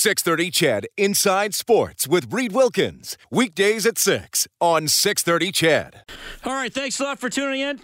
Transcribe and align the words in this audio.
630 0.00 0.50
Ched 0.50 0.84
Inside 0.96 1.54
Sports 1.54 2.08
with 2.08 2.32
Reid 2.32 2.52
Wilkins. 2.52 3.18
Weekdays 3.30 3.84
at 3.84 3.98
6 3.98 4.48
on 4.58 4.88
630 4.88 5.52
Ched. 5.52 5.94
All 6.42 6.54
right, 6.54 6.72
thanks 6.72 6.98
a 7.00 7.02
lot 7.02 7.18
for 7.18 7.28
tuning 7.28 7.60
in. 7.60 7.78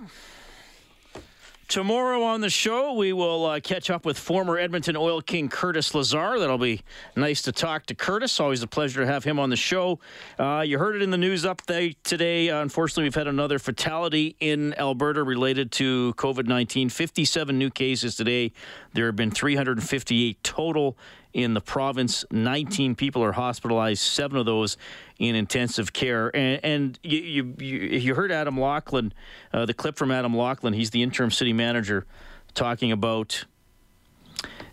Tomorrow 1.68 2.22
on 2.22 2.40
the 2.40 2.48
show, 2.48 2.94
we 2.94 3.12
will 3.12 3.44
uh, 3.44 3.60
catch 3.60 3.90
up 3.90 4.06
with 4.06 4.16
former 4.16 4.56
Edmonton 4.56 4.96
Oil 4.96 5.21
King 5.21 5.50
Curtis 5.50 5.94
Lazar. 5.94 6.38
That'll 6.38 6.56
be 6.56 6.80
nice 7.16 7.42
to 7.42 7.52
talk 7.52 7.84
to 7.87 7.94
Curtis. 7.94 8.40
Always 8.40 8.62
a 8.62 8.69
pleasure 8.69 9.01
to 9.01 9.06
have 9.06 9.24
him 9.24 9.38
on 9.38 9.51
the 9.51 9.56
show. 9.56 9.98
Uh, 10.38 10.62
you 10.64 10.78
heard 10.78 10.96
it 10.96 11.03
in 11.03 11.10
the 11.10 11.19
news 11.19 11.44
update 11.44 11.96
today. 12.03 12.48
Uh, 12.48 12.62
unfortunately, 12.62 13.03
we've 13.03 13.17
had 13.17 13.26
another 13.26 13.58
fatality 13.58 14.37
in 14.40 14.72
Alberta 14.78 15.22
related 15.22 15.71
to 15.72 16.14
COVID 16.16 16.46
19. 16.46 16.88
57 16.88 17.59
new 17.59 17.69
cases 17.69 18.14
today. 18.14 18.52
There 18.95 19.05
have 19.05 19.16
been 19.16 19.33
358 19.33 20.42
total 20.45 20.96
in 21.37 21.52
the 21.52 21.60
province. 21.60 22.24
19 22.30 22.95
people 22.95 23.23
are 23.23 23.32
hospitalized, 23.32 24.00
seven 24.00 24.38
of 24.38 24.46
those 24.46 24.78
in 25.18 25.34
intensive 25.34 25.92
care. 25.92 26.34
And, 26.34 26.64
and 26.64 26.98
you, 27.02 27.54
you, 27.58 27.64
you 27.98 28.14
heard 28.14 28.32
Adam 28.32 28.58
Laughlin, 28.58 29.12
uh, 29.52 29.66
the 29.66 29.74
clip 29.74 29.96
from 29.98 30.10
Adam 30.10 30.34
Laughlin, 30.34 30.72
he's 30.72 30.91
the 30.91 31.02
interim 31.02 31.30
city 31.30 31.52
manager, 31.52 32.06
talking 32.54 32.91
about 32.91 33.44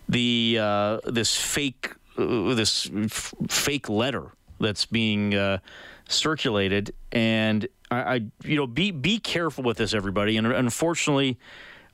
the 0.07 0.57
uh, 0.59 0.99
this 1.05 1.35
fake 1.35 1.91
uh, 2.17 2.53
this 2.53 2.89
f- 2.93 3.33
fake 3.49 3.89
letter 3.89 4.31
that's 4.59 4.85
being 4.85 5.35
uh, 5.35 5.57
circulated. 6.07 6.93
And 7.11 7.67
I, 7.91 7.97
I, 7.97 8.21
you 8.45 8.55
know, 8.55 8.67
be 8.67 8.91
be 8.91 9.19
careful 9.19 9.65
with 9.65 9.77
this, 9.77 9.93
everybody. 9.93 10.37
And 10.37 10.47
unfortunately. 10.47 11.37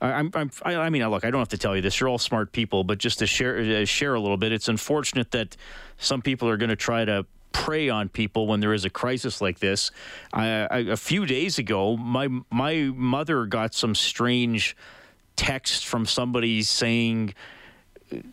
I'm, 0.02 0.32
I'm, 0.34 0.52
I 0.64 0.90
mean, 0.90 1.08
look, 1.10 1.26
I 1.26 1.32
don't 1.32 1.40
have 1.40 1.50
to 1.50 1.58
tell 1.58 1.76
you 1.76 1.82
this. 1.82 2.00
You're 2.00 2.10
all 2.10 2.18
smart 2.18 2.52
people, 2.52 2.84
but 2.84 2.98
just 2.98 3.20
to 3.20 3.28
share 3.28 3.60
uh, 3.60 3.86
share 3.86 4.14
a 4.14 4.20
little 4.20 4.38
bit, 4.38 4.52
it's 4.52 4.70
unfortunate 4.70 5.32
that 5.32 5.58
some 5.98 6.22
people 6.22 6.48
are 6.48 6.58
going 6.58 6.70
to 6.70 6.76
try 6.76 7.04
to 7.06 7.26
prey 7.52 7.90
on 7.90 8.08
people 8.08 8.48
when 8.48 8.60
there 8.60 8.74
is 8.74 8.86
a 8.86 8.90
crisis 8.90 9.42
like 9.42 9.60
this. 9.60 9.92
I, 10.34 10.48
I, 10.48 10.78
a 10.80 10.98
few 10.98 11.26
days 11.26 11.60
ago, 11.60 11.98
my 11.98 12.30
my 12.50 12.92
mother 12.96 13.46
got 13.46 13.74
some 13.74 13.94
strange 13.96 14.76
text 15.36 15.86
from 15.86 16.06
somebody 16.06 16.62
saying 16.64 17.34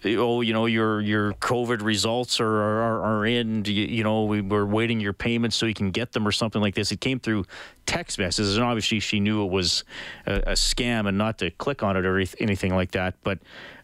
oh, 0.05 0.41
you 0.41 0.52
know, 0.52 0.66
your 0.66 1.00
your 1.00 1.32
COVID 1.34 1.82
results 1.82 2.41
are 2.41 2.46
are, 2.46 3.02
are 3.02 3.27
in. 3.27 3.64
You, 3.64 3.72
you, 3.72 4.05
know, 4.05 4.24
we 4.24 4.41
were 4.41 4.66
waiting 4.66 5.00
your 5.00 5.12
payments 5.12 5.56
so 5.56 5.66
you 5.66 5.74
can 5.74 5.91
get 5.91 6.12
them 6.12 6.27
or 6.27 6.33
something 6.33 6.60
like 6.60 6.74
this. 6.74 6.92
It 6.92 7.00
came 7.00 7.20
through 7.20 7.44
text 7.84 8.18
messages, 8.18 8.56
and 8.56 8.64
obviously 8.64 9.00
she 9.00 9.20
knew 9.20 9.44
it 9.44 9.50
was 9.50 9.84
a, 10.27 10.34
a 10.34 10.52
scam 10.52 11.08
and 11.08 11.18
not 11.18 11.38
to 11.38 11.50
click 11.50 11.83
on 11.83 11.96
it 11.96 12.06
or 12.06 12.18
anything 12.38 12.74
like 12.74 12.92
that. 12.92 13.14
But 13.22 13.38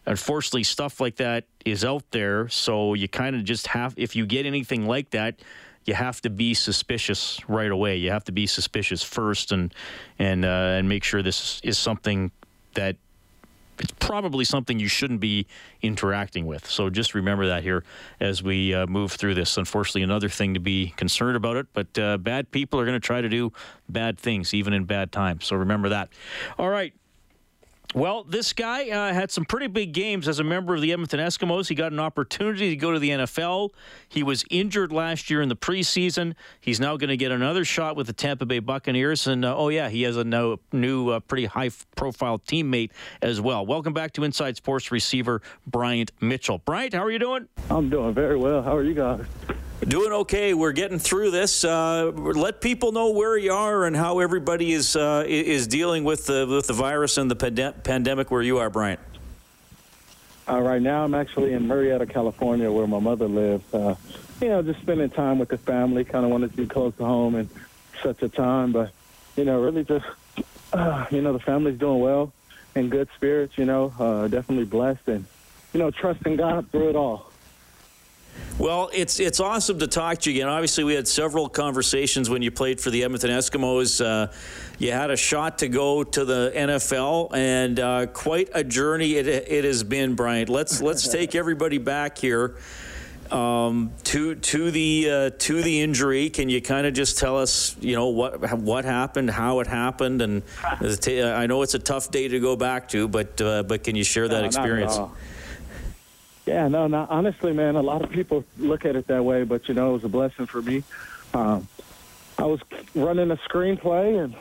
unfortunately, 0.05 0.63
stuff 0.63 0.99
like 0.99 1.17
that 1.17 1.45
is 1.65 1.85
out 1.85 2.03
there, 2.11 2.49
so 2.49 2.93
you 2.93 3.07
kind 3.07 3.35
of 3.35 3.43
just 3.43 3.67
have. 3.67 3.93
If 3.97 4.15
you 4.15 4.25
get 4.25 4.45
anything 4.45 4.85
like 4.85 5.11
that. 5.11 5.39
You 5.85 5.93
have 5.95 6.21
to 6.21 6.29
be 6.29 6.53
suspicious 6.53 7.41
right 7.49 7.69
away. 7.69 7.97
You 7.97 8.11
have 8.11 8.23
to 8.23 8.31
be 8.31 8.47
suspicious 8.47 9.03
first, 9.03 9.51
and 9.51 9.73
and 10.17 10.45
uh, 10.45 10.77
and 10.77 10.87
make 10.87 11.03
sure 11.03 11.21
this 11.21 11.59
is 11.61 11.77
something 11.77 12.31
that 12.75 12.95
it's 13.79 13.93
probably 13.99 14.45
something 14.45 14.79
you 14.79 14.87
shouldn't 14.87 15.19
be 15.19 15.47
interacting 15.81 16.45
with. 16.45 16.69
So 16.69 16.89
just 16.89 17.13
remember 17.13 17.47
that 17.47 17.63
here 17.63 17.83
as 18.19 18.43
we 18.43 18.73
uh, 18.73 18.87
move 18.87 19.13
through 19.13 19.35
this. 19.35 19.57
Unfortunately, 19.57 20.03
another 20.03 20.29
thing 20.29 20.53
to 20.53 20.59
be 20.59 20.93
concerned 20.95 21.35
about 21.35 21.57
it, 21.57 21.67
but 21.73 21.97
uh, 21.97 22.17
bad 22.17 22.51
people 22.51 22.79
are 22.79 22.85
going 22.85 22.99
to 22.99 23.05
try 23.05 23.21
to 23.21 23.29
do 23.29 23.51
bad 23.89 24.17
things, 24.19 24.53
even 24.53 24.73
in 24.73 24.85
bad 24.85 25.11
times. 25.11 25.45
So 25.45 25.55
remember 25.55 25.89
that. 25.89 26.09
All 26.57 26.69
right. 26.69 26.93
Well, 27.93 28.23
this 28.23 28.53
guy 28.53 28.89
uh, 28.89 29.13
had 29.13 29.29
some 29.29 29.45
pretty 29.45 29.67
big 29.67 29.93
games 29.93 30.27
as 30.27 30.39
a 30.39 30.43
member 30.43 30.73
of 30.73 30.81
the 30.81 30.91
Edmonton 30.91 31.19
Eskimos. 31.19 31.69
He 31.69 31.75
got 31.75 31.91
an 31.91 31.99
opportunity 31.99 32.71
to 32.71 32.75
go 32.75 32.91
to 32.91 32.97
the 32.97 33.11
NFL. 33.11 33.69
He 34.09 34.23
was 34.23 34.43
injured 34.49 34.91
last 34.91 35.29
year 35.29 35.43
in 35.43 35.49
the 35.49 35.55
preseason. 35.55 36.33
He's 36.59 36.79
now 36.79 36.97
going 36.97 37.11
to 37.11 37.17
get 37.17 37.31
another 37.31 37.63
shot 37.63 37.95
with 37.95 38.07
the 38.07 38.13
Tampa 38.13 38.47
Bay 38.47 38.57
Buccaneers. 38.57 39.27
And 39.27 39.45
uh, 39.45 39.55
oh, 39.55 39.69
yeah, 39.69 39.89
he 39.89 40.01
has 40.03 40.17
a 40.17 40.23
new, 40.23 41.09
uh, 41.09 41.19
pretty 41.19 41.45
high 41.45 41.69
profile 41.95 42.39
teammate 42.39 42.89
as 43.21 43.39
well. 43.39 43.63
Welcome 43.63 43.93
back 43.93 44.13
to 44.13 44.23
Inside 44.23 44.57
Sports 44.57 44.91
receiver 44.91 45.43
Bryant 45.67 46.11
Mitchell. 46.19 46.57
Bryant, 46.65 46.95
how 46.95 47.03
are 47.03 47.11
you 47.11 47.19
doing? 47.19 47.47
I'm 47.69 47.91
doing 47.91 48.15
very 48.15 48.37
well. 48.37 48.63
How 48.63 48.75
are 48.75 48.83
you 48.83 48.95
guys? 48.95 49.23
Doing 49.87 50.13
okay. 50.13 50.53
We're 50.53 50.71
getting 50.71 50.97
through 50.97 51.31
this. 51.31 51.65
Uh, 51.65 52.11
let 52.15 52.61
people 52.61 52.93
know 52.93 53.09
where 53.09 53.37
you 53.37 53.51
are 53.51 53.85
and 53.85 53.95
how 53.95 54.19
everybody 54.19 54.71
is 54.71 54.95
uh, 54.95 55.25
is 55.27 55.67
dealing 55.67 56.05
with 56.05 56.25
the 56.25 56.47
with 56.49 56.67
the 56.67 56.73
virus 56.73 57.17
and 57.17 57.29
the 57.29 57.35
pande- 57.35 57.83
pandemic 57.83 58.31
where 58.31 58.41
you 58.41 58.59
are, 58.59 58.69
Bryant. 58.69 59.01
Uh, 60.47 60.61
right 60.61 60.81
now, 60.81 61.03
I'm 61.03 61.13
actually 61.13 61.53
in 61.53 61.67
Murrieta, 61.67 62.09
California, 62.09 62.71
where 62.71 62.87
my 62.87 62.99
mother 62.99 63.27
lives. 63.27 63.73
Uh, 63.73 63.95
you 64.39 64.49
know, 64.49 64.61
just 64.61 64.79
spending 64.81 65.09
time 65.09 65.37
with 65.37 65.49
the 65.49 65.57
family. 65.57 66.05
Kind 66.05 66.23
of 66.23 66.31
wanted 66.31 66.51
to 66.51 66.57
be 66.57 66.65
close 66.65 66.95
to 66.95 67.05
home 67.05 67.35
in 67.35 67.49
such 68.01 68.21
a 68.23 68.29
time, 68.29 68.71
but 68.71 68.91
you 69.35 69.43
know, 69.43 69.61
really 69.61 69.83
just 69.83 70.05
uh, 70.71 71.05
you 71.11 71.21
know, 71.21 71.33
the 71.33 71.39
family's 71.39 71.77
doing 71.77 71.99
well, 71.99 72.31
in 72.75 72.89
good 72.89 73.09
spirits. 73.15 73.57
You 73.57 73.65
know, 73.65 73.93
uh, 73.99 74.27
definitely 74.29 74.65
blessed, 74.65 75.07
and 75.07 75.25
you 75.73 75.79
know, 75.79 75.91
trusting 75.91 76.37
God 76.37 76.69
through 76.71 76.89
it 76.89 76.95
all. 76.95 77.32
Well, 78.59 78.91
it's 78.93 79.19
it's 79.19 79.39
awesome 79.39 79.79
to 79.79 79.87
talk 79.87 80.19
to 80.19 80.31
you 80.31 80.37
again. 80.37 80.47
Obviously, 80.47 80.83
we 80.83 80.93
had 80.93 81.07
several 81.07 81.49
conversations 81.49 82.29
when 82.29 82.43
you 82.43 82.51
played 82.51 82.79
for 82.79 82.91
the 82.91 83.03
Edmonton 83.03 83.31
Eskimos. 83.31 84.03
Uh, 84.03 84.31
you 84.77 84.91
had 84.91 85.09
a 85.09 85.17
shot 85.17 85.59
to 85.59 85.67
go 85.67 86.03
to 86.03 86.23
the 86.23 86.51
NFL, 86.55 87.35
and 87.35 87.79
uh, 87.79 88.05
quite 88.07 88.49
a 88.53 88.63
journey 88.63 89.15
it, 89.15 89.27
it 89.27 89.63
has 89.63 89.83
been, 89.83 90.13
Bryant. 90.13 90.49
Let's 90.49 90.81
let's 90.81 91.07
take 91.11 91.33
everybody 91.33 91.79
back 91.79 92.19
here 92.19 92.55
um, 93.31 93.91
to 94.03 94.35
to 94.35 94.69
the 94.69 95.09
uh, 95.09 95.29
to 95.39 95.63
the 95.63 95.81
injury. 95.81 96.29
Can 96.29 96.47
you 96.47 96.61
kind 96.61 96.85
of 96.85 96.93
just 96.93 97.17
tell 97.17 97.39
us, 97.39 97.75
you 97.81 97.95
know, 97.95 98.09
what 98.09 98.53
what 98.59 98.85
happened, 98.85 99.31
how 99.31 99.61
it 99.61 99.67
happened, 99.67 100.21
and 100.21 100.43
I 100.63 101.47
know 101.47 101.63
it's 101.63 101.73
a 101.73 101.79
tough 101.79 102.11
day 102.11 102.27
to 102.27 102.39
go 102.39 102.55
back 102.55 102.89
to, 102.89 103.07
but 103.07 103.41
uh, 103.41 103.63
but 103.63 103.83
can 103.83 103.95
you 103.95 104.03
share 104.03 104.27
that 104.27 104.45
experience? 104.45 104.99
Yeah, 106.45 106.67
no, 106.67 106.87
no. 106.87 107.07
Honestly, 107.09 107.53
man, 107.53 107.75
a 107.75 107.81
lot 107.81 108.01
of 108.01 108.09
people 108.09 108.43
look 108.57 108.85
at 108.85 108.95
it 108.95 109.07
that 109.07 109.23
way, 109.23 109.43
but 109.43 109.67
you 109.69 109.73
know, 109.73 109.91
it 109.91 109.93
was 109.93 110.03
a 110.03 110.09
blessing 110.09 110.45
for 110.45 110.61
me. 110.61 110.83
Um, 111.33 111.67
I 112.37 112.45
was 112.45 112.59
running 112.93 113.31
a 113.31 113.37
screenplay, 113.37 114.23
and 114.23 114.35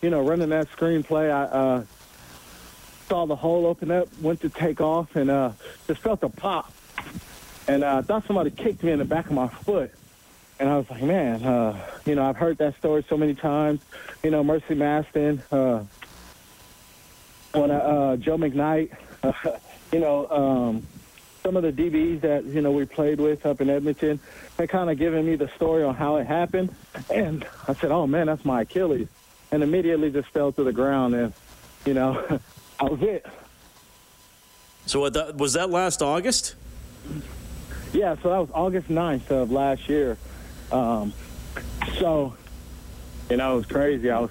you 0.00 0.10
know, 0.10 0.20
running 0.20 0.50
that 0.50 0.70
screenplay, 0.70 1.30
I 1.30 1.42
uh, 1.44 1.84
saw 3.08 3.26
the 3.26 3.34
hole 3.34 3.66
open 3.66 3.90
up, 3.90 4.08
went 4.20 4.40
to 4.42 4.48
take 4.48 4.80
off, 4.80 5.16
and 5.16 5.30
uh, 5.30 5.52
just 5.88 6.00
felt 6.00 6.22
a 6.22 6.28
pop, 6.28 6.72
and 7.66 7.82
uh, 7.82 7.98
I 7.98 8.02
thought 8.02 8.26
somebody 8.26 8.50
kicked 8.50 8.84
me 8.84 8.92
in 8.92 8.98
the 9.00 9.04
back 9.04 9.26
of 9.26 9.32
my 9.32 9.48
foot. 9.48 9.90
And 10.60 10.68
I 10.68 10.76
was 10.76 10.90
like, 10.90 11.02
man, 11.02 11.44
uh, 11.44 11.86
you 12.04 12.16
know, 12.16 12.28
I've 12.28 12.36
heard 12.36 12.58
that 12.58 12.76
story 12.78 13.04
so 13.08 13.16
many 13.16 13.34
times. 13.34 13.80
You 14.24 14.30
know, 14.32 14.42
Mercy 14.42 14.74
Maston, 14.74 15.40
uh, 15.52 15.84
when 17.52 17.70
uh, 17.70 18.16
Joe 18.16 18.36
McKnight, 18.36 18.90
uh, 19.22 19.32
you 19.92 20.00
know, 20.00 20.28
um, 20.28 20.86
some 21.48 21.56
of 21.56 21.62
the 21.62 21.72
DBs 21.72 22.20
that 22.20 22.44
you 22.44 22.60
know 22.60 22.70
we 22.70 22.84
played 22.84 23.18
with 23.18 23.46
up 23.46 23.62
in 23.62 23.70
Edmonton, 23.70 24.20
they 24.58 24.66
kind 24.66 24.90
of 24.90 24.98
given 24.98 25.24
me 25.24 25.34
the 25.34 25.48
story 25.56 25.82
on 25.82 25.94
how 25.94 26.16
it 26.16 26.26
happened, 26.26 26.68
and 27.08 27.46
I 27.66 27.72
said, 27.72 27.90
"Oh 27.90 28.06
man, 28.06 28.26
that's 28.26 28.44
my 28.44 28.60
Achilles," 28.60 29.08
and 29.50 29.62
immediately 29.62 30.10
just 30.10 30.28
fell 30.28 30.52
to 30.52 30.62
the 30.62 30.74
ground, 30.74 31.14
and 31.14 31.32
you 31.86 31.94
know, 31.94 32.22
I 32.78 32.84
was 32.84 33.00
it. 33.00 33.24
So 34.84 35.00
what 35.00 35.14
that, 35.14 35.36
was 35.38 35.54
that 35.54 35.70
last 35.70 36.02
August? 36.02 36.54
Yeah, 37.94 38.16
so 38.22 38.28
that 38.28 38.40
was 38.40 38.50
August 38.52 38.88
9th 38.88 39.30
of 39.30 39.50
last 39.50 39.88
year. 39.88 40.18
Um, 40.70 41.14
so, 41.98 42.36
you 43.30 43.38
know, 43.38 43.54
it 43.54 43.56
was 43.56 43.66
crazy. 43.66 44.10
I 44.10 44.20
was 44.20 44.30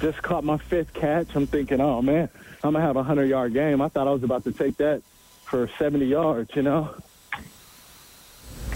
just 0.00 0.20
caught 0.20 0.42
my 0.42 0.58
fifth 0.58 0.94
catch. 0.94 1.28
I'm 1.36 1.46
thinking, 1.46 1.80
oh 1.80 2.02
man, 2.02 2.28
I'm 2.64 2.72
gonna 2.72 2.84
have 2.84 2.96
a 2.96 3.04
hundred 3.04 3.26
yard 3.26 3.52
game. 3.52 3.80
I 3.80 3.88
thought 3.88 4.08
I 4.08 4.10
was 4.10 4.24
about 4.24 4.42
to 4.44 4.52
take 4.52 4.76
that 4.78 5.02
for 5.50 5.68
70 5.78 6.06
yards, 6.06 6.54
you 6.54 6.62
know? 6.62 6.94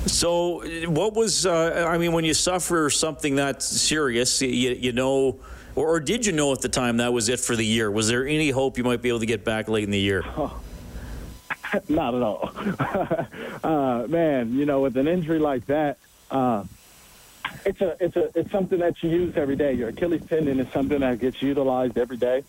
So, 0.07 0.63
what 0.89 1.15
was, 1.15 1.47
uh, 1.47 1.87
I 1.89 1.97
mean, 1.97 2.13
when 2.13 2.25
you 2.25 2.35
suffer 2.35 2.91
something 2.91 3.37
that 3.37 3.63
serious, 3.63 4.43
you, 4.43 4.49
you 4.49 4.93
know, 4.93 5.41
or, 5.77 5.97
or, 5.97 6.01
did 6.01 6.27
you 6.27 6.33
know 6.33 6.53
at 6.53 6.61
the 6.61 6.69
time 6.69 6.99
that 6.99 7.13
was 7.13 7.31
it 7.31 7.41
for 7.41 7.57
the 7.57 7.65
year? 7.65 7.91
Was 7.91 8.09
there 8.09 8.27
any 8.27 8.51
hope 8.51 8.77
you 8.77 8.85
might 8.85 9.01
be 9.01 9.09
able 9.09 9.21
to 9.21 9.27
get 9.27 9.45
back 9.45 9.69
late 9.69 9.85
in 9.85 9.91
the 9.91 9.99
year? 9.99 10.23
Oh, 10.37 10.61
not 11.89 12.15
at 12.15 12.23
all. 12.23 12.53
uh, 13.65 14.07
man, 14.09 14.55
you 14.55 14.67
know, 14.67 14.83
with 14.83 14.97
an 14.99 15.09
injury 15.09 15.39
like 15.39 15.65
that, 15.67 15.97
uh, 16.31 16.65
it's 17.65 17.81
a 17.81 17.97
it's 17.99 18.17
a 18.17 18.39
it's 18.39 18.51
something 18.51 18.79
that 18.81 19.03
you 19.03 19.11
use 19.11 19.37
every 19.37 19.57
day. 19.57 19.73
Your 19.73 19.89
Achilles 19.89 20.23
tendon 20.27 20.61
is 20.61 20.71
something 20.71 21.01
that 21.01 21.19
gets 21.19 21.41
utilized 21.41 21.97
every 21.97 22.19
day, 22.19 22.45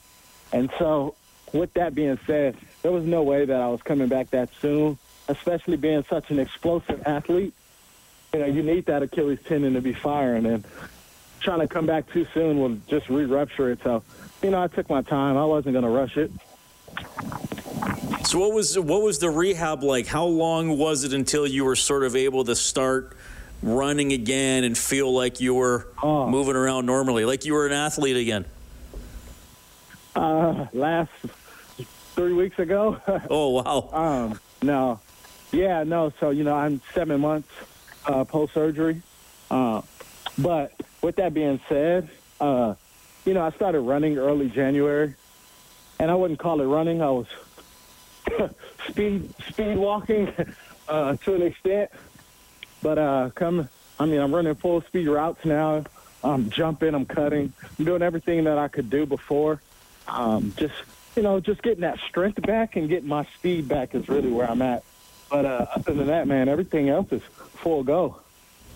and 0.51 0.69
so 0.77 1.15
with 1.53 1.73
that 1.73 1.95
being 1.95 2.19
said, 2.27 2.55
there 2.85 2.91
was 2.91 3.03
no 3.03 3.23
way 3.23 3.45
that 3.45 3.59
I 3.59 3.67
was 3.67 3.81
coming 3.81 4.07
back 4.07 4.29
that 4.29 4.49
soon, 4.61 4.99
especially 5.27 5.75
being 5.75 6.05
such 6.07 6.29
an 6.29 6.37
explosive 6.37 7.01
athlete. 7.07 7.51
You 8.31 8.41
know, 8.41 8.45
you 8.45 8.61
need 8.61 8.85
that 8.85 9.01
Achilles 9.01 9.39
tendon 9.43 9.73
to 9.73 9.81
be 9.81 9.91
firing, 9.91 10.45
and 10.45 10.63
trying 11.39 11.61
to 11.61 11.67
come 11.67 11.87
back 11.87 12.07
too 12.11 12.27
soon 12.31 12.59
will 12.59 12.77
just 12.87 13.09
re-rupture 13.09 13.71
it. 13.71 13.79
So, 13.83 14.03
you 14.43 14.51
know, 14.51 14.61
I 14.61 14.67
took 14.67 14.87
my 14.87 15.01
time. 15.01 15.35
I 15.35 15.45
wasn't 15.45 15.73
going 15.73 15.83
to 15.83 15.89
rush 15.89 16.15
it. 16.15 16.31
So 18.27 18.37
what 18.37 18.53
was 18.53 18.77
what 18.77 19.01
was 19.01 19.17
the 19.17 19.31
rehab 19.31 19.81
like? 19.81 20.05
How 20.05 20.25
long 20.25 20.77
was 20.77 21.03
it 21.03 21.13
until 21.13 21.47
you 21.47 21.65
were 21.65 21.75
sort 21.75 22.03
of 22.03 22.15
able 22.15 22.43
to 22.43 22.55
start 22.55 23.17
running 23.63 24.13
again 24.13 24.63
and 24.63 24.77
feel 24.77 25.11
like 25.11 25.41
you 25.41 25.55
were 25.55 25.87
oh. 26.03 26.29
moving 26.29 26.55
around 26.55 26.85
normally, 26.85 27.25
like 27.25 27.45
you 27.45 27.53
were 27.53 27.65
an 27.65 27.73
athlete 27.73 28.17
again? 28.17 28.45
Uh, 30.15 30.67
last 30.71 31.09
three 32.15 32.33
weeks 32.33 32.57
ago. 32.57 32.99
oh 33.29 33.49
wow. 33.49 33.89
um, 33.91 34.39
no, 34.61 34.99
yeah, 35.51 35.83
no. 35.83 36.11
So 36.19 36.31
you 36.31 36.43
know, 36.43 36.55
I'm 36.55 36.81
seven 36.93 37.21
months 37.21 37.49
uh, 38.05 38.23
post 38.23 38.53
surgery. 38.53 39.01
Uh, 39.51 39.81
but 40.37 40.73
with 41.01 41.17
that 41.17 41.33
being 41.33 41.59
said, 41.69 42.09
uh, 42.39 42.75
you 43.25 43.33
know, 43.33 43.41
I 43.41 43.51
started 43.51 43.81
running 43.81 44.17
early 44.17 44.49
January, 44.49 45.13
and 45.99 46.09
I 46.09 46.15
wouldn't 46.15 46.39
call 46.39 46.61
it 46.61 46.65
running. 46.65 47.01
I 47.01 47.11
was 47.11 47.27
speed 48.87 49.33
speed 49.49 49.77
walking 49.77 50.31
uh, 50.87 51.15
to 51.17 51.35
an 51.35 51.41
extent. 51.41 51.91
But 52.81 52.97
uh, 52.97 53.29
come, 53.35 53.69
I 53.99 54.05
mean, 54.05 54.21
I'm 54.21 54.33
running 54.33 54.55
full 54.55 54.81
speed 54.81 55.07
routes 55.07 55.43
now. 55.45 55.83
I'm 56.23 56.49
jumping, 56.49 56.95
I'm 56.95 57.05
cutting, 57.05 57.53
I'm 57.77 57.85
doing 57.85 58.01
everything 58.01 58.45
that 58.45 58.57
I 58.57 58.67
could 58.67 58.89
do 58.89 59.05
before. 59.05 59.61
Um, 60.07 60.53
just 60.57 60.73
you 61.15 61.23
know, 61.23 61.39
just 61.39 61.61
getting 61.61 61.81
that 61.81 61.99
strength 62.09 62.41
back 62.41 62.75
and 62.75 62.89
getting 62.89 63.07
my 63.07 63.25
speed 63.37 63.67
back 63.67 63.95
is 63.95 64.07
really 64.09 64.31
where 64.31 64.49
I'm 64.49 64.61
at. 64.61 64.83
But 65.29 65.45
uh, 65.45 65.65
other 65.75 65.93
than 65.93 66.07
that, 66.07 66.27
man, 66.27 66.49
everything 66.49 66.89
else 66.89 67.11
is 67.11 67.21
full 67.23 67.83
go. 67.83 68.19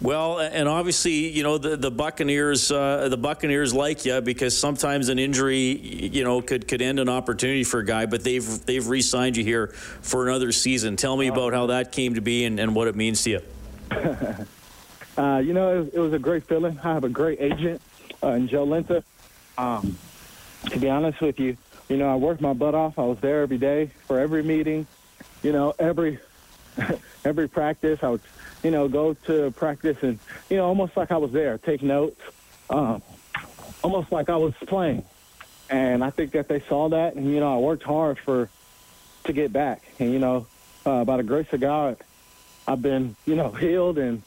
Well, 0.01 0.39
and 0.39 0.69
obviously, 0.69 1.29
you 1.29 1.43
know 1.43 1.57
the 1.57 1.75
the 1.75 1.91
Buccaneers, 1.91 2.71
uh, 2.71 3.09
the 3.09 3.17
Buccaneers 3.17 3.73
like 3.73 4.05
you 4.05 4.21
because 4.21 4.57
sometimes 4.57 5.09
an 5.09 5.19
injury, 5.19 5.77
you 5.77 6.23
know, 6.23 6.41
could 6.41 6.69
could 6.69 6.81
end 6.81 6.99
an 6.99 7.09
opportunity 7.09 7.65
for 7.65 7.81
a 7.81 7.85
guy. 7.85 8.05
But 8.05 8.23
they've 8.23 8.65
they've 8.65 8.87
re-signed 8.87 9.35
you 9.35 9.43
here 9.43 9.67
for 10.01 10.27
another 10.29 10.53
season. 10.53 10.95
Tell 10.95 11.17
me 11.17 11.27
about 11.27 11.51
how 11.51 11.65
that 11.67 11.91
came 11.91 12.15
to 12.15 12.21
be 12.21 12.45
and, 12.45 12.61
and 12.61 12.73
what 12.75 12.87
it 12.87 12.95
means 12.95 13.23
to 13.23 13.29
you. 13.29 13.41
uh, 15.17 15.39
you 15.39 15.53
know, 15.53 15.81
it, 15.81 15.93
it, 15.93 15.99
was 15.99 16.13
a 16.13 16.19
great 16.19 16.45
feeling. 16.45 16.79
I 16.81 16.93
have 16.93 17.03
a 17.03 17.09
great 17.09 17.41
agent 17.41 17.81
uh, 18.23 18.29
in 18.29 18.47
Joe 18.47 18.65
Lenta. 18.65 19.03
Um, 19.57 19.97
to 20.69 20.79
be 20.79 20.89
honest 20.89 21.19
with 21.19 21.39
you, 21.39 21.57
you 21.89 21.97
know, 21.97 22.09
I 22.09 22.15
worked 22.15 22.41
my 22.41 22.53
butt 22.53 22.75
off. 22.75 22.97
I 22.97 23.03
was 23.03 23.19
there 23.19 23.41
every 23.41 23.57
day 23.57 23.91
for 24.07 24.19
every 24.19 24.43
meeting. 24.43 24.87
You 25.43 25.51
know, 25.51 25.73
every 25.77 26.19
every 27.25 27.49
practice. 27.49 27.99
I 28.01 28.09
would 28.09 28.21
you 28.63 28.71
know, 28.71 28.87
go 28.87 29.13
to 29.13 29.51
practice 29.51 29.97
and, 30.01 30.19
you 30.49 30.57
know, 30.57 30.65
almost 30.65 30.97
like 30.97 31.11
I 31.11 31.17
was 31.17 31.31
there, 31.31 31.57
take 31.57 31.81
notes, 31.81 32.19
um, 32.69 33.01
almost 33.83 34.11
like 34.11 34.29
I 34.29 34.35
was 34.35 34.53
playing. 34.65 35.05
And 35.69 36.03
I 36.03 36.09
think 36.09 36.31
that 36.31 36.47
they 36.47 36.61
saw 36.61 36.89
that, 36.89 37.13
and 37.13 37.31
you 37.31 37.39
know, 37.39 37.53
I 37.53 37.57
worked 37.59 37.83
hard 37.83 38.17
for 38.17 38.49
to 39.25 39.33
get 39.33 39.53
back. 39.53 39.83
And 39.99 40.11
you 40.11 40.17
know, 40.17 40.47
uh, 40.83 41.03
by 41.03 41.17
the 41.17 41.23
grace 41.23 41.45
of 41.53 41.59
God, 41.59 41.97
I've 42.67 42.81
been, 42.81 43.15
you 43.27 43.35
know, 43.35 43.51
healed, 43.51 43.99
and 43.99 44.23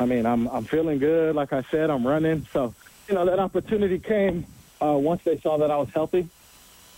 I 0.00 0.06
mean, 0.06 0.26
I'm 0.26 0.48
I'm 0.48 0.64
feeling 0.64 0.98
good. 0.98 1.36
Like 1.36 1.52
I 1.52 1.62
said, 1.70 1.90
I'm 1.90 2.04
running. 2.04 2.44
So, 2.52 2.74
you 3.06 3.14
know, 3.14 3.24
that 3.24 3.38
opportunity 3.38 4.00
came 4.00 4.46
uh, 4.82 4.98
once 4.98 5.22
they 5.22 5.38
saw 5.38 5.58
that 5.58 5.70
I 5.70 5.76
was 5.76 5.90
healthy. 5.90 6.28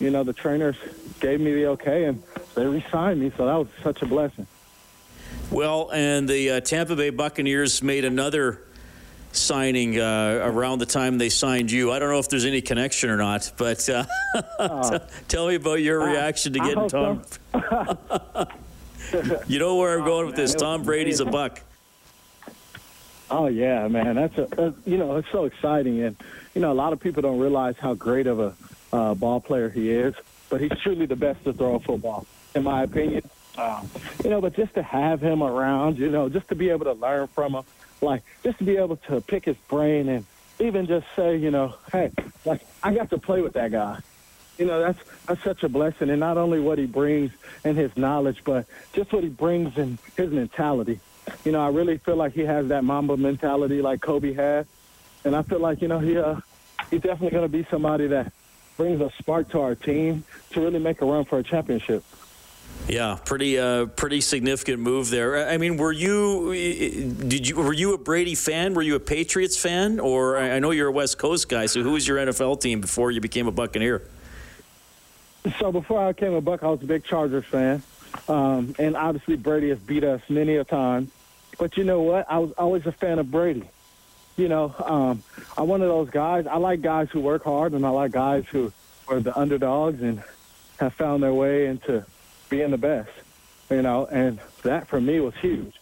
You 0.02 0.10
know, 0.10 0.24
the 0.24 0.32
trainers 0.32 0.74
gave 1.20 1.40
me 1.40 1.52
the 1.54 1.66
okay, 1.66 2.06
and 2.06 2.20
they 2.56 2.66
re-signed 2.66 3.20
me. 3.20 3.30
So 3.36 3.46
that 3.46 3.54
was 3.54 3.68
such 3.84 4.02
a 4.02 4.06
blessing. 4.06 4.48
Well, 5.48 5.90
and 5.92 6.28
the 6.28 6.50
uh, 6.50 6.60
Tampa 6.60 6.96
Bay 6.96 7.10
Buccaneers 7.10 7.84
made 7.84 8.04
another 8.04 8.64
signing 9.30 10.00
uh, 10.00 10.40
around 10.42 10.80
the 10.80 10.86
time 10.86 11.18
they 11.18 11.28
signed 11.28 11.70
you. 11.70 11.92
I 11.92 12.00
don't 12.00 12.10
know 12.10 12.18
if 12.18 12.28
there's 12.28 12.44
any 12.44 12.60
connection 12.60 13.10
or 13.10 13.16
not, 13.16 13.52
but 13.56 13.88
uh, 13.88 14.04
uh, 14.58 14.98
tell 15.28 15.46
me 15.46 15.54
about 15.54 15.80
your 15.80 16.04
reaction 16.04 16.52
to 16.54 16.58
getting 16.58 16.88
Tom. 16.88 17.22
So. 17.52 18.48
you 19.46 19.60
know 19.60 19.76
where 19.76 19.96
I'm 19.96 20.04
going 20.04 20.24
oh, 20.24 20.26
with 20.26 20.36
this. 20.36 20.52
Tom 20.52 20.82
Brady's 20.82 21.20
a 21.20 21.26
buck. 21.26 21.60
Oh 23.30 23.46
yeah, 23.46 23.86
man, 23.86 24.16
that's 24.16 24.36
a 24.36 24.74
you 24.84 24.98
know 24.98 25.16
it's 25.16 25.30
so 25.30 25.44
exciting, 25.44 26.02
and 26.02 26.16
you 26.56 26.60
know 26.60 26.72
a 26.72 26.74
lot 26.74 26.92
of 26.92 26.98
people 26.98 27.22
don't 27.22 27.38
realize 27.38 27.76
how 27.78 27.94
great 27.94 28.26
of 28.26 28.40
a 28.40 28.52
uh, 28.92 29.14
ball 29.14 29.40
player 29.40 29.68
he 29.68 29.90
is, 29.90 30.14
but 30.48 30.60
he's 30.60 30.72
truly 30.82 31.06
the 31.06 31.16
best 31.16 31.42
to 31.44 31.52
throw 31.52 31.76
a 31.76 31.80
football, 31.80 32.26
in 32.54 32.62
my 32.62 32.82
opinion. 32.82 33.22
Um, 33.56 33.88
you 34.24 34.30
know, 34.30 34.40
but 34.40 34.54
just 34.54 34.74
to 34.74 34.82
have 34.82 35.20
him 35.20 35.42
around, 35.42 35.98
you 35.98 36.10
know, 36.10 36.28
just 36.28 36.48
to 36.48 36.54
be 36.54 36.70
able 36.70 36.84
to 36.86 36.92
learn 36.92 37.26
from 37.28 37.54
him, 37.54 37.64
like 38.00 38.22
just 38.42 38.58
to 38.58 38.64
be 38.64 38.76
able 38.76 38.96
to 38.96 39.20
pick 39.20 39.44
his 39.44 39.56
brain 39.68 40.08
and 40.08 40.24
even 40.58 40.86
just 40.86 41.06
say, 41.16 41.36
you 41.36 41.50
know, 41.50 41.74
hey, 41.90 42.10
like 42.44 42.62
I 42.82 42.94
got 42.94 43.10
to 43.10 43.18
play 43.18 43.42
with 43.42 43.54
that 43.54 43.72
guy. 43.72 43.98
You 44.58 44.66
know, 44.66 44.80
that's 44.80 44.98
that's 45.26 45.42
such 45.42 45.62
a 45.62 45.68
blessing, 45.68 46.10
and 46.10 46.20
not 46.20 46.36
only 46.36 46.60
what 46.60 46.78
he 46.78 46.86
brings 46.86 47.32
in 47.64 47.74
his 47.74 47.96
knowledge, 47.96 48.42
but 48.44 48.66
just 48.92 49.12
what 49.12 49.22
he 49.22 49.28
brings 49.28 49.76
in 49.78 49.98
his 50.16 50.30
mentality. 50.30 51.00
You 51.44 51.52
know, 51.52 51.60
I 51.60 51.68
really 51.68 51.98
feel 51.98 52.16
like 52.16 52.32
he 52.32 52.42
has 52.42 52.68
that 52.68 52.84
Mamba 52.84 53.16
mentality 53.16 53.80
like 53.80 54.00
Kobe 54.00 54.34
had, 54.34 54.66
and 55.24 55.34
I 55.34 55.42
feel 55.42 55.58
like 55.58 55.80
you 55.80 55.88
know 55.88 55.98
he 55.98 56.18
uh, 56.18 56.40
he's 56.90 57.00
definitely 57.00 57.30
going 57.30 57.44
to 57.44 57.48
be 57.48 57.66
somebody 57.70 58.08
that 58.08 58.32
brings 58.76 59.00
a 59.00 59.10
spark 59.18 59.50
to 59.50 59.60
our 59.60 59.74
team 59.74 60.24
to 60.50 60.60
really 60.60 60.78
make 60.78 61.00
a 61.00 61.04
run 61.04 61.24
for 61.24 61.38
a 61.38 61.42
championship. 61.42 62.04
Yeah, 62.88 63.18
pretty 63.24 63.58
uh, 63.58 63.86
pretty 63.86 64.20
significant 64.20 64.80
move 64.80 65.08
there. 65.08 65.48
I 65.48 65.56
mean, 65.56 65.76
were 65.76 65.92
you 65.92 66.52
did 67.14 67.46
you 67.46 67.56
were 67.56 67.72
you 67.72 67.94
a 67.94 67.98
Brady 67.98 68.34
fan? 68.34 68.74
Were 68.74 68.82
you 68.82 68.96
a 68.96 69.00
Patriots 69.00 69.56
fan, 69.56 70.00
or 70.00 70.36
I 70.36 70.58
know 70.58 70.72
you're 70.72 70.88
a 70.88 70.92
West 70.92 71.18
Coast 71.18 71.48
guy? 71.48 71.66
So 71.66 71.82
who 71.82 71.92
was 71.92 72.08
your 72.08 72.18
NFL 72.18 72.60
team 72.60 72.80
before 72.80 73.10
you 73.10 73.20
became 73.20 73.46
a 73.46 73.52
Buccaneer? 73.52 74.02
So 75.58 75.70
before 75.70 76.00
I 76.00 76.12
became 76.12 76.34
a 76.34 76.40
Buck, 76.40 76.62
I 76.62 76.68
was 76.68 76.82
a 76.82 76.86
big 76.86 77.04
Chargers 77.04 77.44
fan, 77.44 77.82
um, 78.28 78.74
and 78.78 78.96
obviously 78.96 79.36
Brady 79.36 79.68
has 79.68 79.78
beat 79.78 80.04
us 80.04 80.20
many 80.28 80.56
a 80.56 80.64
time. 80.64 81.10
But 81.58 81.76
you 81.76 81.84
know 81.84 82.00
what? 82.00 82.26
I 82.30 82.38
was 82.38 82.52
always 82.52 82.86
a 82.86 82.92
fan 82.92 83.18
of 83.18 83.30
Brady. 83.30 83.68
You 84.42 84.48
know, 84.48 84.74
um, 84.84 85.22
I'm 85.56 85.68
one 85.68 85.82
of 85.82 85.88
those 85.88 86.10
guys. 86.10 86.48
I 86.48 86.56
like 86.56 86.82
guys 86.82 87.08
who 87.12 87.20
work 87.20 87.44
hard, 87.44 87.74
and 87.74 87.86
I 87.86 87.90
like 87.90 88.10
guys 88.10 88.44
who 88.50 88.72
are 89.06 89.20
the 89.20 89.38
underdogs 89.38 90.02
and 90.02 90.20
have 90.80 90.94
found 90.94 91.22
their 91.22 91.32
way 91.32 91.66
into 91.66 92.04
being 92.50 92.72
the 92.72 92.76
best, 92.76 93.12
you 93.70 93.82
know, 93.82 94.06
and 94.06 94.40
that 94.64 94.88
for 94.88 95.00
me 95.00 95.20
was 95.20 95.36
huge. 95.36 95.80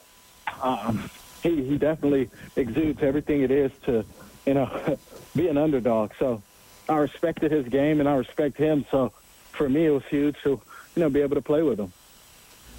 Um, 0.60 1.08
he, 1.42 1.64
he 1.64 1.78
definitely 1.78 2.28
exudes 2.54 3.02
everything 3.02 3.40
it 3.40 3.50
is 3.50 3.72
to, 3.86 4.04
you 4.44 4.52
know, 4.52 4.98
be 5.34 5.48
an 5.48 5.56
underdog. 5.56 6.10
So 6.18 6.42
I 6.86 6.96
respected 6.96 7.50
his 7.50 7.66
game 7.66 7.98
and 7.98 8.06
I 8.06 8.16
respect 8.16 8.58
him. 8.58 8.84
So 8.90 9.14
for 9.52 9.70
me, 9.70 9.86
it 9.86 9.90
was 9.90 10.04
huge 10.04 10.36
to, 10.42 10.60
you 10.94 11.00
know, 11.00 11.08
be 11.08 11.22
able 11.22 11.36
to 11.36 11.42
play 11.42 11.62
with 11.62 11.80
him. 11.80 11.94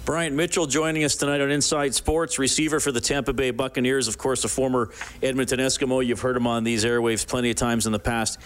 Bryant 0.04 0.34
Mitchell 0.34 0.66
joining 0.66 1.04
us 1.04 1.14
tonight 1.14 1.40
on 1.40 1.52
Inside 1.52 1.94
Sports, 1.94 2.36
receiver 2.36 2.80
for 2.80 2.90
the 2.90 3.00
Tampa 3.00 3.32
Bay 3.32 3.52
Buccaneers, 3.52 4.08
of 4.08 4.18
course, 4.18 4.42
a 4.42 4.48
former 4.48 4.90
Edmonton 5.22 5.60
Eskimo. 5.60 6.04
You've 6.04 6.20
heard 6.20 6.36
him 6.36 6.48
on 6.48 6.64
these 6.64 6.84
airwaves 6.84 7.24
plenty 7.24 7.50
of 7.50 7.56
times 7.56 7.86
in 7.86 7.92
the 7.92 8.00
past. 8.00 8.40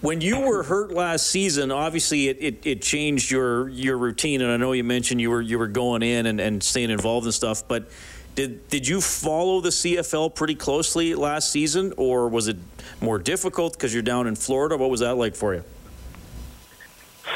When 0.00 0.20
you 0.20 0.40
were 0.40 0.64
hurt 0.64 0.90
last 0.90 1.28
season, 1.28 1.70
obviously 1.70 2.26
it, 2.26 2.38
it, 2.40 2.66
it, 2.66 2.82
changed 2.82 3.30
your 3.30 3.68
your 3.68 3.96
routine, 3.96 4.42
and 4.42 4.50
I 4.50 4.56
know 4.56 4.72
you 4.72 4.82
mentioned 4.82 5.20
you 5.20 5.30
were 5.30 5.40
you 5.40 5.60
were 5.60 5.68
going 5.68 6.02
in 6.02 6.26
and, 6.26 6.40
and 6.40 6.60
staying 6.60 6.90
involved 6.90 7.24
and 7.24 7.32
stuff. 7.32 7.66
But 7.68 7.88
did 8.34 8.68
did 8.68 8.88
you 8.88 9.00
follow 9.00 9.60
the 9.60 9.70
CFL 9.70 10.34
pretty 10.34 10.56
closely 10.56 11.14
last 11.14 11.52
season, 11.52 11.94
or 11.96 12.28
was 12.28 12.48
it 12.48 12.56
more 13.00 13.20
difficult 13.20 13.74
because 13.74 13.94
you're 13.94 14.02
down 14.02 14.26
in 14.26 14.34
Florida? 14.34 14.76
What 14.76 14.90
was 14.90 15.00
that 15.00 15.14
like 15.14 15.36
for 15.36 15.54
you? 15.54 15.62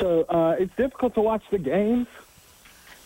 So 0.00 0.23
uh, 0.25 0.57
it's 0.59 0.75
difficult 0.77 1.15
to 1.15 1.21
watch 1.21 1.43
the 1.50 1.59
games, 1.59 2.09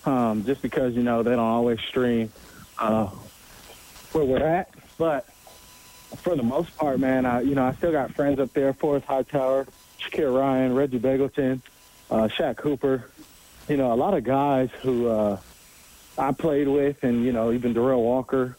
um, 0.07 0.45
just 0.45 0.63
because 0.63 0.95
you 0.95 1.03
know 1.03 1.23
they 1.23 1.31
don't 1.31 1.41
always 1.41 1.81
stream 1.81 2.33
uh, 2.79 3.07
where 4.13 4.25
we're 4.25 4.47
at, 4.47 4.71
but 4.99 5.27
for 6.17 6.37
the 6.37 6.43
most 6.43 6.77
part, 6.77 6.99
man, 6.99 7.27
I, 7.27 7.41
you 7.43 7.55
know, 7.55 7.65
I 7.65 7.73
still 7.75 7.93
got 7.93 8.13
friends 8.15 8.39
up 8.39 8.53
there, 8.53 8.73
Forrest 8.73 9.07
Hightower, 9.07 9.67
Shakir 10.01 10.37
Ryan, 10.37 10.75
Reggie 10.75 10.99
Begelton, 10.99 11.61
uh, 12.11 12.29
Shaq 12.29 12.57
Cooper, 12.57 13.11
you 13.69 13.77
know, 13.77 13.93
a 13.93 13.95
lot 13.95 14.15
of 14.15 14.25
guys 14.25 14.71
who 14.83 15.09
uh, 15.09 15.39
I 16.19 16.33
played 16.33 16.69
with, 16.69 17.03
and, 17.03 17.25
you 17.25 17.33
know, 17.33 17.53
even 17.53 17.73
Darrell 17.73 18.03
Walker, 18.03 18.57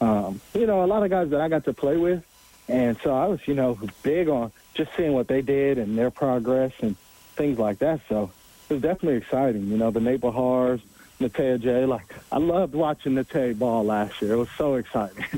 um, 0.00 0.40
you 0.54 0.66
know, 0.66 0.84
a 0.84 0.86
lot 0.86 1.02
of 1.02 1.10
guys 1.10 1.30
that 1.30 1.40
I 1.40 1.48
got 1.48 1.64
to 1.64 1.72
play 1.72 1.96
with. 1.96 2.24
And 2.68 2.98
so 3.02 3.14
I 3.14 3.26
was, 3.26 3.40
you 3.46 3.54
know, 3.54 3.78
big 4.02 4.28
on 4.28 4.52
just 4.74 4.90
seeing 4.96 5.12
what 5.12 5.28
they 5.28 5.40
did 5.40 5.78
and 5.78 5.96
their 5.96 6.10
progress 6.10 6.72
and 6.80 6.96
things 7.34 7.58
like 7.58 7.78
that. 7.78 8.00
So 8.08 8.30
was 8.68 8.82
definitely 8.82 9.16
exciting. 9.16 9.68
You 9.68 9.76
know, 9.76 9.90
the 9.90 10.00
Nate 10.00 10.20
Behars, 10.20 10.80
Natey 11.20 11.58
Adjei. 11.58 11.88
Like, 11.88 12.14
I 12.30 12.38
loved 12.38 12.74
watching 12.74 13.14
Natey 13.14 13.58
ball 13.58 13.84
last 13.84 14.20
year. 14.22 14.32
It 14.32 14.36
was 14.36 14.50
so 14.56 14.74
exciting. 14.74 15.24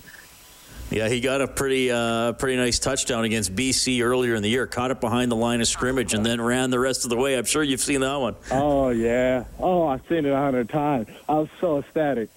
Yeah, 0.90 1.08
he 1.08 1.20
got 1.20 1.40
a 1.40 1.46
pretty 1.46 1.88
uh, 1.90 2.32
pretty 2.32 2.56
nice 2.56 2.80
touchdown 2.80 3.22
against 3.22 3.54
BC 3.54 4.02
earlier 4.02 4.34
in 4.34 4.42
the 4.42 4.48
year. 4.48 4.66
Caught 4.66 4.90
it 4.90 5.00
behind 5.00 5.30
the 5.30 5.36
line 5.36 5.60
of 5.60 5.68
scrimmage 5.68 6.14
and 6.14 6.26
then 6.26 6.40
ran 6.40 6.70
the 6.70 6.80
rest 6.80 7.04
of 7.04 7.10
the 7.10 7.16
way. 7.16 7.38
I'm 7.38 7.44
sure 7.44 7.62
you've 7.62 7.80
seen 7.80 8.00
that 8.00 8.16
one. 8.16 8.34
Oh 8.50 8.88
yeah. 8.88 9.44
Oh, 9.60 9.86
I've 9.86 10.04
seen 10.08 10.26
it 10.26 10.30
a 10.30 10.36
hundred 10.36 10.68
times. 10.68 11.06
I 11.28 11.34
was 11.34 11.48
so 11.60 11.78
ecstatic. 11.78 12.28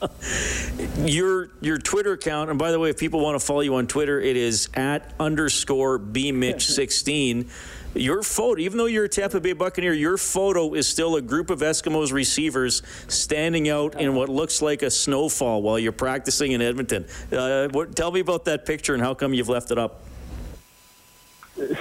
your 0.98 1.50
your 1.60 1.78
Twitter 1.78 2.12
account, 2.12 2.50
and 2.50 2.58
by 2.58 2.70
the 2.70 2.78
way, 2.78 2.90
if 2.90 2.98
people 2.98 3.20
want 3.20 3.38
to 3.38 3.44
follow 3.44 3.60
you 3.60 3.74
on 3.76 3.86
Twitter, 3.86 4.20
it 4.20 4.36
is 4.36 4.68
at 4.74 5.12
underscore 5.18 5.98
bmitch16. 5.98 7.48
your 7.94 8.22
photo, 8.22 8.60
even 8.60 8.78
though 8.78 8.86
you're 8.86 9.04
a 9.04 9.08
Tampa 9.08 9.40
Bay 9.40 9.54
Buccaneer, 9.54 9.94
your 9.94 10.18
photo 10.18 10.74
is 10.74 10.86
still 10.86 11.16
a 11.16 11.22
group 11.22 11.48
of 11.48 11.60
Eskimos 11.60 12.12
receivers 12.12 12.82
standing 13.08 13.68
out 13.68 13.98
in 14.00 14.14
what 14.14 14.28
looks 14.28 14.60
like 14.60 14.82
a 14.82 14.90
snowfall 14.90 15.62
while 15.62 15.78
you're 15.78 15.92
practicing 15.92 16.52
in 16.52 16.60
Edmonton. 16.60 17.06
Uh, 17.32 17.68
what, 17.68 17.96
tell 17.96 18.10
me 18.10 18.20
about 18.20 18.44
that 18.44 18.66
picture 18.66 18.92
and 18.92 19.02
how 19.02 19.14
come 19.14 19.32
you've 19.32 19.48
left 19.48 19.70
it 19.70 19.78
up. 19.78 20.02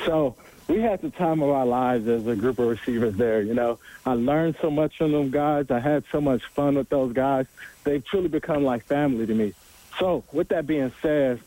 So 0.05 0.35
we 0.67 0.81
had 0.81 1.01
the 1.01 1.09
time 1.11 1.41
of 1.41 1.49
our 1.49 1.65
lives 1.65 2.07
as 2.07 2.25
a 2.27 2.35
group 2.35 2.59
of 2.59 2.67
receivers 2.67 3.15
there. 3.15 3.41
You 3.41 3.53
know, 3.53 3.79
I 4.05 4.13
learned 4.13 4.55
so 4.61 4.71
much 4.71 4.97
from 4.97 5.11
them 5.11 5.29
guys. 5.29 5.69
I 5.69 5.79
had 5.79 6.05
so 6.11 6.21
much 6.21 6.43
fun 6.45 6.75
with 6.75 6.89
those 6.89 7.13
guys. 7.13 7.45
They've 7.85 8.03
truly 8.03 8.27
become 8.27 8.63
like 8.63 8.83
family 8.83 9.25
to 9.25 9.33
me. 9.33 9.53
So 9.99 10.25
with 10.33 10.49
that 10.49 10.67
being 10.67 10.91
said, 11.01 11.39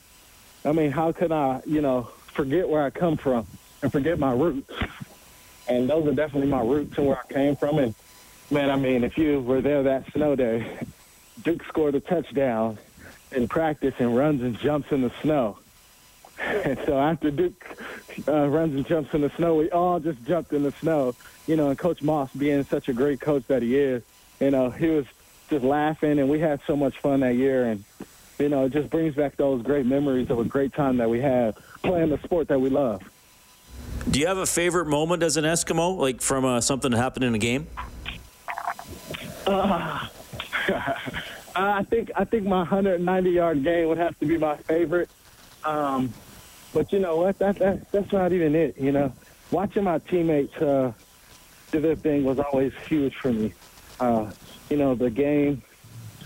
I 0.64 0.72
mean, 0.72 0.90
how 0.90 1.12
can 1.12 1.32
I, 1.32 1.60
you 1.66 1.82
know, 1.82 2.10
forget 2.32 2.68
where 2.68 2.82
I 2.82 2.90
come 2.90 3.16
from 3.16 3.46
and 3.82 3.92
forget 3.92 4.18
my 4.18 4.32
roots? 4.32 4.72
And 5.68 5.90
those 5.90 6.06
are 6.06 6.14
definitely 6.14 6.48
my 6.48 6.62
roots 6.62 6.96
and 6.96 7.06
where 7.06 7.18
I 7.18 7.32
came 7.32 7.56
from. 7.56 7.78
And 7.78 7.94
man, 8.50 8.70
I 8.70 8.76
mean, 8.76 9.04
if 9.04 9.18
you 9.18 9.40
were 9.40 9.60
there 9.60 9.82
that 9.82 10.10
snow 10.12 10.34
day, 10.36 10.78
Duke 11.42 11.64
scored 11.64 11.94
a 11.96 12.00
touchdown 12.00 12.78
in 13.32 13.48
practice 13.48 13.94
and 13.98 14.16
runs 14.16 14.40
and 14.42 14.58
jumps 14.58 14.92
in 14.92 15.02
the 15.02 15.12
snow. 15.20 15.58
And 16.40 16.78
so 16.86 16.98
after 16.98 17.30
Duke 17.30 17.64
uh, 18.26 18.48
runs 18.48 18.76
and 18.76 18.86
jumps 18.86 19.12
in 19.12 19.22
the 19.22 19.30
snow, 19.30 19.56
we 19.56 19.70
all 19.70 19.98
just 19.98 20.24
jumped 20.24 20.52
in 20.52 20.62
the 20.62 20.72
snow. 20.72 21.14
You 21.46 21.56
know, 21.56 21.68
and 21.68 21.78
Coach 21.78 22.00
Maas 22.00 22.30
being 22.36 22.64
such 22.64 22.88
a 22.88 22.92
great 22.92 23.20
coach 23.20 23.44
that 23.48 23.62
he 23.62 23.76
is, 23.76 24.02
you 24.40 24.50
know, 24.50 24.70
he 24.70 24.86
was 24.86 25.06
just 25.48 25.64
laughing, 25.64 26.18
and 26.18 26.28
we 26.28 26.38
had 26.38 26.60
so 26.66 26.76
much 26.76 26.98
fun 26.98 27.20
that 27.20 27.34
year. 27.34 27.64
And 27.66 27.84
you 28.38 28.48
know, 28.48 28.64
it 28.66 28.72
just 28.72 28.90
brings 28.90 29.14
back 29.14 29.36
those 29.36 29.62
great 29.62 29.86
memories 29.86 30.30
of 30.30 30.38
a 30.38 30.44
great 30.44 30.72
time 30.72 30.96
that 30.98 31.10
we 31.10 31.20
had 31.20 31.56
playing 31.82 32.10
the 32.10 32.18
sport 32.18 32.48
that 32.48 32.60
we 32.60 32.70
love. 32.70 33.02
Do 34.10 34.20
you 34.20 34.26
have 34.26 34.38
a 34.38 34.46
favorite 34.46 34.86
moment 34.86 35.22
as 35.22 35.36
an 35.36 35.44
Eskimo, 35.44 35.96
like 35.98 36.20
from 36.20 36.44
uh, 36.44 36.60
something 36.60 36.90
that 36.92 36.96
happened 36.96 37.24
in 37.24 37.34
a 37.34 37.38
game? 37.38 37.66
Uh, 39.46 40.06
I 41.56 41.82
think 41.84 42.10
I 42.14 42.24
think 42.24 42.44
my 42.44 42.58
190 42.58 43.30
yard 43.30 43.64
game 43.64 43.88
would 43.88 43.98
have 43.98 44.18
to 44.20 44.26
be 44.26 44.38
my 44.38 44.56
favorite. 44.56 45.10
Um, 45.64 46.12
but 46.72 46.92
you 46.92 47.00
know 47.00 47.16
what? 47.16 47.38
That, 47.38 47.58
that 47.58 47.90
that's 47.90 48.12
not 48.12 48.32
even 48.32 48.54
it. 48.54 48.78
You 48.78 48.92
know, 48.92 49.12
watching 49.50 49.84
my 49.84 49.98
teammates 49.98 50.56
uh, 50.56 50.92
do 51.72 51.80
their 51.80 51.96
thing 51.96 52.24
was 52.24 52.38
always 52.38 52.72
huge 52.86 53.16
for 53.16 53.32
me. 53.32 53.52
Uh, 54.00 54.30
you 54.70 54.76
know, 54.76 54.94
the 54.94 55.10
game. 55.10 55.62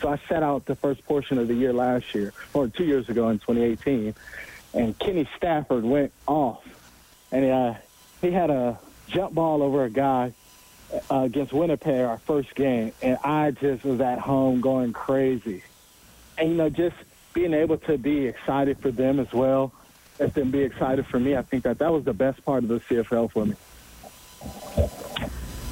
So 0.00 0.08
I 0.08 0.20
sat 0.28 0.42
out 0.42 0.66
the 0.66 0.74
first 0.74 1.04
portion 1.04 1.38
of 1.38 1.48
the 1.48 1.54
year 1.54 1.72
last 1.72 2.14
year, 2.14 2.32
or 2.54 2.68
two 2.68 2.84
years 2.84 3.08
ago 3.08 3.28
in 3.28 3.38
2018, 3.38 4.14
and 4.74 4.98
Kenny 4.98 5.28
Stafford 5.36 5.84
went 5.84 6.12
off, 6.26 6.64
and 7.30 7.44
uh, 7.44 7.74
he 8.20 8.32
had 8.32 8.50
a 8.50 8.78
jump 9.08 9.34
ball 9.34 9.62
over 9.62 9.84
a 9.84 9.90
guy 9.90 10.32
uh, 11.10 11.20
against 11.20 11.52
Winnipeg, 11.52 12.00
our 12.00 12.18
first 12.18 12.54
game, 12.54 12.92
and 13.00 13.16
I 13.22 13.52
just 13.52 13.84
was 13.84 14.00
at 14.00 14.18
home 14.18 14.60
going 14.60 14.92
crazy. 14.92 15.62
And 16.36 16.50
you 16.50 16.56
know, 16.56 16.68
just 16.68 16.96
being 17.32 17.54
able 17.54 17.78
to 17.78 17.96
be 17.96 18.26
excited 18.26 18.78
for 18.78 18.90
them 18.90 19.20
as 19.20 19.32
well 19.32 19.72
as 20.18 20.32
them 20.34 20.50
be 20.50 20.60
excited 20.60 21.06
for 21.06 21.18
me, 21.18 21.36
I 21.36 21.42
think 21.42 21.64
that 21.64 21.78
that 21.78 21.92
was 21.92 22.04
the 22.04 22.12
best 22.12 22.44
part 22.44 22.62
of 22.64 22.68
the 22.68 22.80
CFL 22.80 23.30
for 23.30 23.46
me. 23.46 23.54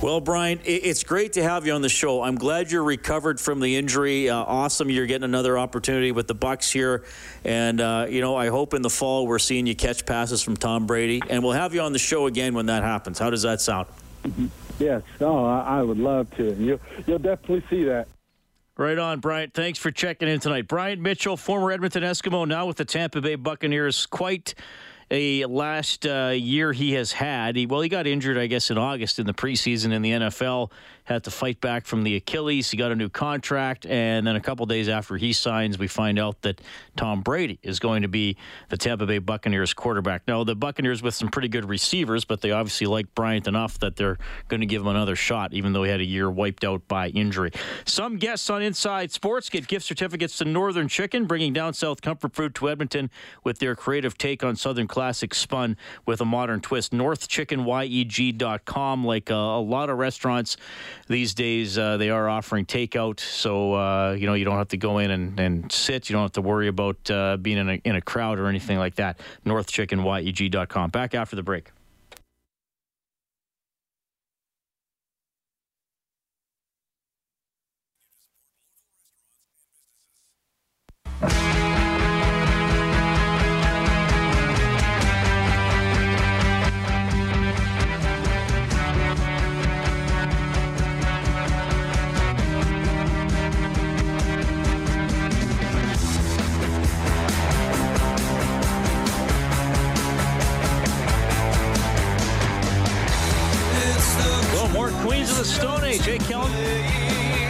Well, 0.02 0.22
Bryant, 0.22 0.62
it's 0.64 1.04
great 1.04 1.34
to 1.34 1.42
have 1.42 1.66
you 1.66 1.74
on 1.74 1.82
the 1.82 1.90
show. 1.90 2.22
I'm 2.22 2.36
glad 2.36 2.72
you're 2.72 2.82
recovered 2.82 3.38
from 3.38 3.60
the 3.60 3.76
injury. 3.76 4.30
Uh, 4.30 4.36
awesome, 4.36 4.88
you're 4.88 5.04
getting 5.04 5.24
another 5.24 5.58
opportunity 5.58 6.10
with 6.10 6.26
the 6.26 6.34
Bucks 6.34 6.70
here, 6.70 7.04
and 7.44 7.82
uh, 7.82 8.06
you 8.08 8.22
know 8.22 8.34
I 8.34 8.48
hope 8.48 8.72
in 8.72 8.80
the 8.80 8.88
fall 8.88 9.26
we're 9.26 9.38
seeing 9.38 9.66
you 9.66 9.76
catch 9.76 10.06
passes 10.06 10.40
from 10.40 10.56
Tom 10.56 10.86
Brady, 10.86 11.20
and 11.28 11.42
we'll 11.42 11.52
have 11.52 11.74
you 11.74 11.82
on 11.82 11.92
the 11.92 11.98
show 11.98 12.26
again 12.26 12.54
when 12.54 12.64
that 12.66 12.82
happens. 12.82 13.18
How 13.18 13.28
does 13.28 13.42
that 13.42 13.60
sound? 13.60 13.88
Mm-hmm. 14.24 14.46
Yes, 14.78 15.02
oh, 15.20 15.44
I, 15.44 15.80
I 15.80 15.82
would 15.82 15.98
love 15.98 16.34
to. 16.36 16.54
You, 16.54 16.80
you'll 17.06 17.18
definitely 17.18 17.62
see 17.68 17.84
that. 17.84 18.08
Right 18.78 18.98
on, 18.98 19.20
Bryant. 19.20 19.52
Thanks 19.52 19.78
for 19.78 19.90
checking 19.90 20.28
in 20.28 20.40
tonight. 20.40 20.66
Bryant 20.66 21.02
Mitchell, 21.02 21.36
former 21.36 21.72
Edmonton 21.72 22.02
Eskimo, 22.04 22.48
now 22.48 22.64
with 22.64 22.78
the 22.78 22.86
Tampa 22.86 23.20
Bay 23.20 23.34
Buccaneers. 23.34 24.06
Quite 24.06 24.54
a 25.10 25.44
last 25.46 26.06
uh, 26.06 26.32
year 26.34 26.72
he 26.72 26.94
has 26.94 27.12
had. 27.12 27.56
He, 27.56 27.66
well, 27.66 27.80
he 27.80 27.88
got 27.88 28.06
injured, 28.06 28.38
I 28.38 28.46
guess, 28.46 28.70
in 28.70 28.78
August 28.78 29.18
in 29.18 29.26
the 29.26 29.32
preseason 29.34 29.92
in 29.92 30.02
the 30.02 30.10
NFL 30.10 30.70
had 31.10 31.24
to 31.24 31.30
fight 31.30 31.60
back 31.60 31.86
from 31.86 32.04
the 32.04 32.14
Achilles. 32.14 32.70
He 32.70 32.76
got 32.76 32.92
a 32.92 32.94
new 32.94 33.08
contract, 33.08 33.84
and 33.84 34.24
then 34.24 34.36
a 34.36 34.40
couple 34.40 34.64
days 34.64 34.88
after 34.88 35.16
he 35.16 35.32
signs, 35.32 35.76
we 35.76 35.88
find 35.88 36.20
out 36.20 36.40
that 36.42 36.60
Tom 36.96 37.22
Brady 37.22 37.58
is 37.64 37.80
going 37.80 38.02
to 38.02 38.08
be 38.08 38.36
the 38.68 38.76
Tampa 38.76 39.06
Bay 39.06 39.18
Buccaneers 39.18 39.74
quarterback. 39.74 40.22
Now, 40.28 40.44
the 40.44 40.54
Buccaneers 40.54 41.02
with 41.02 41.16
some 41.16 41.28
pretty 41.28 41.48
good 41.48 41.68
receivers, 41.68 42.24
but 42.24 42.42
they 42.42 42.52
obviously 42.52 42.86
like 42.86 43.12
Bryant 43.16 43.48
enough 43.48 43.80
that 43.80 43.96
they're 43.96 44.18
going 44.46 44.60
to 44.60 44.66
give 44.66 44.82
him 44.82 44.88
another 44.88 45.16
shot, 45.16 45.52
even 45.52 45.72
though 45.72 45.82
he 45.82 45.90
had 45.90 46.00
a 46.00 46.04
year 46.04 46.30
wiped 46.30 46.62
out 46.62 46.86
by 46.86 47.08
injury. 47.08 47.50
Some 47.84 48.16
guests 48.16 48.48
on 48.48 48.62
Inside 48.62 49.10
Sports 49.10 49.50
get 49.50 49.66
gift 49.66 49.84
certificates 49.84 50.38
to 50.38 50.44
Northern 50.44 50.86
Chicken, 50.86 51.26
bringing 51.26 51.52
down 51.52 51.74
South 51.74 52.02
comfort 52.02 52.36
food 52.36 52.54
to 52.54 52.70
Edmonton 52.70 53.10
with 53.42 53.58
their 53.58 53.74
creative 53.74 54.16
take 54.16 54.44
on 54.44 54.54
Southern 54.54 54.86
classics 54.86 55.38
spun 55.38 55.76
with 56.06 56.20
a 56.20 56.24
modern 56.24 56.60
twist. 56.60 56.92
NorthChickenYEG.com, 56.92 59.04
like 59.04 59.28
uh, 59.30 59.34
a 59.34 59.60
lot 59.60 59.90
of 59.90 59.98
restaurants 59.98 60.56
these 61.08 61.34
days 61.34 61.78
uh, 61.78 61.96
they 61.96 62.10
are 62.10 62.28
offering 62.28 62.66
takeout, 62.66 63.20
so 63.20 63.74
uh, 63.74 64.12
you 64.18 64.26
know 64.26 64.34
you 64.34 64.44
don't 64.44 64.58
have 64.58 64.68
to 64.68 64.76
go 64.76 64.98
in 64.98 65.10
and, 65.10 65.38
and 65.40 65.72
sit. 65.72 66.08
You 66.08 66.14
don't 66.14 66.22
have 66.22 66.32
to 66.32 66.42
worry 66.42 66.68
about 66.68 67.10
uh, 67.10 67.36
being 67.36 67.58
in 67.58 67.68
a, 67.68 67.74
in 67.84 67.96
a 67.96 68.00
crowd 68.00 68.38
or 68.38 68.46
anything 68.46 68.78
like 68.78 68.96
that. 68.96 69.18
NorthChickenYEG.com. 69.46 70.90
Back 70.90 71.14
after 71.14 71.36
the 71.36 71.42
break. 71.42 71.70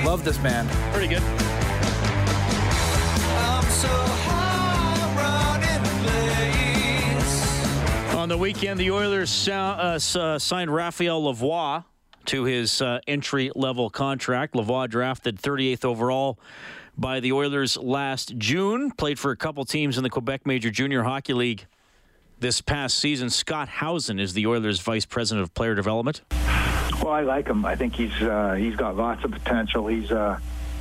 Love 0.04 0.24
this 0.24 0.38
band. 0.38 0.68
Pretty 0.94 1.08
good. 1.08 1.22
On 8.16 8.28
the 8.28 8.38
weekend, 8.38 8.80
the 8.80 8.90
Oilers 8.90 9.46
uh, 9.46 9.98
uh, 10.16 10.38
signed 10.38 10.72
Raphael 10.72 11.22
Lavoie 11.22 11.84
to 12.26 12.44
his 12.44 12.80
uh, 12.80 13.00
entry 13.06 13.50
level 13.54 13.90
contract. 13.90 14.54
Lavoie 14.54 14.88
drafted 14.88 15.36
38th 15.36 15.84
overall 15.84 16.38
by 16.96 17.20
the 17.20 17.32
Oilers 17.32 17.76
last 17.76 18.38
June. 18.38 18.90
Played 18.90 19.18
for 19.18 19.32
a 19.32 19.36
couple 19.36 19.64
teams 19.66 19.98
in 19.98 20.02
the 20.02 20.10
Quebec 20.10 20.46
Major 20.46 20.70
Junior 20.70 21.02
Hockey 21.02 21.34
League 21.34 21.66
this 22.38 22.60
past 22.60 22.98
season. 22.98 23.28
Scott 23.28 23.68
Howson 23.68 24.18
is 24.18 24.32
the 24.32 24.46
Oilers' 24.46 24.80
vice 24.80 25.04
president 25.04 25.42
of 25.42 25.52
player 25.52 25.74
development. 25.74 26.22
Well, 27.02 27.14
I 27.14 27.22
like 27.22 27.46
him. 27.46 27.64
I 27.64 27.76
think 27.76 27.94
he's 27.94 28.12
uh, 28.20 28.54
he's 28.54 28.76
got 28.76 28.96
lots 28.96 29.24
of 29.24 29.30
potential. 29.30 29.86
He's 29.86 30.12
uh, 30.12 30.38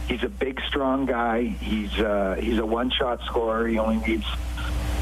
he's 0.08 0.24
a 0.24 0.30
big, 0.30 0.60
strong 0.68 1.06
guy. 1.06 1.44
He's 1.44 1.98
uh, 1.98 2.36
he's 2.40 2.58
a 2.58 2.66
one-shot 2.66 3.22
scorer. 3.26 3.68
He 3.68 3.80
only 3.80 4.06
needs 4.06 4.26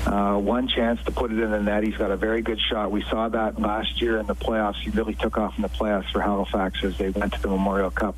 uh, 0.05 0.37
one 0.37 0.67
chance 0.67 1.03
to 1.05 1.11
put 1.11 1.31
it 1.31 1.39
in 1.39 1.49
the 1.49 1.61
net. 1.61 1.83
He's 1.83 1.97
got 1.97 2.11
a 2.11 2.17
very 2.17 2.41
good 2.41 2.59
shot. 2.59 2.91
We 2.91 3.03
saw 3.03 3.29
that 3.29 3.59
last 3.59 3.99
year 3.99 4.19
in 4.19 4.27
the 4.27 4.35
playoffs. 4.35 4.75
He 4.75 4.91
really 4.91 5.15
took 5.15 5.37
off 5.37 5.55
in 5.57 5.63
the 5.63 5.69
playoffs 5.69 6.11
for 6.11 6.21
Halifax 6.21 6.83
as 6.83 6.97
they 6.97 7.09
went 7.09 7.33
to 7.33 7.41
the 7.41 7.49
Memorial 7.49 7.89
Cup 7.89 8.15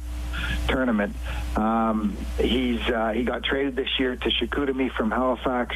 tournament. 0.67 1.15
Um, 1.55 2.17
he's 2.37 2.81
uh, 2.89 3.13
he 3.13 3.23
got 3.23 3.43
traded 3.43 3.77
this 3.77 3.97
year 3.97 4.17
to 4.17 4.29
Chicoutimi 4.29 4.91
from 4.91 5.09
Halifax 5.09 5.75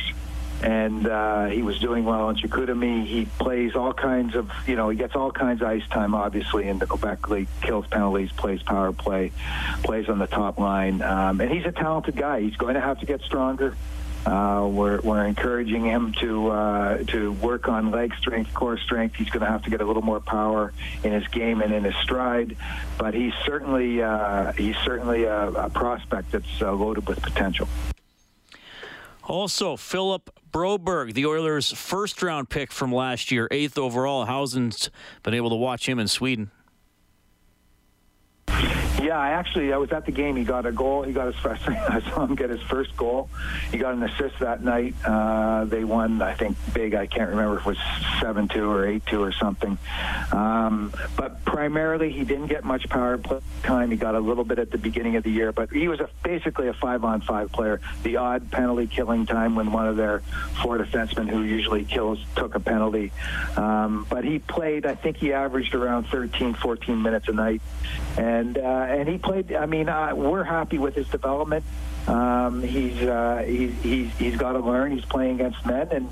and 0.64 1.08
uh, 1.08 1.46
he 1.48 1.62
was 1.62 1.78
doing 1.80 2.06
well 2.06 2.30
in 2.30 2.38
Chicoutimi. 2.38 3.06
He 3.06 3.26
plays 3.26 3.76
all 3.76 3.94
kinds 3.94 4.34
of, 4.34 4.50
you 4.66 4.78
know, 4.78 4.90
he 4.90 4.98
gets 4.98 5.14
all 5.14 5.30
kinds 5.30 5.62
of 5.62 5.68
ice 5.68 5.86
time, 5.90 6.16
obviously, 6.16 6.70
in 6.70 6.80
the 6.80 6.88
Quebec 6.88 7.30
League, 7.30 7.50
kills 7.62 7.86
penalties, 7.88 8.32
plays 8.32 8.64
power 8.64 8.94
play, 8.94 9.34
plays 9.84 10.08
on 10.08 10.20
the 10.20 10.28
top 10.28 10.58
line. 10.60 11.02
Um, 11.02 11.42
and 11.42 11.52
he's 11.52 11.66
a 11.66 11.74
talented 11.74 12.16
guy. 12.16 12.40
He's 12.40 12.56
going 12.56 12.76
to 12.76 12.82
have 12.82 13.00
to 13.02 13.06
get 13.06 13.22
stronger. 13.22 13.76
Uh, 14.26 14.70
we're, 14.72 15.02
we're 15.02 15.26
encouraging 15.26 15.84
him 15.84 16.14
to 16.14 16.48
uh, 16.50 17.04
to 17.04 17.34
work 17.34 17.68
on 17.68 17.92
leg 17.92 18.16
strength, 18.16 18.54
core 18.54 18.78
strength. 18.78 19.16
He's 19.16 19.30
going 19.30 19.46
to 19.46 19.52
have 19.52 19.64
to 19.64 19.70
get 19.70 19.82
a 19.82 19.86
little 19.86 20.02
more 20.02 20.22
power 20.22 20.72
in 21.04 21.12
his 21.12 21.28
game 21.28 21.60
and 21.60 21.74
in 21.74 21.84
his 21.84 21.96
stride, 21.96 22.56
but 22.98 23.14
he's 23.14 23.34
certainly 23.46 24.02
uh, 24.02 24.54
he's 24.54 24.78
certainly 24.78 25.26
a, 25.26 25.50
a 25.50 25.70
prospect 25.70 26.32
that's 26.32 26.62
uh, 26.62 26.72
loaded 26.72 27.06
with 27.06 27.22
potential. 27.22 27.68
Also, 29.26 29.78
Philip 29.78 30.30
Broberg, 30.52 31.14
the 31.14 31.26
Oilers' 31.26 31.72
first 31.72 32.22
round 32.22 32.50
pick 32.50 32.72
from 32.72 32.94
last 32.94 33.32
year, 33.32 33.48
eighth 33.52 33.78
overall. 33.78 34.26
How's 34.26 34.54
been 34.54 35.34
able 35.34 35.50
to 35.50 35.56
watch 35.56 35.88
him 35.88 35.98
in 35.98 36.08
Sweden? 36.08 36.52
Yeah, 39.04 39.20
I 39.20 39.32
actually 39.32 39.74
I 39.74 39.78
was 39.78 39.92
at 39.92 40.06
the 40.06 40.14
game. 40.14 40.38
He 40.38 40.46
got 40.46 40.66
a 40.66 40.72
goal. 40.72 41.04
He 41.04 41.12
got 41.12 41.28
his 41.28 41.36
first. 41.36 41.62
I 41.68 42.00
saw 42.10 42.24
him 42.24 42.36
get 42.36 42.50
his 42.50 42.62
first 42.62 42.96
goal. 42.96 43.30
He 43.70 43.78
got 43.78 43.94
an 43.96 44.04
assist 44.04 44.40
that 44.40 44.64
night. 44.64 44.96
Uh, 45.04 45.66
they 45.66 45.84
won, 45.84 46.22
I 46.22 46.34
think, 46.36 46.56
big. 46.74 46.96
I 46.96 47.06
can't 47.06 47.30
remember 47.30 47.58
if 47.58 47.62
it 47.62 47.66
was 47.66 47.78
seven 48.22 48.48
two 48.48 48.72
or 48.72 48.88
eight 48.88 49.06
two 49.06 49.22
or 49.22 49.34
something. 49.34 49.78
Um, 50.32 50.94
but 51.18 51.44
primarily, 51.44 52.14
he 52.14 52.24
didn't 52.24 52.48
get 52.48 52.64
much 52.64 52.88
power 52.88 53.18
play 53.18 53.42
time. 53.62 53.92
He 53.92 53.98
got 53.98 54.16
a 54.16 54.22
little 54.22 54.46
bit 54.46 54.58
at 54.58 54.72
the 54.72 54.78
beginning 54.78 55.18
of 55.18 55.24
the 55.24 55.32
year, 55.32 55.52
but 55.52 55.70
he 55.70 55.90
was 55.90 56.00
a, 56.00 56.10
basically 56.24 56.70
a 56.70 56.74
five 56.74 57.04
on 57.04 57.20
five 57.20 57.52
player. 57.52 57.82
The 58.04 58.18
odd 58.18 58.52
penalty 58.52 58.88
killing 58.88 59.26
time 59.26 59.56
when 59.56 59.74
one 59.74 59.86
of 59.86 59.98
their 59.98 60.20
four 60.62 60.78
defensemen 60.78 61.30
who 61.30 61.42
usually 61.44 61.84
kills 61.84 62.24
took 62.38 62.56
a 62.56 62.60
penalty. 62.62 63.12
Um, 63.58 64.08
but 64.10 64.24
he 64.24 64.40
played. 64.40 64.86
I 64.86 64.96
think 64.96 65.18
he 65.18 65.34
averaged 65.34 65.76
around 65.76 66.06
13, 66.06 66.54
14 66.54 67.02
minutes 67.02 67.28
a 67.28 67.34
night, 67.34 67.62
and. 68.18 68.58
Uh, 68.58 68.93
and 68.94 69.10
he 69.10 69.18
played. 69.18 69.54
I 69.54 69.66
mean, 69.66 69.90
uh, 69.90 70.14
we're 70.16 70.44
happy 70.44 70.78
with 70.78 70.96
his 70.96 71.08
development. 71.08 71.66
Um, 72.08 72.62
he's, 72.62 73.02
uh, 73.02 73.44
he's 73.46 73.74
he's 73.82 74.18
he's 74.18 74.36
got 74.36 74.54
to 74.54 74.60
learn. 74.60 74.92
He's 74.92 75.06
playing 75.06 75.36
against 75.36 75.66
men, 75.66 75.90
and 75.92 76.10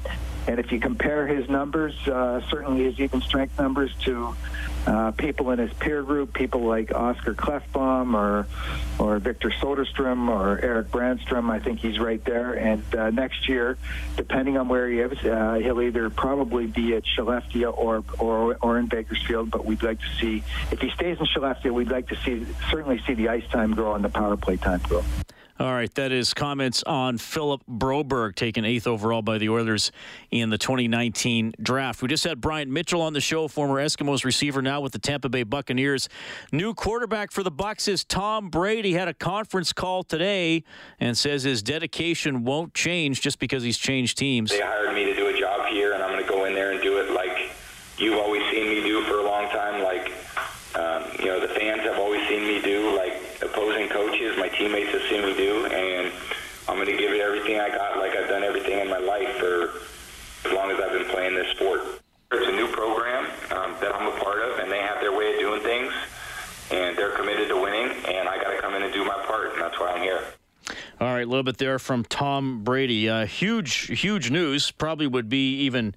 and 0.48 0.60
if 0.60 0.72
you 0.72 0.80
compare 0.80 1.28
his 1.28 1.50
numbers, 1.50 1.96
uh, 2.08 2.42
certainly 2.50 2.84
his 2.86 3.00
even 3.00 3.22
strength 3.22 3.60
numbers 3.60 3.94
to 4.06 4.36
uh, 4.88 5.12
people 5.12 5.52
in 5.52 5.60
his 5.60 5.72
peer 5.74 6.02
group, 6.04 6.34
people 6.34 6.62
like 6.62 6.94
Oscar 6.94 7.34
Klefbom 7.34 8.16
or 8.16 8.48
or 9.00 9.20
Victor 9.20 9.50
Soderstrom 9.50 10.30
or 10.30 10.60
Eric 10.60 10.92
Brannstrom, 10.92 11.50
I 11.50 11.60
think 11.60 11.80
he's 11.80 12.00
right 12.00 12.24
there. 12.24 12.54
And 12.54 12.84
uh, 12.96 13.10
next 13.10 13.48
year, 13.48 13.78
depending 14.18 14.58
on 14.58 14.68
where 14.68 14.90
he 14.90 15.00
is, 15.00 15.24
uh, 15.26 15.60
he'll 15.62 15.82
either 15.82 16.10
probably 16.10 16.68
be 16.68 16.96
at 16.96 17.04
Skellefteå 17.04 17.78
or, 17.78 18.04
or 18.20 18.58
or 18.62 18.80
in 18.80 18.88
Bakersfield. 18.88 19.52
But 19.52 19.66
we'd 19.66 19.84
like 19.84 20.00
to 20.00 20.10
see 20.20 20.44
if 20.72 20.80
he 20.80 20.90
stays 20.92 21.20
in 21.20 21.26
Skellefteå, 21.26 21.72
we'd 21.72 21.92
like 21.92 22.08
to 22.10 22.16
see 22.18 22.46
certainly 22.70 23.02
see 23.06 23.14
the 23.14 23.30
ice 23.30 23.48
time 23.50 23.74
grow 23.74 23.96
and 23.96 24.04
the 24.04 24.10
power 24.10 24.38
play 24.38 24.58
time 24.58 24.80
grow. 24.80 25.04
All 25.62 25.72
right, 25.72 25.94
that 25.94 26.12
is 26.12 26.34
comments 26.34 26.82
on 26.82 27.20
Philip 27.20 27.62
Broberg, 27.70 28.34
taken 28.34 28.66
eighth 28.66 28.88
overall 28.88 29.22
by 29.22 29.38
the 29.38 29.50
Oilers 29.50 29.92
in 30.32 30.50
the 30.50 30.58
2019 30.58 31.54
draft. 31.62 32.02
We 32.02 32.08
just 32.08 32.24
had 32.24 32.42
Bryant 32.42 32.72
Mitchell 32.72 33.00
on 33.00 33.14
the 33.14 33.22
show, 33.22 33.48
former 33.48 33.76
Eskimos 33.76 34.26
receiver, 34.26 34.64
now 34.64 34.82
with 34.82 34.92
the 34.92 34.98
Tampa 34.98 35.30
Bay 35.30 35.44
Buccaneers. 35.44 36.10
New 36.52 36.74
quarterback 36.74 37.32
for 37.32 37.44
the 37.44 37.52
Bucs 37.52 37.88
is 37.88 38.04
Tom 38.04 38.50
Brady. 38.50 38.94
Had 38.94 39.08
a 39.08 39.14
conference 39.14 39.72
call 39.72 40.02
today 40.02 40.64
and 41.00 41.16
says 41.16 41.44
his 41.44 41.62
dedication 41.62 42.44
won't 42.44 42.74
change 42.74 43.22
just 43.22 43.38
because 43.38 43.62
he's 43.62 43.78
changed 43.78 44.18
teams. 44.18 44.50
They 44.50 44.62
hired 44.62 44.96
me 44.96 45.06
to 45.06 45.14
do 45.14 45.28
a 45.28 45.40
job 45.40 45.68
here, 45.68 45.94
and 45.94 46.02
I'm 46.02 46.10
going 46.10 46.24
to 46.24 46.28
go 46.28 46.46
in 46.46 46.56
there 46.56 46.72
and 46.72 46.82
do 46.82 46.98
it 46.98 47.12
like 47.12 47.52
you've 48.00 48.18
always 48.18 48.42
seen 48.50 48.68
me 48.68 48.82
do 48.82 49.04
for 49.04 49.20
a 49.20 49.24
long 49.26 49.48
time. 49.52 49.84
Like 49.84 50.12
um, 50.76 51.04
you 51.20 51.26
know, 51.26 51.40
the 51.40 51.50
fans 51.50 51.82
have 51.82 52.00
always 52.00 52.26
seen 52.28 52.48
me 52.48 52.62
do. 52.62 52.96
Like 52.96 53.14
opposing 53.42 53.90
coaches, 53.90 54.38
my 54.38 54.48
teammates 54.50 54.92
have 54.92 55.02
seen 55.10 55.26
me 55.26 55.36
do, 55.36 55.66
and 55.66 56.12
I'm 56.68 56.76
going 56.76 56.88
to 56.88 56.98
give 56.98 57.12
it 57.12 57.20
everything 57.20 57.60
I 57.60 57.70
got, 57.70 57.98
like 57.98 58.16
I've 58.16 58.30
done 58.30 58.44
everything 58.44 58.80
in 58.80 58.90
my 58.90 59.00
life 59.00 59.30
for 59.38 59.72
as 60.48 60.54
long 60.54 60.72
as 60.72 60.80
I've 60.80 60.94
been 60.94 61.10
playing 61.10 61.36
this 61.36 61.48
sport. 61.56 61.82
It's 62.32 62.48
a 62.48 62.56
new 62.56 62.68
program 62.68 63.26
um, 63.52 63.76
that 63.82 63.94
I'm 63.94 64.08
a 64.08 64.18
part 64.24 64.40
of, 64.42 64.60
and 64.60 64.72
they 64.72 64.80
have 64.80 65.02
their 65.02 65.16
way 65.16 65.34
of 65.34 65.40
doing 65.40 65.62
things, 65.62 65.92
and 66.72 66.98
they're 66.98 67.16
committed 67.16 67.50
to 67.50 67.62
winning, 67.62 67.92
and 68.06 68.28
I 68.28 68.38
got 68.38 68.52
to 68.52 68.62
come 68.62 68.74
in 68.76 68.84
and 68.84 68.94
do 68.94 69.04
my 69.04 69.22
part, 69.26 69.54
and 69.54 69.62
that's 69.62 69.80
why 69.80 69.92
I'm 69.92 70.02
here. 70.02 70.24
All 71.00 71.08
right, 71.08 71.26
a 71.26 71.30
little 71.30 71.44
bit 71.44 71.58
there 71.58 71.80
from 71.80 72.04
Tom 72.06 72.64
Brady. 72.64 73.10
Uh, 73.10 73.26
huge, 73.26 74.00
huge 74.00 74.30
news. 74.32 74.72
Probably 74.72 75.08
would 75.08 75.30
be 75.30 75.56
even 75.62 75.96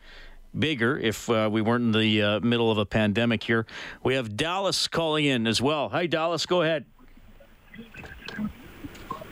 bigger 0.59 0.99
if 0.99 1.29
uh, 1.29 1.49
we 1.53 1.61
weren't 1.61 1.85
in 1.85 2.01
the 2.01 2.23
uh, 2.23 2.41
middle 2.41 2.71
of 2.71 2.79
a 2.79 2.87
pandemic 2.87 3.43
here. 3.43 3.67
We 4.03 4.15
have 4.15 4.37
Dallas 4.37 4.89
calling 4.89 5.25
in 5.27 5.47
as 5.47 5.61
well. 5.61 5.91
Hi, 5.91 6.07
Dallas. 6.07 6.47
Go 6.47 6.63
ahead. 6.63 6.87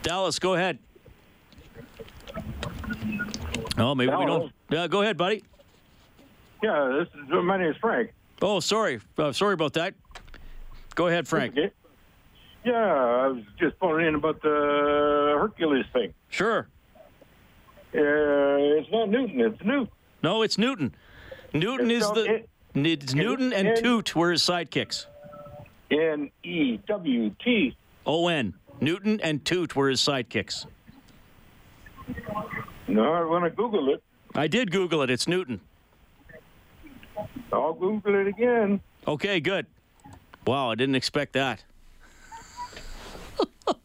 Dallas, 0.03 0.39
go 0.39 0.55
ahead. 0.55 0.79
Oh, 3.79 3.95
maybe 3.95 4.15
we 4.15 4.27
don't. 4.27 4.53
Yeah, 4.69 4.89
go 4.89 5.03
ahead, 5.03 5.17
buddy. 5.17 5.45
Yeah, 6.63 6.99
this 6.99 7.09
is 7.15 7.31
my 7.31 7.57
name 7.57 7.71
is 7.71 7.77
Frank. 7.79 8.13
Oh, 8.41 8.61
sorry. 8.61 9.01
Uh, 9.17 9.33
sorry 9.33 9.55
about 9.55 9.73
that. 9.75 9.95
Go 10.95 11.07
ahead, 11.09 11.27
Frank. 11.29 11.53
Okay. 11.57 11.71
Yeah, 12.65 12.75
I 12.75 13.27
was 13.29 13.43
just 13.59 13.77
phoning 13.79 14.07
in 14.09 14.15
about 14.15 14.41
the 14.43 15.37
Hercules 15.41 15.85
thing. 15.93 16.15
Sure. 16.29 16.69
Uh, 17.95 17.99
it's 18.79 18.91
not 18.93 19.09
Newton. 19.11 19.41
It's 19.41 19.63
Newton. 19.65 19.89
No, 20.23 20.43
it's 20.43 20.57
Newton. 20.59 20.95
Newton 21.53 21.91
It's 21.91 22.05
is 22.05 22.09
not- 22.09 22.15
the. 22.15 22.35
it- 22.35 22.49
It's 22.75 23.15
Newton 23.15 23.53
and 23.53 23.69
it- 23.69 23.83
Toot 23.83 24.15
were 24.17 24.31
his 24.31 24.43
sidekicks. 24.43 25.07
N 25.91 26.31
E 26.43 26.79
W 26.89 27.31
T. 27.45 27.77
O 28.07 28.29
N. 28.29 28.55
Newton 28.81 29.21
and 29.21 29.45
Toot 29.45 29.77
were 29.77 29.91
his 29.91 30.01
sidekicks. 30.01 30.65
No, 32.89 33.13
I 33.13 33.25
want 33.25 33.45
to 33.45 33.51
Google 33.51 33.93
it, 33.93 34.03
I 34.35 34.47
did 34.49 34.71
Google 34.71 35.03
it. 35.03 35.11
It's 35.11 35.29
Newton. 35.29 35.61
I'll 37.53 37.75
Google 37.75 38.15
it 38.15 38.27
again. 38.27 38.81
Okay, 39.07 39.39
good. 39.41 39.67
Wow, 40.47 40.71
I 40.71 40.75
didn't 40.75 40.97
expect 40.97 41.35
that. 41.35 41.65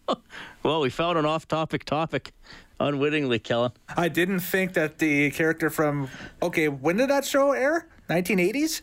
well, 0.63 0.81
we 0.81 0.89
found 0.89 1.17
an 1.17 1.25
off-topic 1.25 1.83
topic 1.85 2.33
unwittingly, 2.79 3.39
Kellen. 3.39 3.71
I 3.95 4.07
didn't 4.07 4.39
think 4.39 4.73
that 4.73 4.97
the 4.99 5.31
character 5.31 5.69
from 5.69 6.09
okay, 6.41 6.67
when 6.67 6.97
did 6.97 7.09
that 7.09 7.25
show 7.25 7.51
air? 7.51 7.87
1980s. 8.09 8.81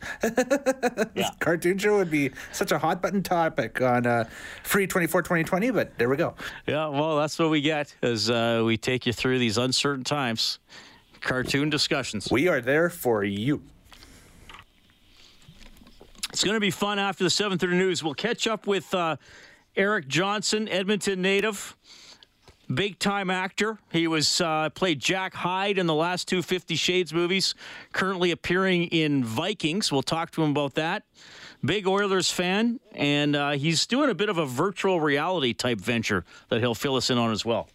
yeah. 1.14 1.30
Cartoon 1.40 1.78
show 1.78 1.96
would 1.96 2.10
be 2.10 2.30
such 2.52 2.72
a 2.72 2.78
hot 2.78 3.00
button 3.00 3.22
topic 3.22 3.80
on 3.80 4.06
uh, 4.06 4.28
free 4.62 4.86
24 4.86 5.22
2020, 5.22 5.70
but 5.70 5.96
there 5.96 6.10
we 6.10 6.16
go. 6.18 6.34
Yeah, 6.66 6.88
well, 6.88 7.16
that's 7.16 7.38
what 7.38 7.48
we 7.48 7.62
get 7.62 7.94
as 8.02 8.28
uh, 8.28 8.62
we 8.66 8.76
take 8.76 9.06
you 9.06 9.14
through 9.14 9.38
these 9.38 9.56
uncertain 9.56 10.04
times. 10.04 10.58
Cartoon 11.22 11.70
discussions. 11.70 12.28
We 12.30 12.48
are 12.48 12.60
there 12.60 12.90
for 12.90 13.24
you. 13.24 13.62
It's 16.34 16.42
going 16.42 16.54
to 16.54 16.60
be 16.60 16.72
fun 16.72 16.98
after 16.98 17.22
the 17.22 17.30
7:30 17.30 17.76
news. 17.76 18.02
We'll 18.02 18.12
catch 18.12 18.48
up 18.48 18.66
with 18.66 18.92
uh, 18.92 19.18
Eric 19.76 20.08
Johnson, 20.08 20.68
Edmonton 20.68 21.22
native, 21.22 21.76
big 22.74 22.98
time 22.98 23.30
actor. 23.30 23.78
He 23.92 24.08
was 24.08 24.40
uh, 24.40 24.70
played 24.70 24.98
Jack 24.98 25.32
Hyde 25.32 25.78
in 25.78 25.86
the 25.86 25.94
last 25.94 26.26
two 26.26 26.42
Fifty 26.42 26.74
Shades 26.74 27.14
movies. 27.14 27.54
Currently 27.92 28.32
appearing 28.32 28.86
in 28.86 29.22
Vikings. 29.22 29.92
We'll 29.92 30.02
talk 30.02 30.32
to 30.32 30.42
him 30.42 30.50
about 30.50 30.74
that. 30.74 31.04
Big 31.64 31.86
Oilers 31.86 32.32
fan, 32.32 32.80
and 32.96 33.36
uh, 33.36 33.50
he's 33.52 33.86
doing 33.86 34.10
a 34.10 34.14
bit 34.14 34.28
of 34.28 34.36
a 34.36 34.44
virtual 34.44 35.00
reality 35.00 35.54
type 35.54 35.78
venture 35.78 36.24
that 36.48 36.58
he'll 36.58 36.74
fill 36.74 36.96
us 36.96 37.10
in 37.10 37.16
on 37.16 37.30
as 37.30 37.44
well. 37.44 37.68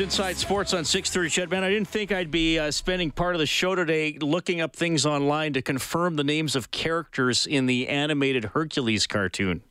Inside 0.00 0.36
Sports 0.36 0.72
on 0.74 0.84
630 0.84 1.46
Ched. 1.46 1.50
Man, 1.50 1.64
I 1.64 1.68
didn't 1.68 1.88
think 1.88 2.12
I'd 2.12 2.30
be 2.30 2.58
uh, 2.58 2.70
spending 2.70 3.10
part 3.10 3.34
of 3.34 3.40
the 3.40 3.46
show 3.46 3.74
today 3.74 4.16
looking 4.20 4.60
up 4.60 4.74
things 4.74 5.04
online 5.04 5.52
to 5.52 5.60
confirm 5.62 6.16
the 6.16 6.24
names 6.24 6.56
of 6.56 6.70
characters 6.70 7.46
in 7.46 7.66
the 7.66 7.88
animated 7.88 8.44
Hercules 8.46 9.06
cartoon. 9.06 9.62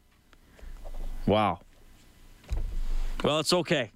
Wow. 1.26 1.60
Well, 3.24 3.40
it's 3.40 3.54
okay. 3.54 3.92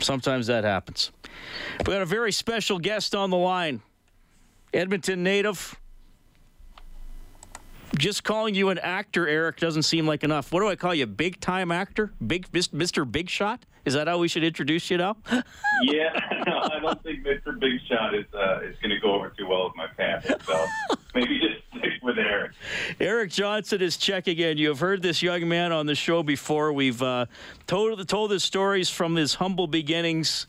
Sometimes 0.00 0.46
that 0.46 0.64
happens. 0.64 1.10
We 1.80 1.92
got 1.92 2.02
a 2.02 2.06
very 2.06 2.32
special 2.32 2.78
guest 2.78 3.14
on 3.14 3.30
the 3.30 3.36
line. 3.36 3.82
Edmonton 4.72 5.22
native. 5.22 5.80
Just 7.98 8.24
calling 8.24 8.54
you 8.54 8.68
an 8.68 8.78
actor, 8.78 9.26
Eric, 9.26 9.58
doesn't 9.58 9.84
seem 9.84 10.06
like 10.06 10.22
enough. 10.22 10.52
What 10.52 10.60
do 10.60 10.68
I 10.68 10.76
call 10.76 10.94
you? 10.94 11.06
Big 11.06 11.40
time 11.40 11.70
actor? 11.72 12.12
Big 12.26 12.50
Mr. 12.52 13.10
Big 13.10 13.30
Shot? 13.30 13.64
Is 13.84 13.94
that 13.94 14.08
how 14.08 14.18
we 14.18 14.26
should 14.28 14.42
introduce 14.44 14.90
you 14.90 14.98
now? 14.98 15.16
Yeah, 15.82 16.08
I 16.46 16.78
don't 16.80 17.02
think 17.02 17.22
Mr. 17.22 17.60
Big 17.60 17.78
Shot 17.86 18.14
is 18.14 18.24
uh, 18.32 18.60
is 18.60 18.76
going 18.78 18.90
to 18.90 18.98
go 18.98 19.14
over 19.14 19.28
too 19.28 19.46
well 19.46 19.64
with 19.66 19.76
my 19.76 19.88
family. 19.88 20.34
So 20.46 20.66
maybe 21.14 21.38
just 21.38 21.62
stick 21.76 22.02
with 22.02 22.18
Eric 22.18 22.52
Eric 22.98 23.30
Johnson 23.30 23.82
is 23.82 23.98
checking 23.98 24.38
in. 24.38 24.56
You 24.56 24.68
have 24.68 24.80
heard 24.80 25.02
this 25.02 25.22
young 25.22 25.46
man 25.46 25.72
on 25.72 25.84
the 25.84 25.94
show 25.94 26.22
before. 26.22 26.72
We've 26.72 27.02
uh, 27.02 27.26
told 27.66 28.08
told 28.08 28.30
his 28.30 28.42
stories 28.42 28.88
from 28.88 29.16
his 29.16 29.34
humble 29.34 29.66
beginnings 29.66 30.46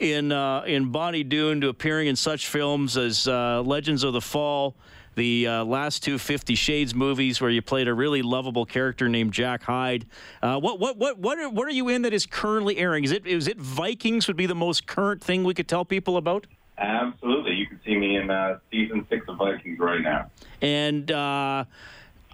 in 0.00 0.32
uh, 0.32 0.62
in 0.62 0.90
Bonnie 0.90 1.24
Doon 1.24 1.60
to 1.60 1.68
appearing 1.68 2.08
in 2.08 2.16
such 2.16 2.46
films 2.46 2.96
as 2.96 3.28
uh, 3.28 3.62
Legends 3.62 4.02
of 4.02 4.14
the 4.14 4.22
Fall, 4.22 4.74
the 5.14 5.46
uh, 5.46 5.64
last 5.64 6.02
two 6.02 6.18
Fifty 6.18 6.54
Shades 6.54 6.94
movies, 6.94 7.40
where 7.40 7.50
you 7.50 7.62
played 7.62 7.88
a 7.88 7.94
really 7.94 8.22
lovable 8.22 8.66
character 8.66 9.08
named 9.08 9.32
Jack 9.32 9.62
Hyde. 9.62 10.06
Uh, 10.42 10.58
what 10.58 10.78
what 10.78 10.96
what 10.96 11.18
what 11.18 11.38
are, 11.38 11.48
what 11.48 11.66
are 11.66 11.72
you 11.72 11.88
in 11.88 12.02
that 12.02 12.12
is 12.12 12.26
currently 12.26 12.78
airing? 12.78 13.04
Is 13.04 13.12
it 13.12 13.26
is 13.26 13.48
it 13.48 13.58
Vikings 13.58 14.26
would 14.26 14.36
be 14.36 14.46
the 14.46 14.54
most 14.54 14.86
current 14.86 15.22
thing 15.22 15.44
we 15.44 15.54
could 15.54 15.68
tell 15.68 15.84
people 15.84 16.16
about? 16.16 16.46
Absolutely. 16.76 17.54
You 17.54 17.66
can 17.66 17.80
see 17.84 17.96
me 17.96 18.16
in 18.16 18.30
uh, 18.30 18.58
season 18.70 19.06
six 19.08 19.26
of 19.28 19.36
Vikings 19.36 19.78
right 19.78 20.00
now. 20.00 20.30
And 20.60 21.10
uh, 21.10 21.64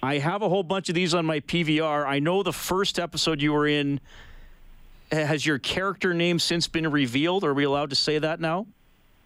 I 0.02 0.18
have 0.18 0.42
a 0.42 0.48
whole 0.48 0.62
bunch 0.62 0.88
of 0.88 0.94
these 0.94 1.12
on 1.12 1.26
my 1.26 1.40
PVR. 1.40 2.06
I 2.06 2.20
know 2.20 2.42
the 2.42 2.52
first 2.52 2.98
episode 2.98 3.42
you 3.42 3.52
were 3.52 3.66
in. 3.66 4.00
Has 5.12 5.44
your 5.44 5.58
character 5.58 6.14
name 6.14 6.38
since 6.38 6.68
been 6.68 6.90
revealed? 6.90 7.44
Are 7.44 7.52
we 7.52 7.64
allowed 7.64 7.90
to 7.90 7.96
say 7.96 8.18
that 8.18 8.40
now? 8.40 8.66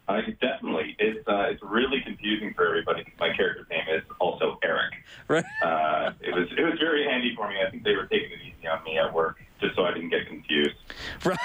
Uh, 0.07 0.21
definitely. 0.41 0.95
It's 0.99 1.27
uh, 1.27 1.47
it's 1.49 1.63
really 1.63 2.01
confusing 2.05 2.53
for 2.55 2.67
everybody. 2.67 3.05
My 3.19 3.35
character's 3.35 3.67
name 3.71 3.85
is 3.89 4.03
also 4.21 4.59
Eric. 4.63 4.93
Right. 5.29 5.45
Uh, 5.63 6.13
it 6.21 6.35
was 6.35 6.49
it 6.57 6.63
was 6.63 6.79
very 6.79 7.05
handy 7.05 7.35
for 7.35 7.49
me. 7.49 7.57
I 7.67 7.71
think 7.71 7.85
they 7.85 7.97
were 7.97 8.07
taking 8.07 8.33
it 8.33 8.39
easy 8.43 8.69
on 8.69 8.85
me 8.85 8.99
at 8.99 9.13
work 9.15 9.39
just 9.61 9.77
so 9.77 9.85
I 9.85 9.95
didn't 9.95 10.11
get 10.11 10.27
confused. 10.27 10.77
Right. 11.25 11.39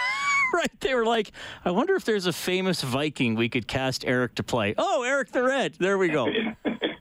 Right. 0.52 0.80
They 0.80 0.96
were 0.96 1.06
like, 1.06 1.32
I 1.64 1.70
wonder 1.70 1.94
if 1.96 2.06
there's 2.06 2.26
a 2.26 2.34
famous 2.34 2.82
Viking 2.82 3.36
we 3.36 3.50
could 3.50 3.68
cast 3.68 4.04
Eric 4.04 4.34
to 4.36 4.44
play. 4.44 4.74
Oh, 4.80 5.04
Eric 5.04 5.32
the 5.32 5.44
Red. 5.44 5.76
There 5.76 6.00
we 6.00 6.08
go. 6.08 6.28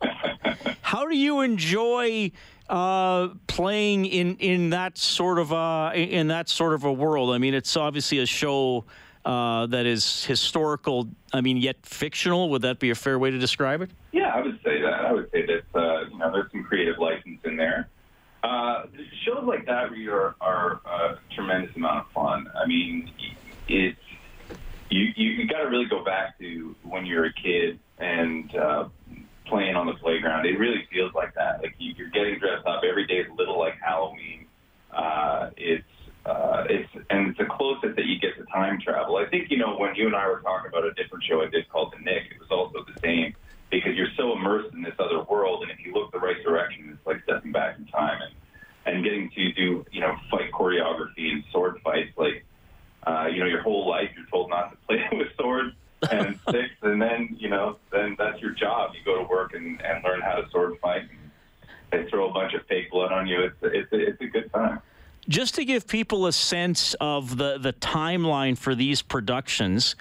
How 0.82 1.06
do 1.06 1.16
you 1.16 1.40
enjoy 1.40 2.32
uh, 2.68 3.28
playing 3.46 4.04
in 4.04 4.36
in 4.36 4.70
that 4.70 4.98
sort 4.98 5.38
of 5.38 5.52
a 5.52 5.92
in 5.94 6.28
that 6.28 6.50
sort 6.50 6.74
of 6.74 6.84
a 6.84 6.92
world? 6.92 7.30
I 7.30 7.38
mean, 7.38 7.54
it's 7.54 7.74
obviously 7.74 8.18
a 8.18 8.26
show 8.26 8.84
uh, 9.24 9.66
that 9.66 9.86
is 9.86 10.24
historical. 10.24 11.08
I 11.32 11.40
mean, 11.40 11.56
yet 11.56 11.76
fictional. 11.82 12.50
Would 12.50 12.62
that 12.62 12.78
be 12.78 12.90
a 12.90 12.94
fair 12.94 13.18
way 13.18 13.30
to 13.30 13.38
describe 13.38 13.82
it? 13.82 13.90
Yeah, 14.12 14.28
I 14.34 14.40
would 14.42 14.58
say 14.64 14.80
that. 14.80 14.92
I 14.92 15.12
would 15.12 15.30
say 15.30 15.46
that 15.46 15.78
uh, 15.78 16.08
you 16.10 16.18
know 16.18 16.32
there's 16.32 16.50
some 16.50 16.64
creative 16.64 16.98
license 16.98 17.40
in 17.44 17.56
there. 17.56 17.88
Uh, 18.42 18.84
shows 19.24 19.44
like 19.44 19.66
that 19.66 19.90
really 19.90 20.08
are, 20.08 20.36
are 20.40 20.80
a 20.86 21.18
tremendous 21.34 21.74
amount 21.76 22.06
of 22.06 22.12
fun. 22.12 22.46
I 22.60 22.66
mean, 22.66 23.10
it's 23.68 23.98
you 24.90 25.12
you, 25.16 25.30
you 25.30 25.48
got 25.48 25.62
to 25.62 25.68
really 25.68 25.86
go 25.86 26.04
back 26.04 26.38
to 26.38 26.74
when 26.84 27.04
you're 27.04 27.26
a 27.26 27.32
kid 27.32 27.78
and 27.98 28.54
uh, 28.54 28.88
playing 29.46 29.76
on 29.76 29.86
the 29.86 29.94
playground. 29.94 30.46
It 30.46 30.58
really 30.58 30.86
feels 30.92 31.12
like 31.14 31.34
that. 31.34 31.62
Like 31.62 31.74
you, 31.78 31.94
you're 31.96 32.10
getting 32.10 32.38
dressed 32.38 32.66
up 32.66 32.82
every 32.88 33.06
day. 33.06 33.24
a 33.28 33.34
little 33.34 33.58
like 33.58 33.74
Halloween. 33.84 34.46
Uh, 34.92 35.50
it's 35.56 35.84
uh, 36.28 36.64
it's 36.68 36.88
and 37.08 37.28
it's 37.28 37.38
the 37.38 37.46
closest 37.46 37.96
that 37.96 38.04
you 38.04 38.18
get 38.20 38.36
to 38.36 38.44
time 38.52 38.78
travel. 38.80 39.16
I 39.16 39.26
think 39.26 39.50
you 39.50 39.56
know 39.56 39.76
when 39.76 39.94
you 39.94 40.06
and 40.06 40.14
I 40.14 40.28
were 40.28 40.40
talking 40.40 40.68
about 40.68 40.84
a 40.84 40.92
different 40.92 41.24
show 41.24 41.42
I 41.42 41.48
did 41.48 41.68
called 41.70 41.94
The 41.96 42.04
Knick. 42.04 42.24
It 42.30 42.38
was 42.38 42.50
also 42.50 42.84
the 42.84 43.00
same 43.00 43.34
because 43.70 43.96
you're 43.96 44.12
so 44.16 44.32
immersed 44.36 44.74
in 44.74 44.82
this 44.82 44.94
other 44.98 45.22
world, 45.22 45.62
and 45.62 45.70
if 45.70 45.84
you 45.84 45.94
look 45.94 46.12
the 46.12 46.18
right 46.18 46.42
direction, 46.44 46.90
it's 46.92 47.06
like 47.06 47.22
stepping 47.22 47.52
back 47.52 47.78
in 47.78 47.86
time 47.86 48.20
and 48.20 48.34
and 48.84 49.04
getting 49.04 49.30
to 49.30 49.52
do 49.52 49.86
you 49.90 50.00
know 50.00 50.16
fight 50.30 50.52
choreography 50.52 51.32
and 51.32 51.44
sword 51.50 51.80
fights. 51.82 52.12
Like 52.18 52.44
uh, 53.06 53.28
you 53.32 53.40
know 53.40 53.46
your 53.46 53.62
whole 53.62 53.88
life 53.88 54.10
you're 54.14 54.26
told 54.26 54.50
not 54.50 54.72
to 54.72 54.76
play 54.86 55.02
with 55.12 55.28
swords 55.40 55.74
and 56.10 56.38
sticks, 56.48 56.76
and 56.82 57.00
then 57.00 57.36
you 57.38 57.48
know 57.48 57.78
then 57.90 58.16
that's 58.18 58.38
your 58.42 58.52
job. 58.52 58.90
You 58.92 59.00
go 59.02 59.22
to 59.22 59.28
work 59.28 59.54
and, 59.54 59.80
and 59.80 60.04
learn 60.04 60.20
how 60.20 60.34
to 60.34 60.50
sword 60.50 60.76
fight. 60.82 61.02
And 61.02 61.30
they 61.90 62.10
throw 62.10 62.28
a 62.28 62.32
bunch 62.34 62.52
of 62.52 62.66
fake 62.66 62.90
blood 62.90 63.12
on 63.12 63.26
you. 63.26 63.44
It's 63.44 63.56
it's 63.62 63.88
it's 63.92 64.20
a 64.20 64.26
good 64.26 64.52
time. 64.52 64.82
Just 65.28 65.54
to 65.56 65.64
give 65.64 65.86
people 65.86 66.26
a 66.26 66.32
sense 66.32 66.94
of 67.00 67.36
the, 67.36 67.58
the 67.58 67.74
timeline 67.74 68.56
for 68.56 68.74
these 68.74 69.02
productions, 69.02 69.94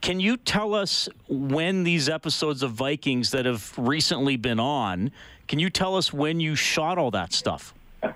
can 0.00 0.18
you 0.18 0.36
tell 0.36 0.74
us 0.74 1.08
when 1.28 1.84
these 1.84 2.08
episodes 2.08 2.62
of 2.62 2.72
Vikings 2.72 3.30
that 3.30 3.46
have 3.46 3.72
recently 3.78 4.36
been 4.36 4.58
on, 4.58 5.12
can 5.46 5.58
you 5.60 5.70
tell 5.70 5.96
us 5.96 6.12
when 6.12 6.40
you 6.40 6.56
shot 6.56 6.98
all 6.98 7.10
that 7.12 7.32
stuff? 7.32 7.74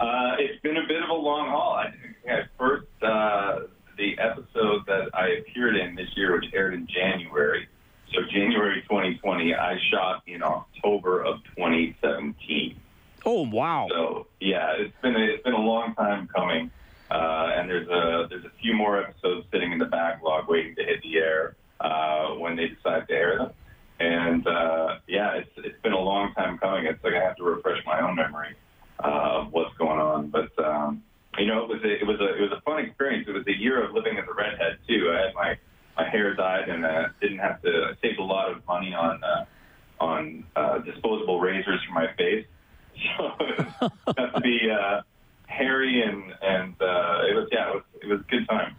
Uh, 0.00 0.34
it's 0.40 0.60
been 0.62 0.76
a 0.78 0.86
bit 0.88 1.00
of 1.00 1.10
a 1.10 1.14
long 1.14 1.48
haul. 1.48 1.74
I 1.74 1.90
think 1.90 2.16
I 2.26 2.42
first 2.58 2.88
uh, 3.02 3.60
the 3.96 4.18
episode 4.18 4.84
that 4.86 5.10
I 5.14 5.28
appeared 5.40 5.76
in 5.76 5.94
this 5.94 6.08
year, 6.16 6.34
which 6.34 6.46
aired 6.52 6.74
in 6.74 6.88
January. 6.88 7.68
So 8.12 8.22
January 8.32 8.82
2020, 8.82 9.54
I 9.54 9.78
shot 9.92 10.22
in 10.26 10.42
October 10.42 11.22
of 11.22 11.38
2017. 11.56 12.76
Oh, 13.24 13.46
wow. 13.46 13.86
So 13.90 14.26
yeah, 14.40 14.72
it's 14.76 14.94
been 15.02 15.14
a, 15.14 15.24
it's 15.24 15.42
been 15.44 15.54
a 15.54 15.60
long 15.60 15.94
time 15.94 16.28
coming, 16.34 16.70
uh, 17.10 17.52
and 17.54 17.70
there's 17.70 17.88
a 17.88 18.26
there's 18.28 18.44
a 18.44 18.52
few 18.60 18.74
more 18.74 19.00
episodes 19.00 19.46
sitting 19.52 19.70
in 19.70 19.78
the 19.78 19.86
backlog 19.86 20.48
waiting 20.48 20.74
to 20.74 20.82
hit 20.82 21.00
the 21.02 21.16
air 21.18 21.54
uh, 21.80 22.30
when 22.30 22.56
they 22.56 22.68
decide 22.68 23.06
to 23.06 23.14
air 23.14 23.38
them. 23.38 23.50
And 24.00 24.46
uh, 24.46 24.96
yeah, 25.06 25.34
it's 25.34 25.50
it's 25.58 25.80
been 25.82 25.92
a 25.92 26.00
long 26.00 26.34
time 26.34 26.58
coming. 26.58 26.86
It's 26.86 27.02
like 27.04 27.14
I 27.14 27.22
have 27.22 27.36
to 27.36 27.44
refresh 27.44 27.78
my 27.86 28.00
own 28.00 28.16
memory 28.16 28.56
uh, 29.02 29.40
of 29.40 29.52
what's 29.52 29.76
going 29.76 30.00
on. 30.00 30.28
But 30.28 30.50
um, 30.58 31.02
you 31.38 31.46
know, 31.46 31.62
it 31.62 31.68
was 31.68 31.82
a, 31.84 31.92
it 32.00 32.06
was 32.06 32.20
a 32.20 32.36
it 32.36 32.40
was 32.40 32.52
a 32.52 32.60
fun 32.62 32.84
experience. 32.84 33.28
It 33.28 33.32
was 33.32 33.46
a 33.46 33.56
year 33.56 33.82
of 33.84 33.94
living 33.94 34.18
as 34.18 34.24
a 34.28 34.34
redhead 34.34 34.78
too. 34.88 35.12
I 35.12 35.26
had 35.26 35.34
my 35.34 35.58
my 35.96 36.08
hair 36.08 36.34
dyed 36.34 36.68
and 36.68 36.84
uh, 36.84 37.08
didn't 37.20 37.38
have 37.38 37.62
to 37.62 37.90
I 37.90 38.00
saved 38.02 38.18
a 38.18 38.24
lot 38.24 38.50
of 38.50 38.66
money 38.66 38.94
on 38.94 39.22
uh, 39.22 39.44
on 40.00 40.44
uh, 40.56 40.78
disposable 40.78 41.40
razors 41.40 41.80
for 41.86 41.94
my 41.94 42.12
face. 42.14 42.46
So 43.18 43.32
it 43.40 44.18
have 44.18 44.34
to 44.34 44.40
be 44.42 44.70
uh, 44.70 45.00
hairy 45.46 46.02
and 46.02 46.34
and 46.42 46.74
uh, 46.80 47.22
it 47.28 47.34
was 47.34 47.48
yeah 47.50 47.70
it 47.70 47.74
was 47.74 47.82
it 48.02 48.06
was 48.06 48.20
a 48.20 48.24
good 48.24 48.48
time. 48.48 48.76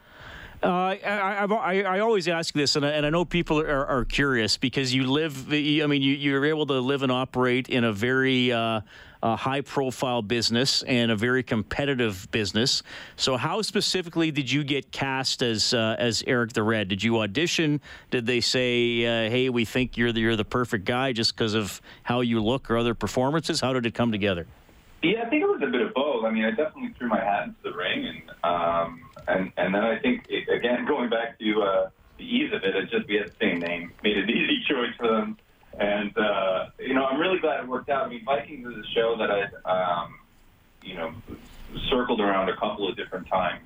Uh, 0.62 0.68
I, 0.68 1.00
I, 1.04 1.46
I, 1.46 1.82
I 1.82 2.00
always 2.28 2.48
ask 2.48 2.54
this, 2.54 2.76
and 2.76 2.86
I, 2.86 2.90
and 2.92 3.06
I 3.06 3.10
know 3.10 3.26
people 3.26 3.60
are, 3.60 3.86
are 3.86 4.06
curious 4.06 4.58
because 4.58 4.94
you 4.94 5.04
live. 5.04 5.48
I 5.52 5.88
mean, 5.88 6.02
you, 6.02 6.14
you're 6.14 6.46
able 6.46 6.66
to 6.68 6.80
live 6.80 7.04
and 7.04 7.12
operate 7.12 7.70
in 7.70 7.84
a 7.84 7.92
very 7.92 8.52
uh, 8.52 8.82
uh, 9.22 9.36
high-profile 9.36 10.22
business 10.22 10.84
and 10.84 11.12
a 11.12 11.16
very 11.16 11.44
competitive 11.44 12.28
business. 12.32 12.84
So, 13.18 13.36
how 13.36 13.62
specifically 13.62 14.32
did 14.32 14.50
you 14.50 14.64
get 14.64 14.92
cast 14.92 15.42
as 15.42 15.74
uh, 15.74 15.96
as 16.00 16.24
Eric 16.26 16.54
the 16.54 16.64
Red? 16.64 16.88
Did 16.88 17.04
you 17.04 17.20
audition? 17.20 17.82
Did 18.10 18.26
they 18.26 18.40
say, 18.40 19.06
uh, 19.06 19.30
"Hey, 19.30 19.50
we 19.50 19.66
think 19.66 19.98
you're 19.98 20.12
the, 20.12 20.22
you're 20.22 20.36
the 20.36 20.46
perfect 20.46 20.86
guy 20.86 21.12
just 21.12 21.36
because 21.36 21.54
of 21.56 21.82
how 22.04 22.22
you 22.22 22.42
look 22.42 22.72
or 22.72 22.78
other 22.78 22.94
performances"? 22.94 23.60
How 23.60 23.74
did 23.74 23.86
it 23.86 23.94
come 23.94 24.12
together? 24.12 24.48
Yeah, 25.02 25.24
I 25.26 25.30
think 25.30 25.44
it 25.44 25.48
was 25.48 25.62
a 25.62 25.70
bit 25.70 25.82
of 25.82 25.94
both. 25.94 26.24
I 26.24 26.32
mean, 26.32 26.46
I 26.46 26.52
definitely 26.52 26.94
threw 26.98 27.10
my 27.10 27.20
hat 27.20 27.44
into 27.48 27.60
the 27.64 27.74
ring, 27.74 28.06
and 28.06 28.22
um, 28.44 29.02
and 29.28 29.52
and 29.58 29.76
then 29.76 29.84
I 29.84 30.00
think 30.00 30.26
it, 30.30 30.48
again 30.48 30.86
going 30.88 31.10
back 31.10 31.38
to 31.40 31.62
uh, 31.62 31.90
the 32.18 32.24
ease 32.24 32.54
of 32.54 32.64
it, 32.64 32.76
it 32.76 32.90
just 32.90 33.08
we 33.08 33.16
had 33.16 33.28
the 33.28 33.36
same 33.40 33.60
name, 33.60 33.92
made 34.04 34.18
it 34.18 34.24
an 34.24 34.30
easy 34.30 34.64
choice 34.68 34.94
for 34.98 35.08
them, 35.08 35.38
and 35.80 36.18
uh, 36.18 36.66
you 36.80 36.94
know 36.94 37.06
I'm 37.06 37.20
really 37.20 37.40
glad 37.40 37.64
it 37.64 37.68
worked 37.68 37.90
out. 37.90 38.06
I 38.06 38.10
Vikings 38.64 38.78
is 38.78 38.86
a 38.86 38.94
show 38.94 39.16
that 39.18 39.30
I 39.32 40.04
um, 40.04 40.20
you 40.82 40.96
know 40.96 41.14
circled 41.90 42.22
around 42.22 42.50
a 42.50 42.58
couple 42.58 42.88
of 42.88 42.96
different 42.96 43.28
times 43.28 43.64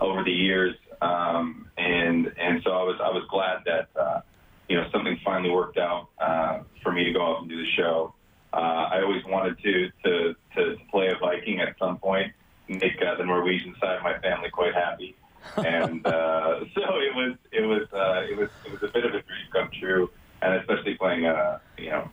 over 0.00 0.24
the 0.24 0.32
years, 0.32 0.74
um, 1.00 1.68
and 1.76 2.32
and 2.38 2.62
so 2.64 2.72
I 2.72 2.82
was 2.82 3.00
I 3.02 3.10
was 3.10 3.24
glad 3.30 3.62
that 3.66 3.88
uh, 4.00 4.20
you 4.68 4.76
know 4.76 4.88
something 4.92 5.18
finally 5.24 5.50
worked 5.50 5.78
out 5.78 6.08
uh, 6.18 6.60
for 6.82 6.92
me 6.92 7.04
to 7.04 7.12
go 7.12 7.20
off 7.20 7.40
and 7.42 7.50
do 7.50 7.56
the 7.56 7.70
show. 7.70 8.14
Uh, 8.52 8.88
I 8.92 9.02
always 9.02 9.24
wanted 9.24 9.58
to, 9.62 9.90
to 10.04 10.34
to 10.54 10.76
to 10.76 10.84
play 10.90 11.08
a 11.08 11.18
Viking 11.18 11.60
at 11.60 11.76
some 11.78 11.98
point, 11.98 12.32
make 12.68 13.00
uh, 13.02 13.16
the 13.16 13.24
Norwegian 13.24 13.74
side 13.80 13.96
of 13.96 14.02
my 14.02 14.18
family 14.18 14.50
quite 14.50 14.74
happy, 14.74 15.16
and 15.56 16.06
uh, 16.06 16.60
so 16.74 16.82
it 17.00 17.14
was 17.14 17.36
it 17.52 17.62
was 17.62 17.88
uh, 17.92 18.26
it 18.28 18.36
was 18.36 18.50
it 18.64 18.72
was 18.72 18.82
a 18.82 18.92
bit 18.92 19.04
of 19.04 19.14
a 19.14 19.22
dream 19.22 19.46
come 19.52 19.70
true, 19.78 20.10
and 20.42 20.54
especially 20.54 20.94
playing 20.94 21.26
a 21.26 21.60
you 21.78 21.90
know 21.90 22.08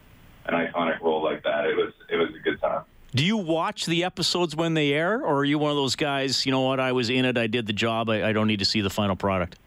an 0.46 0.54
iconic 0.54 1.00
role 1.02 1.24
like 1.24 1.44
that, 1.44 1.66
it 1.66 1.76
was 1.76 1.94
it 2.10 2.18
was 2.18 2.30
a 2.30 2.40
good 2.40 2.60
time. 2.62 2.84
Do 3.14 3.26
you 3.26 3.38
watch 3.72 3.86
the 3.86 4.04
episodes 4.04 4.54
when 4.54 4.74
they 4.74 4.92
air, 4.92 5.22
or 5.24 5.38
are 5.38 5.46
you 5.46 5.58
one 5.58 5.72
of 5.72 5.78
those 5.78 5.96
guys? 5.96 6.46
You 6.46 6.52
know 6.52 6.60
what? 6.60 6.82
I 6.82 6.92
was 6.92 7.10
in 7.10 7.24
it. 7.24 7.38
I 7.38 7.48
did 7.48 7.68
the 7.68 7.74
job. 7.74 8.10
I, 8.10 8.28
I 8.28 8.34
don't 8.34 8.48
need 8.48 8.60
to 8.60 8.66
see 8.66 8.82
the 8.82 8.90
final 8.90 9.16
product. 9.16 9.58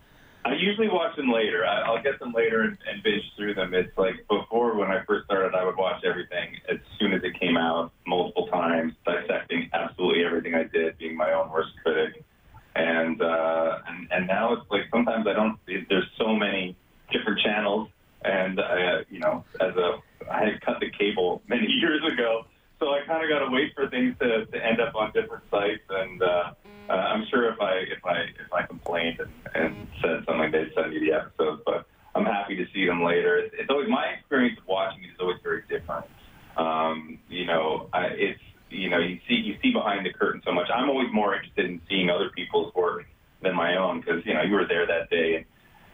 I 0.44 0.52
usually 0.56 0.90
watch 0.90 1.16
them 1.16 1.32
later. 1.32 1.64
I, 1.64 1.80
I'll 1.80 2.02
get 2.02 2.18
them 2.18 2.34
later 2.34 2.60
and, 2.60 2.76
and 2.86 3.02
binge 3.02 3.22
through 3.34 3.54
them. 3.54 3.72
It's 3.72 3.96
like 3.96 4.16
before 4.28 4.76
when 4.76 4.90
I 4.90 5.02
first 5.06 5.24
started, 5.24 5.54
I 5.54 5.64
would 5.64 5.78
watch 5.78 6.04
everything 6.04 6.54
as 6.68 6.76
soon 7.00 7.14
as 7.14 7.22
it 7.24 7.40
came 7.40 7.56
out, 7.56 7.92
multiple 8.06 8.46
times, 8.48 8.92
dissecting 9.06 9.70
absolutely 9.72 10.22
everything 10.22 10.54
I 10.54 10.64
did, 10.64 10.98
being 10.98 11.16
my 11.16 11.32
own 11.32 11.50
worst 11.50 11.70
critic. 11.82 12.22
And 12.76 13.22
uh, 13.22 13.78
and 13.88 14.06
and 14.10 14.26
now 14.26 14.52
it's 14.52 14.70
like 14.70 14.82
sometimes 14.90 15.26
I 15.26 15.32
don't. 15.32 15.58
There's 15.66 16.10
so 16.18 16.36
many 16.36 16.76
different 17.10 17.40
channels, 17.40 17.88
and 18.22 18.60
uh, 18.60 18.98
you 19.08 19.20
know, 19.20 19.44
as 19.62 19.74
a 19.76 20.02
I 20.30 20.44
had 20.44 20.60
cut 20.60 20.80
the 20.80 20.90
cable 20.90 21.40
many 21.48 21.68
years 21.70 22.02
ago, 22.12 22.44
so 22.84 22.90
I 22.92 23.00
kind 23.06 23.22
of 23.22 23.30
got 23.30 23.44
to 23.44 23.50
wait 23.50 23.72
for 23.74 23.88
things 23.88 24.14
to, 24.20 24.46
to 24.46 24.64
end 24.64 24.80
up 24.80 24.93
on 25.04 25.12
different 25.12 25.44
sites. 25.50 25.84
And 25.88 26.22
uh, 26.22 26.52
uh, 26.88 26.92
I'm 26.92 27.24
sure 27.30 27.52
if 27.52 27.60
I 27.60 27.74
if 27.96 28.04
I 28.04 28.16
if 28.44 28.52
I 28.52 28.62
complained 28.66 29.18
and, 29.20 29.32
and 29.54 29.88
said 30.02 30.24
something, 30.26 30.50
they'd 30.50 30.72
send 30.74 30.90
me 30.92 31.00
the 31.00 31.12
episodes. 31.14 31.62
But 31.64 31.86
I'm 32.14 32.24
happy 32.24 32.56
to 32.56 32.64
see 32.72 32.86
them 32.86 33.02
later. 33.02 33.36
It's, 33.38 33.54
it's 33.58 33.70
always 33.70 33.88
my 33.88 34.06
experience 34.06 34.58
of 34.58 34.66
watching 34.66 35.02
it 35.04 35.08
is 35.08 35.20
always 35.20 35.38
very 35.42 35.62
different. 35.68 36.06
Um, 36.56 37.18
you 37.28 37.46
know, 37.46 37.88
I, 37.92 38.06
it's 38.06 38.40
you 38.70 38.88
know 38.90 38.98
you 38.98 39.18
see 39.28 39.34
you 39.34 39.56
see 39.62 39.72
behind 39.72 40.06
the 40.06 40.12
curtain 40.12 40.40
so 40.44 40.52
much. 40.52 40.68
I'm 40.72 40.88
always 40.88 41.08
more 41.12 41.34
interested 41.34 41.66
in 41.66 41.80
seeing 41.88 42.10
other 42.10 42.30
people's 42.34 42.72
work 42.74 43.04
than 43.42 43.54
my 43.56 43.76
own 43.76 44.00
because 44.00 44.24
you 44.24 44.34
know 44.34 44.42
you 44.42 44.54
were 44.54 44.66
there 44.66 44.86
that 44.86 45.10
day 45.10 45.36
and 45.36 45.44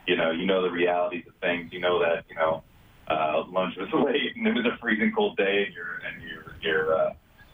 you 0.06 0.16
know 0.16 0.30
you 0.30 0.46
know 0.46 0.62
the 0.62 0.70
realities 0.70 1.24
of 1.28 1.34
things. 1.40 1.72
You 1.72 1.80
know 1.80 1.98
that 2.00 2.24
you 2.28 2.36
know 2.36 2.62
uh, 3.08 3.44
lunch 3.48 3.74
was 3.76 3.88
late 3.92 4.36
and 4.36 4.46
it 4.46 4.54
was 4.54 4.66
a 4.66 4.76
freezing 4.78 5.12
cold 5.16 5.36
day 5.36 5.64
and 5.66 5.74
you're 5.74 6.00
and 6.06 6.22
you're 6.22 6.54
you're 6.60 6.94
uh, 6.94 7.12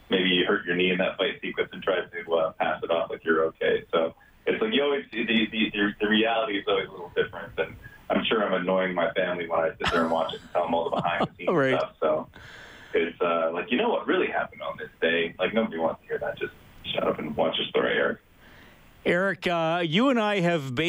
maybe 0.09 0.29
you 0.29 0.45
hurt 0.45 0.65
your 0.65 0.75
knee 0.75 0.91
in 0.91 0.97
that 0.97 1.17
fight 1.17 1.39
sequence 1.41 1.69
and 1.71 1.81
tried 1.81 2.03
to 2.11 2.33
uh, 2.33 2.51
pass 2.59 2.81
it 2.83 2.91
off 2.91 3.09
like 3.09 3.23
you're 3.23 3.43
okay. 3.45 3.83
So 3.93 4.13
it's 4.45 4.61
like 4.61 4.73
you 4.73 4.83
always 4.83 5.05
the 5.13 5.25
the, 5.25 5.47
the, 5.51 5.93
the 6.01 6.07
reality 6.09 6.57
is 6.59 6.65
always 6.67 6.87
a 6.89 6.91
little 6.91 7.13
different 7.15 7.53
and. 7.57 7.75
I'm 8.09 8.23
sure 8.23 8.41
I'm 8.41 8.53
annoying 8.53 8.95
my 8.95 9.11
family 9.11 9.49
when 9.49 9.59
I 9.59 9.71
sit 9.77 9.91
there 9.91 10.03
and 10.03 10.09
watch 10.09 10.33
it 10.33 10.39
and 10.39 10.49
tell 10.53 10.63
them 10.63 10.73
all 10.73 10.85
the 10.89 10.95
behind 10.95 11.27
the 11.27 11.31
scenes 11.37 11.49
Right. 11.53 11.75
stuff. 11.75 11.91
So 11.99 12.29
it's 12.93 13.19
uh, 13.19 13.51
like 13.53 13.69
you 13.69 13.75
know 13.75 13.89
what 13.89 14.07
really 14.07 14.27
happened 14.27 14.61
on 14.61 14.77
this 14.77 14.87
day. 15.01 15.35
Like 15.37 15.53
nobody 15.53 15.77
wants 15.77 15.99
to 16.03 16.07
hear 16.07 16.17
that. 16.19 16.39
Just 16.39 16.53
shut 16.93 17.03
up 17.05 17.19
and 17.19 17.35
watch 17.35 17.57
your 17.57 17.67
story, 17.67 17.97
Eric. 17.97 18.19
Eric, 19.05 19.45
uh, 19.45 19.83
you 19.85 20.07
and 20.07 20.17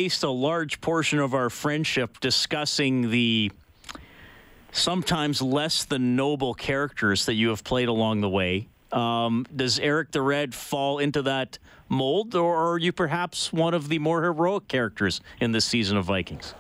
A 0.09 0.29
large 0.29 0.81
portion 0.81 1.19
of 1.19 1.35
our 1.35 1.51
friendship 1.51 2.19
discussing 2.21 3.11
the 3.11 3.53
sometimes 4.73 5.43
less 5.43 5.85
than 5.85 6.17
noble 6.17 6.55
characters 6.55 7.27
that 7.27 7.35
you 7.35 7.51
have 7.51 7.63
played 7.63 7.89
along 7.89 8.23
the 8.23 8.29
way. 8.29 8.69
Um, 8.91 9.45
does 9.55 9.79
Eric 9.79 10.13
the 10.13 10.23
Red 10.23 10.55
fall 10.55 10.99
into 10.99 11.21
that 11.23 11.59
mold, 11.89 12.35
or 12.35 12.73
are 12.73 12.79
you 12.79 12.91
perhaps 12.91 13.53
one 13.53 13.75
of 13.75 13.89
the 13.89 13.99
more 13.99 14.23
heroic 14.23 14.67
characters 14.67 15.21
in 15.41 15.53
this 15.53 15.67
season 15.67 15.99
of 15.99 16.07
Vikings? 16.07 16.55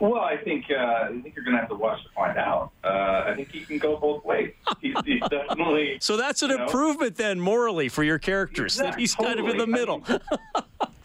Well, 0.00 0.20
I 0.20 0.36
think 0.36 0.66
uh, 0.70 0.74
I 0.74 1.20
think 1.22 1.36
you're 1.36 1.44
going 1.44 1.54
to 1.54 1.60
have 1.60 1.68
to 1.68 1.76
watch 1.76 2.02
to 2.02 2.08
find 2.10 2.36
out. 2.36 2.72
Uh, 2.82 3.24
I 3.26 3.34
think 3.36 3.52
he 3.52 3.60
can 3.60 3.78
go 3.78 3.96
both 3.96 4.24
ways. 4.24 4.52
He's, 4.80 4.94
he's 5.04 5.20
definitely 5.30 5.98
So 6.00 6.16
that's 6.16 6.42
an 6.42 6.50
you 6.50 6.58
know, 6.58 6.64
improvement 6.64 7.16
then, 7.16 7.38
morally, 7.38 7.88
for 7.88 8.02
your 8.02 8.18
characters, 8.18 8.76
that 8.76 8.98
he's 8.98 9.14
kind 9.14 9.38
of 9.38 9.46
in 9.46 9.56
the 9.56 9.66
middle. 9.66 10.04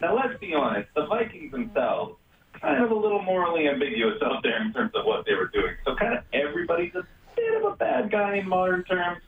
Now, 0.00 0.16
let's 0.16 0.38
be 0.40 0.54
honest. 0.54 0.88
The 0.94 1.06
Vikings 1.06 1.52
themselves 1.52 2.16
kind 2.60 2.82
of 2.82 2.90
a 2.90 2.94
little 2.94 3.22
morally 3.22 3.68
ambiguous 3.68 4.20
out 4.22 4.42
there 4.42 4.60
in 4.62 4.72
terms 4.72 4.92
of 4.94 5.04
what 5.04 5.24
they 5.26 5.34
were 5.34 5.48
doing. 5.48 5.74
So, 5.84 5.94
kind 5.94 6.14
of 6.14 6.24
everybody's 6.32 6.94
a 6.94 7.06
bit 7.36 7.54
of 7.62 7.72
a 7.72 7.76
bad 7.76 8.10
guy 8.10 8.36
in 8.36 8.48
modern 8.48 8.84
terms. 8.84 9.22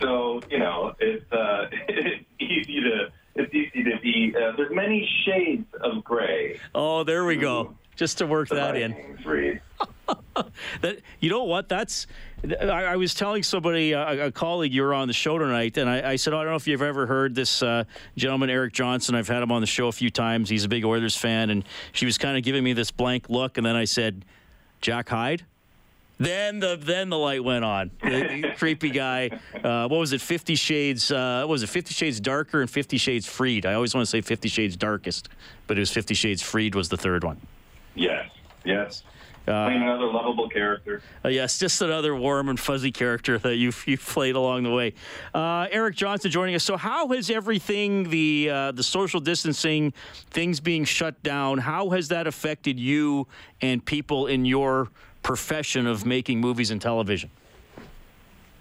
So, 0.00 0.40
you 0.50 0.58
know, 0.58 0.94
it's 0.98 1.30
uh, 1.32 1.68
it's 1.88 2.24
easy 2.40 2.80
to 2.80 3.12
it's 3.36 3.52
easy 3.54 3.84
to 3.84 3.98
be. 4.00 4.34
Uh, 4.36 4.52
there's 4.56 4.74
many 4.74 5.08
shades 5.24 5.66
of 5.80 6.04
gray. 6.04 6.60
oh, 6.74 7.04
there 7.04 7.24
we 7.24 7.36
go. 7.36 7.74
Just 7.96 8.18
to 8.18 8.26
work 8.26 8.48
that 8.48 8.76
in. 8.76 9.18
Reid. 9.24 9.60
That 10.80 10.98
you 11.20 11.30
know 11.30 11.44
what? 11.44 11.68
That's 11.68 12.08
I, 12.60 12.64
I 12.64 12.96
was 12.96 13.14
telling 13.14 13.42
somebody, 13.42 13.92
a, 13.92 14.26
a 14.26 14.32
colleague, 14.32 14.74
you 14.74 14.82
were 14.82 14.92
on 14.92 15.08
the 15.08 15.14
show 15.14 15.38
tonight, 15.38 15.76
and 15.76 15.88
I, 15.88 16.10
I 16.12 16.16
said, 16.16 16.34
oh, 16.34 16.38
I 16.38 16.42
don't 16.42 16.52
know 16.52 16.56
if 16.56 16.66
you've 16.66 16.82
ever 16.82 17.06
heard 17.06 17.34
this 17.34 17.62
uh, 17.62 17.84
gentleman, 18.16 18.50
Eric 18.50 18.72
Johnson. 18.72 19.14
I've 19.14 19.28
had 19.28 19.42
him 19.42 19.52
on 19.52 19.60
the 19.60 19.66
show 19.66 19.88
a 19.88 19.92
few 19.92 20.10
times. 20.10 20.50
He's 20.50 20.64
a 20.64 20.68
big 20.68 20.84
Oilers 20.84 21.16
fan, 21.16 21.50
and 21.50 21.64
she 21.92 22.04
was 22.04 22.18
kind 22.18 22.36
of 22.36 22.42
giving 22.42 22.64
me 22.64 22.72
this 22.72 22.90
blank 22.90 23.30
look, 23.30 23.56
and 23.56 23.64
then 23.64 23.76
I 23.76 23.84
said, 23.84 24.24
Jack 24.80 25.08
Hyde. 25.08 25.44
Then 26.18 26.60
the 26.60 26.76
then 26.80 27.10
the 27.10 27.18
light 27.18 27.42
went 27.42 27.64
on. 27.64 27.90
The, 28.00 28.40
the 28.42 28.52
creepy 28.56 28.90
guy. 28.90 29.30
Uh, 29.52 29.88
what 29.88 29.98
was 29.98 30.12
it? 30.12 30.20
Fifty 30.20 30.54
Shades. 30.54 31.10
Uh, 31.10 31.40
what 31.40 31.50
was 31.50 31.62
it? 31.64 31.68
Fifty 31.68 31.92
Shades 31.92 32.20
Darker 32.20 32.60
and 32.60 32.70
Fifty 32.70 32.98
Shades 32.98 33.26
Freed. 33.26 33.66
I 33.66 33.74
always 33.74 33.94
want 33.94 34.06
to 34.06 34.10
say 34.10 34.20
Fifty 34.20 34.48
Shades 34.48 34.76
Darkest, 34.76 35.28
but 35.66 35.76
it 35.76 35.80
was 35.80 35.90
Fifty 35.90 36.14
Shades 36.14 36.40
Freed 36.40 36.76
was 36.76 36.88
the 36.88 36.96
third 36.96 37.24
one. 37.24 37.40
Yes, 37.94 38.30
yes. 38.64 39.02
Playing 39.44 39.82
another 39.82 40.06
lovable 40.06 40.48
character. 40.48 41.02
Uh, 41.22 41.28
yes, 41.28 41.58
just 41.58 41.82
another 41.82 42.16
warm 42.16 42.48
and 42.48 42.58
fuzzy 42.58 42.90
character 42.90 43.36
that 43.38 43.56
you've, 43.56 43.84
you've 43.86 44.04
played 44.04 44.36
along 44.36 44.62
the 44.62 44.70
way. 44.70 44.94
Uh, 45.34 45.66
Eric 45.70 45.96
Johnson 45.96 46.30
joining 46.30 46.54
us. 46.54 46.64
So, 46.64 46.78
how 46.78 47.08
has 47.08 47.28
everything, 47.28 48.08
the 48.08 48.48
uh, 48.50 48.72
the 48.72 48.82
social 48.82 49.20
distancing, 49.20 49.92
things 50.30 50.60
being 50.60 50.86
shut 50.86 51.22
down, 51.22 51.58
how 51.58 51.90
has 51.90 52.08
that 52.08 52.26
affected 52.26 52.80
you 52.80 53.26
and 53.60 53.84
people 53.84 54.28
in 54.28 54.46
your 54.46 54.88
profession 55.22 55.86
of 55.86 56.06
making 56.06 56.40
movies 56.40 56.70
and 56.70 56.80
television? 56.80 57.30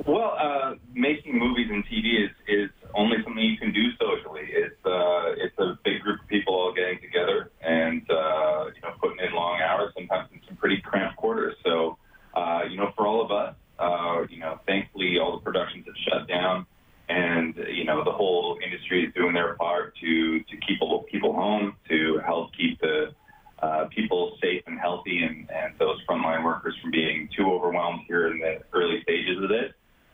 Well, 0.06 0.36
uh, 0.38 0.76
making 0.94 1.40
movies 1.40 1.68
and 1.72 1.86
TV 1.86 2.26
is, 2.26 2.32
is 2.48 2.70
only 2.94 3.18
something 3.24 3.44
you 3.44 3.58
can 3.58 3.72
do 3.72 3.92
socially. 4.00 4.48
It's 4.50 4.86
uh, 4.86 5.34
it's 5.38 5.58
a 5.58 5.78
big 5.84 6.02
group 6.02 6.22
of 6.22 6.28
people 6.28 6.54
all 6.54 6.74
getting 6.74 7.00
together 7.00 7.52
and 7.62 8.02
uh, 8.10 8.66
you 8.76 8.82
know 8.82 8.96
putting 9.00 9.26
in 9.26 9.34
long 9.34 9.62
hours, 9.62 9.94
sometimes 9.96 10.30
in 10.34 10.42
some 10.48 10.58
pretty 10.58 10.82
cramped 10.82 11.18
quarters. 11.18 11.56
So 11.64 11.98
uh, 12.36 12.62
you 12.70 12.78
know, 12.78 12.92
for 12.96 13.08
all 13.08 13.24
of 13.24 13.32
us, 13.32 13.56
uh, 13.80 14.26
you 14.30 14.40
know, 14.40 14.60
thankfully 14.68 15.18
all 15.20 15.38
the 15.38 15.44
productions 15.44 15.86
have 15.86 15.96
shut 16.08 16.28
down, 16.28 16.66
and 17.08 17.56
you 17.72 17.86
know 17.86 18.04
the 18.04 18.12
whole 18.12 18.60
industry 18.64 19.06
is 19.06 19.14
doing 19.14 19.34
their 19.34 19.56
part 19.56 19.96
to 20.02 20.40
to 20.40 20.58
keep 20.58 20.80
people 20.80 21.06
people 21.10 21.34
home, 21.34 21.76
to 21.88 22.20
help 22.26 22.54
keep 22.56 22.80
the 22.82 23.14
uh, 23.62 23.86
people 23.86 24.38
safe 24.42 24.64
and 24.68 24.78
healthy, 24.80 25.24
and, 25.24 25.50
and 25.50 25.74
those 25.80 25.98
frontline 26.06 26.44
workers 26.44 26.76
from 26.82 26.92
being 26.92 27.30
too 27.36 27.50
overwhelmed 27.52 28.02
here 28.08 28.28
in 28.28 28.40
the 28.40 28.60
early 28.74 29.02
stages 29.04 29.42
of 29.42 29.48
this. 29.48 29.72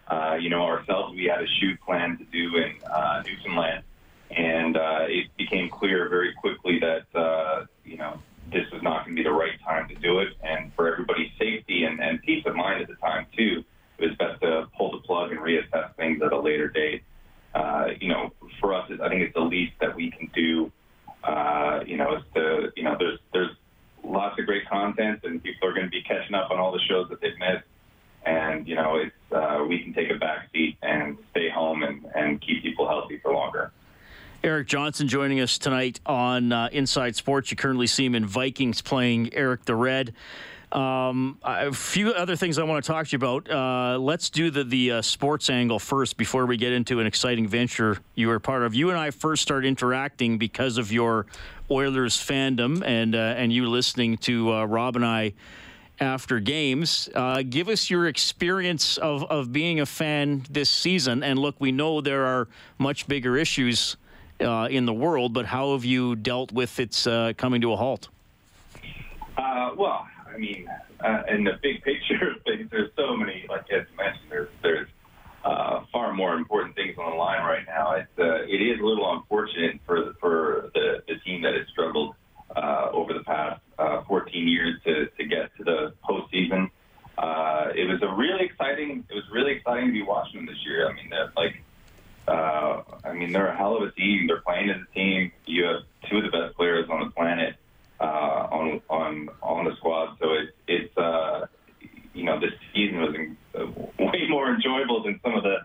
Uh, 0.10 0.36
you 0.40 0.50
know, 0.50 0.64
ourselves, 0.64 1.14
we 1.16 1.26
had 1.26 1.40
a 1.40 1.48
shoot 1.60 1.80
plan 1.82 2.18
to 2.18 2.24
do 2.26 2.58
in 2.58 2.74
uh, 2.92 3.22
Newfoundland, 3.24 3.84
and 4.32 4.76
uh, 4.76 5.02
it 5.08 5.28
became 5.38 5.70
clear 5.70 6.10
very 6.10 6.34
quickly 6.34 6.80
that 6.80 7.20
uh, 7.20 7.66
you 7.86 7.96
know 7.96 8.20
this 8.52 8.66
was 8.72 8.82
not 8.82 9.06
going 9.06 9.16
to 9.16 9.22
be 9.22 9.24
the 9.24 9.32
right 9.32 9.60
time 9.64 9.88
to 9.88 9.94
do 9.96 10.20
it, 10.20 10.30
and 10.42 10.74
for 10.74 10.92
everybody's 10.92 11.30
safety 11.38 11.84
and, 11.84 12.00
and 12.00 12.20
peace 12.24 12.44
of 12.48 12.56
mind 12.56 12.82
at 12.82 12.88
the 12.88 12.96
time 12.96 13.28
too, 13.38 13.64
it 14.00 14.10
was 14.10 14.18
best 14.18 14.42
to 14.42 14.68
pull 14.76 14.92
the 14.92 14.98
plug 15.06 15.32
and 15.32 15.40
reassess 15.42 15.96
things 15.96 16.20
at 16.24 16.34
a 16.34 16.40
later 16.40 16.70
date. 16.70 17.04
Uh, 17.54 17.90
you 18.02 18.08
know, 18.08 18.32
for 18.60 18.74
us, 18.74 18.90
I 18.92 19.10
think 19.10 19.22
it's 19.22 19.36
the 19.36 19.42
least 19.42 19.74
that 19.80 19.96
we 19.96 20.10
can 20.10 20.32
do. 20.34 20.72
Uh, 21.24 21.82
you 21.86 21.98
know, 21.98 22.16
is 22.16 22.24
to 22.34 22.72
you 22.76 22.82
know, 22.82 22.96
there's 22.98 23.20
there's 23.32 23.56
lots 24.04 24.40
of 24.40 24.48
great 24.48 24.68
content, 24.68 25.20
and 25.24 25.44
people 25.44 25.70
are 25.70 25.74
going 25.74 25.86
to 25.86 25.92
be 25.92 26.02
catching 26.02 26.34
up 26.34 26.50
on 26.50 26.58
all 26.58 26.72
the 26.72 26.82
shows 26.90 27.10
that 27.10 27.22
they've 27.22 27.38
missed 27.38 27.66
and 28.26 28.68
you 28.68 28.76
know 28.76 28.96
it's 28.96 29.16
uh, 29.32 29.64
we 29.68 29.80
can 29.80 29.94
take 29.94 30.10
a 30.10 30.16
back 30.16 30.50
seat 30.52 30.78
and 30.82 31.18
stay 31.32 31.50
home 31.50 31.84
and, 31.84 32.06
and 32.16 32.42
keep 32.42 32.64
people 32.64 32.88
healthy 32.88 33.20
for 33.20 33.34
longer. 33.34 33.72
Eric 34.44 34.68
Johnson 34.90 35.08
joining 35.08 35.40
us 35.40 35.60
tonight 35.60 36.00
on 36.08 36.52
uh, 36.52 36.68
Inside 36.72 37.16
Sports. 37.16 37.52
You 37.52 37.58
currently 37.58 37.86
see 37.86 38.08
him 38.08 38.16
in 38.16 38.26
Vikings 38.26 38.82
playing 38.82 39.32
Eric 39.36 39.66
the 39.66 39.76
Red. 39.76 40.16
Um, 40.72 41.38
a 41.44 41.72
few 41.72 42.10
other 42.10 42.36
things 42.36 42.58
I 42.58 42.64
want 42.64 42.84
to 42.84 42.92
talk 42.92 43.06
to 43.06 43.12
you 43.12 43.18
about. 43.18 43.52
Uh, 43.52 44.00
let's 44.00 44.32
do 44.32 44.50
the 44.50 44.64
the 44.64 44.92
uh, 44.94 45.02
sports 45.04 45.52
angle 45.52 45.78
first 45.78 46.18
before 46.18 46.48
we 46.48 46.58
get 46.58 46.74
into 46.74 47.00
an 47.00 47.06
exciting 47.06 47.48
venture 47.48 48.00
you 48.16 48.30
were 48.30 48.40
part 48.40 48.64
of. 48.64 48.74
You 48.74 48.90
and 48.90 48.98
I 48.98 49.12
first 49.12 49.44
started 49.44 49.68
interacting 49.68 50.40
because 50.40 50.80
of 50.80 50.92
your 50.92 51.28
Oilers 51.70 52.18
fandom 52.18 52.84
and 52.84 53.14
uh, 53.14 53.36
and 53.38 53.54
you 53.54 53.70
listening 53.70 54.18
to 54.18 54.52
uh, 54.52 54.66
Rob 54.66 54.96
and 54.96 55.06
I 55.06 55.34
after 56.00 56.40
games. 56.40 57.10
Uh, 57.14 57.44
give 57.48 57.70
us 57.70 57.92
your 57.92 58.08
experience 58.08 58.98
of, 58.98 59.24
of 59.26 59.54
being 59.54 59.82
a 59.82 59.86
fan 59.86 60.48
this 60.50 60.72
season. 60.72 61.22
And 61.22 61.38
look, 61.38 61.58
we 61.60 61.72
know 61.72 62.02
there 62.02 62.26
are 62.26 62.48
much 62.80 63.08
bigger 63.08 63.38
issues 63.38 63.96
uh, 64.42 64.68
in 64.70 64.86
the 64.86 64.94
world, 64.94 65.34
but 65.34 65.46
how 65.46 65.74
have 65.74 65.86
you 65.86 66.16
dealt 66.16 66.52
with 66.52 66.80
its 66.80 67.06
uh, 67.06 67.34
coming 67.38 67.62
to 67.62 67.74
a 67.74 67.76
halt? 67.76 68.10
Uh, 69.38 69.72
well, 69.78 70.08
I 70.34 70.38
mean, 70.38 70.70
uh, 71.00 71.24
in 71.30 71.44
the 71.44 71.54
big 71.62 71.82
picture 71.84 72.32
of 72.32 72.44
things, 72.44 72.70
there's 72.72 72.92
so 72.96 73.16
many, 73.16 73.46
like 73.50 73.72
as 73.72 73.86
you 73.90 73.98
mentioned, 73.98 74.26
there's, 74.30 74.50
there's 74.62 74.88
uh, 75.44 75.82
far 75.92 76.14
more 76.14 76.36
important 76.36 76.76
things 76.76 76.98
on 76.98 77.12
the 77.12 77.18
line 77.18 77.44
right 77.44 77.66
now. 77.68 77.94
It's, 77.94 78.10
it 78.18 78.62
is 78.62 78.80
a 78.80 78.84
little 78.84 79.12
unfortunate 79.14 79.80
for 79.86 80.06
the, 80.06 80.14
for 80.20 80.72
the, 80.74 81.04
the 81.08 81.16
team 81.26 81.42
that 81.44 81.54
has 81.56 81.68
struggled 81.72 82.16
over 82.92 83.14
the 83.14 83.24
past 83.24 83.62
uh, 83.78 84.04
14 84.04 84.48
years 84.48 84.76
to, 84.84 85.06
to 85.06 85.24
get 85.26 85.56
to 85.58 85.64
the 85.64 85.94
postseason. 86.04 86.70
It 87.76 87.88
was 87.88 88.02
a 88.02 88.14
really 88.14 88.46
exciting. 88.46 89.06
It 89.10 89.14
was 89.14 89.24
really 89.32 89.54
exciting 89.54 89.88
to 89.88 89.94
be 89.94 90.02
watching 90.02 90.40
them 90.40 90.46
this 90.48 90.66
year. 90.66 90.90
I 90.90 90.94
mean, 90.94 91.10
like, 91.38 91.62
uh, 92.30 92.84
I 93.04 93.14
mean, 93.14 93.32
they're 93.32 93.48
a 93.48 93.58
hell 93.58 93.76
of 93.76 93.84
a 93.84 93.92
team. 93.92 94.28
They're 94.28 94.42
playing 94.42 94.70
as 94.70 94.78
a 94.82 94.94
team. 94.94 95.32
You 95.46 95.66
have 95.66 95.82
two 96.10 96.18
of 96.18 96.24
the 96.24 96.30
best 96.30 96.56
players 96.56 96.88
on 96.90 97.00
the 97.02 97.12
planet 97.12 97.56
uh, 98.00 98.48
on 98.52 98.82
on 98.90 99.30
on 99.42 99.66
the 99.66 99.76
squad. 99.78 100.18
So 100.22 100.34
it's 100.34 100.52
it's 100.68 100.98
uh, 100.98 101.48
you 102.14 102.24
know 102.24 102.40
this 102.40 102.54
season 102.74 103.02
was 103.02 103.16
uh, 103.56 103.66
way 104.04 104.28
more 104.30 104.54
enjoyable 104.54 105.04
than 105.04 105.20
some 105.24 105.36
of 105.36 105.44
the 105.44 105.58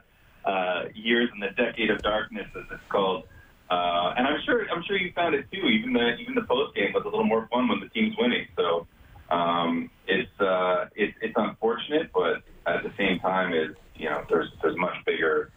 uh, 0.48 0.84
years 0.94 1.30
in 1.34 1.40
the 1.40 1.50
decade 1.50 1.90
of 1.90 2.02
darkness, 2.02 2.46
as 2.56 2.64
it's 2.70 2.82
called. 2.88 3.24
Uh, 3.70 4.14
and 4.16 4.26
I'm 4.26 4.40
sure 4.44 4.66
I'm 4.70 4.82
sure 4.84 4.96
you 4.96 5.12
found 5.12 5.34
it 5.34 5.50
too. 5.52 5.66
Even 5.66 5.92
the 5.92 6.16
even 6.16 6.34
the 6.34 6.42
post 6.42 6.74
game 6.74 6.92
was 6.92 7.02
a 7.04 7.08
little 7.08 7.24
more 7.24 7.46
fun 7.50 7.68
when 7.68 7.80
the 7.80 7.88
team's 7.88 8.14
winning. 8.18 8.46
So 8.56 8.86
um, 9.30 9.90
it's 10.06 10.40
uh, 10.40 10.86
it's 10.94 11.16
it's 11.20 11.34
unfortunate, 11.36 12.10
but 12.12 12.42
at 12.66 12.82
the 12.82 12.92
same 12.96 13.18
time, 13.20 13.52
is 13.52 13.74
you 13.96 14.08
know 14.08 14.24
there's 14.28 14.50
there's 14.62 14.76
much 14.76 14.96
bigger 15.04 15.50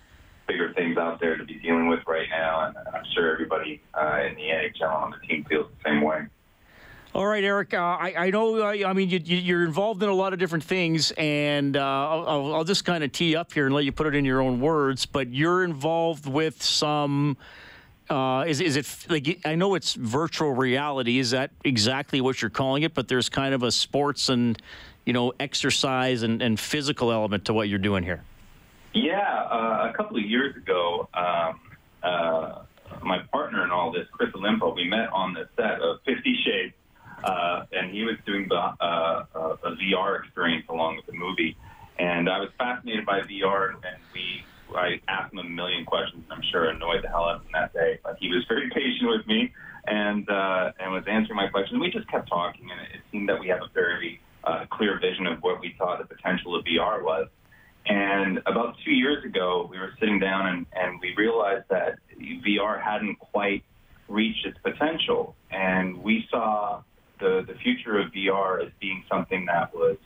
bigger 0.57 0.73
things 0.73 0.97
out 0.97 1.19
there 1.19 1.37
to 1.37 1.43
be 1.43 1.55
dealing 1.55 1.87
with 1.87 1.99
right 2.07 2.27
now, 2.29 2.65
and 2.67 2.75
I'm 2.93 3.03
sure 3.13 3.31
everybody 3.31 3.81
uh, 3.93 4.21
in 4.27 4.35
the 4.35 4.41
NHL 4.41 4.91
on 4.93 5.11
the 5.11 5.27
team 5.27 5.45
feels 5.47 5.67
the 5.83 5.89
same 5.89 6.01
way. 6.01 6.25
All 7.13 7.25
right, 7.25 7.43
Eric. 7.43 7.73
Uh, 7.73 7.77
I, 7.77 8.13
I 8.17 8.29
know 8.31 8.57
uh, 8.61 8.87
I 8.87 8.93
mean, 8.93 9.09
you, 9.09 9.19
you're 9.19 9.63
involved 9.65 10.01
in 10.03 10.09
a 10.09 10.13
lot 10.13 10.33
of 10.33 10.39
different 10.39 10.63
things, 10.63 11.11
and 11.17 11.77
uh, 11.77 11.81
I'll, 11.81 12.27
I'll- 12.27 12.55
I'll 12.55 12.63
just 12.63 12.85
kind 12.85 13.03
of 13.03 13.11
tee 13.11 13.35
up 13.35 13.53
here 13.53 13.65
and 13.65 13.73
let 13.75 13.85
you 13.85 13.91
put 13.91 14.07
it 14.07 14.15
in 14.15 14.25
your 14.25 14.41
own 14.41 14.59
words. 14.59 15.05
But 15.05 15.29
you're 15.29 15.63
involved 15.63 16.25
with 16.27 16.61
some. 16.61 17.37
Uh, 18.09 18.45
is 18.47 18.61
is 18.61 18.77
it 18.77 19.05
like 19.09 19.39
I 19.45 19.55
know 19.55 19.75
it's 19.75 19.93
virtual 19.93 20.53
reality? 20.53 21.19
Is 21.19 21.31
that 21.31 21.51
exactly 21.63 22.21
what 22.21 22.41
you're 22.41 22.49
calling 22.49 22.83
it? 22.83 22.93
But 22.93 23.07
there's 23.07 23.29
kind 23.29 23.53
of 23.53 23.63
a 23.63 23.71
sports 23.71 24.29
and 24.29 24.59
you 25.05 25.13
know 25.13 25.33
exercise 25.39 26.23
and, 26.23 26.41
and 26.41 26.59
physical 26.59 27.11
element 27.11 27.45
to 27.45 27.53
what 27.53 27.67
you're 27.69 27.79
doing 27.79 28.03
here. 28.03 28.23
Uh, 29.49 29.89
a 29.89 29.93
couple 29.95 30.17
of 30.17 30.23
years 30.23 30.55
ago, 30.57 31.07
um, 31.13 31.59
uh, 32.03 32.59
my 33.01 33.19
partner 33.31 33.63
in 33.63 33.71
all 33.71 33.91
this, 33.91 34.05
Chris 34.11 34.29
Olimpo, 34.31 34.75
we 34.75 34.87
met 34.87 35.09
on 35.13 35.33
the 35.33 35.47
set 35.55 35.81
of 35.81 35.99
Fifty 36.05 36.35
Shades, 36.43 36.73
uh, 37.23 37.65
and 37.71 37.91
he 37.91 38.03
was 38.03 38.15
doing 38.25 38.47
the, 38.49 38.55
uh, 38.55 39.25
uh, 39.33 39.55
a 39.63 39.71
VR 39.75 40.23
experience 40.23 40.65
along 40.69 40.97
with 40.97 41.05
the 41.05 41.13
movie. 41.13 41.55
And 41.97 42.29
I 42.29 42.39
was 42.39 42.49
fascinated 42.57 43.05
by 43.05 43.21
VR, 43.21 43.73
and 43.73 44.01
we 44.13 44.43
I 44.75 44.99
asked 45.07 45.33
him 45.33 45.39
a 45.39 45.43
million 45.43 45.85
questions, 45.85 46.23
and 46.29 46.33
I'm 46.33 46.43
sure 46.51 46.69
annoyed 46.69 47.03
the 47.03 47.07
hell 47.07 47.23
out 47.23 47.37
of 47.37 47.41
him 47.43 47.51
that 47.53 47.73
day. 47.73 47.99
But 48.03 48.17
he 48.19 48.29
was 48.29 48.43
very 48.47 48.69
patient 48.73 49.09
with 49.09 49.25
me 49.27 49.53
and 49.87 50.29
uh, 50.29 50.71
and 50.79 50.91
was 50.91 51.03
answering 51.07 51.37
my 51.37 51.47
questions. 51.47 51.79
We 51.79 51.89
just 51.89 52.09
kept 52.09 52.29
talking, 52.29 52.69
and 52.69 52.81
it 52.81 53.01
seemed 53.11 53.29
that 53.29 53.39
we 53.39 53.47
have 53.47 53.61
a 53.61 53.69
very 53.73 54.19
uh, 54.43 54.65
clear 54.69 54.99
vision 54.99 55.25
of 55.27 55.41
what 55.41 55.61
we 55.61 55.75
thought 55.77 55.99
the 55.99 56.15
potential 56.15 56.55
of 56.55 56.65
VR 56.65 57.03
was. 57.03 57.27
And 57.87 58.39
about 58.45 58.75
two 58.83 58.91
years 58.91 59.23
ago, 59.23 59.67
we 59.69 59.79
were 59.79 59.93
sitting 59.99 60.19
down 60.19 60.47
and, 60.47 60.65
and 60.73 60.99
we 60.99 61.15
realized 61.15 61.65
that 61.69 61.99
VR 62.19 62.81
hadn't 62.81 63.17
quite 63.19 63.63
reached 64.09 64.45
its 64.45 64.57
potential. 64.59 65.35
And 65.51 66.03
we 66.03 66.27
saw 66.29 66.81
the, 67.19 67.45
the 67.47 67.55
future 67.55 67.99
of 67.99 68.11
VR 68.11 68.65
as 68.65 68.71
being 68.79 69.03
something 69.09 69.45
that 69.45 69.73
was, 69.73 69.97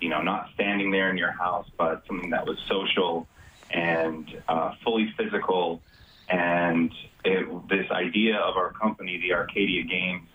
you 0.00 0.08
know, 0.08 0.22
not 0.22 0.50
standing 0.54 0.90
there 0.90 1.10
in 1.10 1.18
your 1.18 1.32
house, 1.32 1.68
but 1.76 2.04
something 2.06 2.30
that 2.30 2.46
was 2.46 2.58
social 2.68 3.26
and 3.70 4.42
uh, 4.48 4.74
fully 4.84 5.12
physical. 5.16 5.82
And 6.28 6.92
it, 7.24 7.68
this 7.68 7.90
idea 7.90 8.36
of 8.36 8.56
our 8.56 8.72
company, 8.72 9.20
the 9.20 9.32
Arcadia 9.34 9.82
Games, 9.82 10.28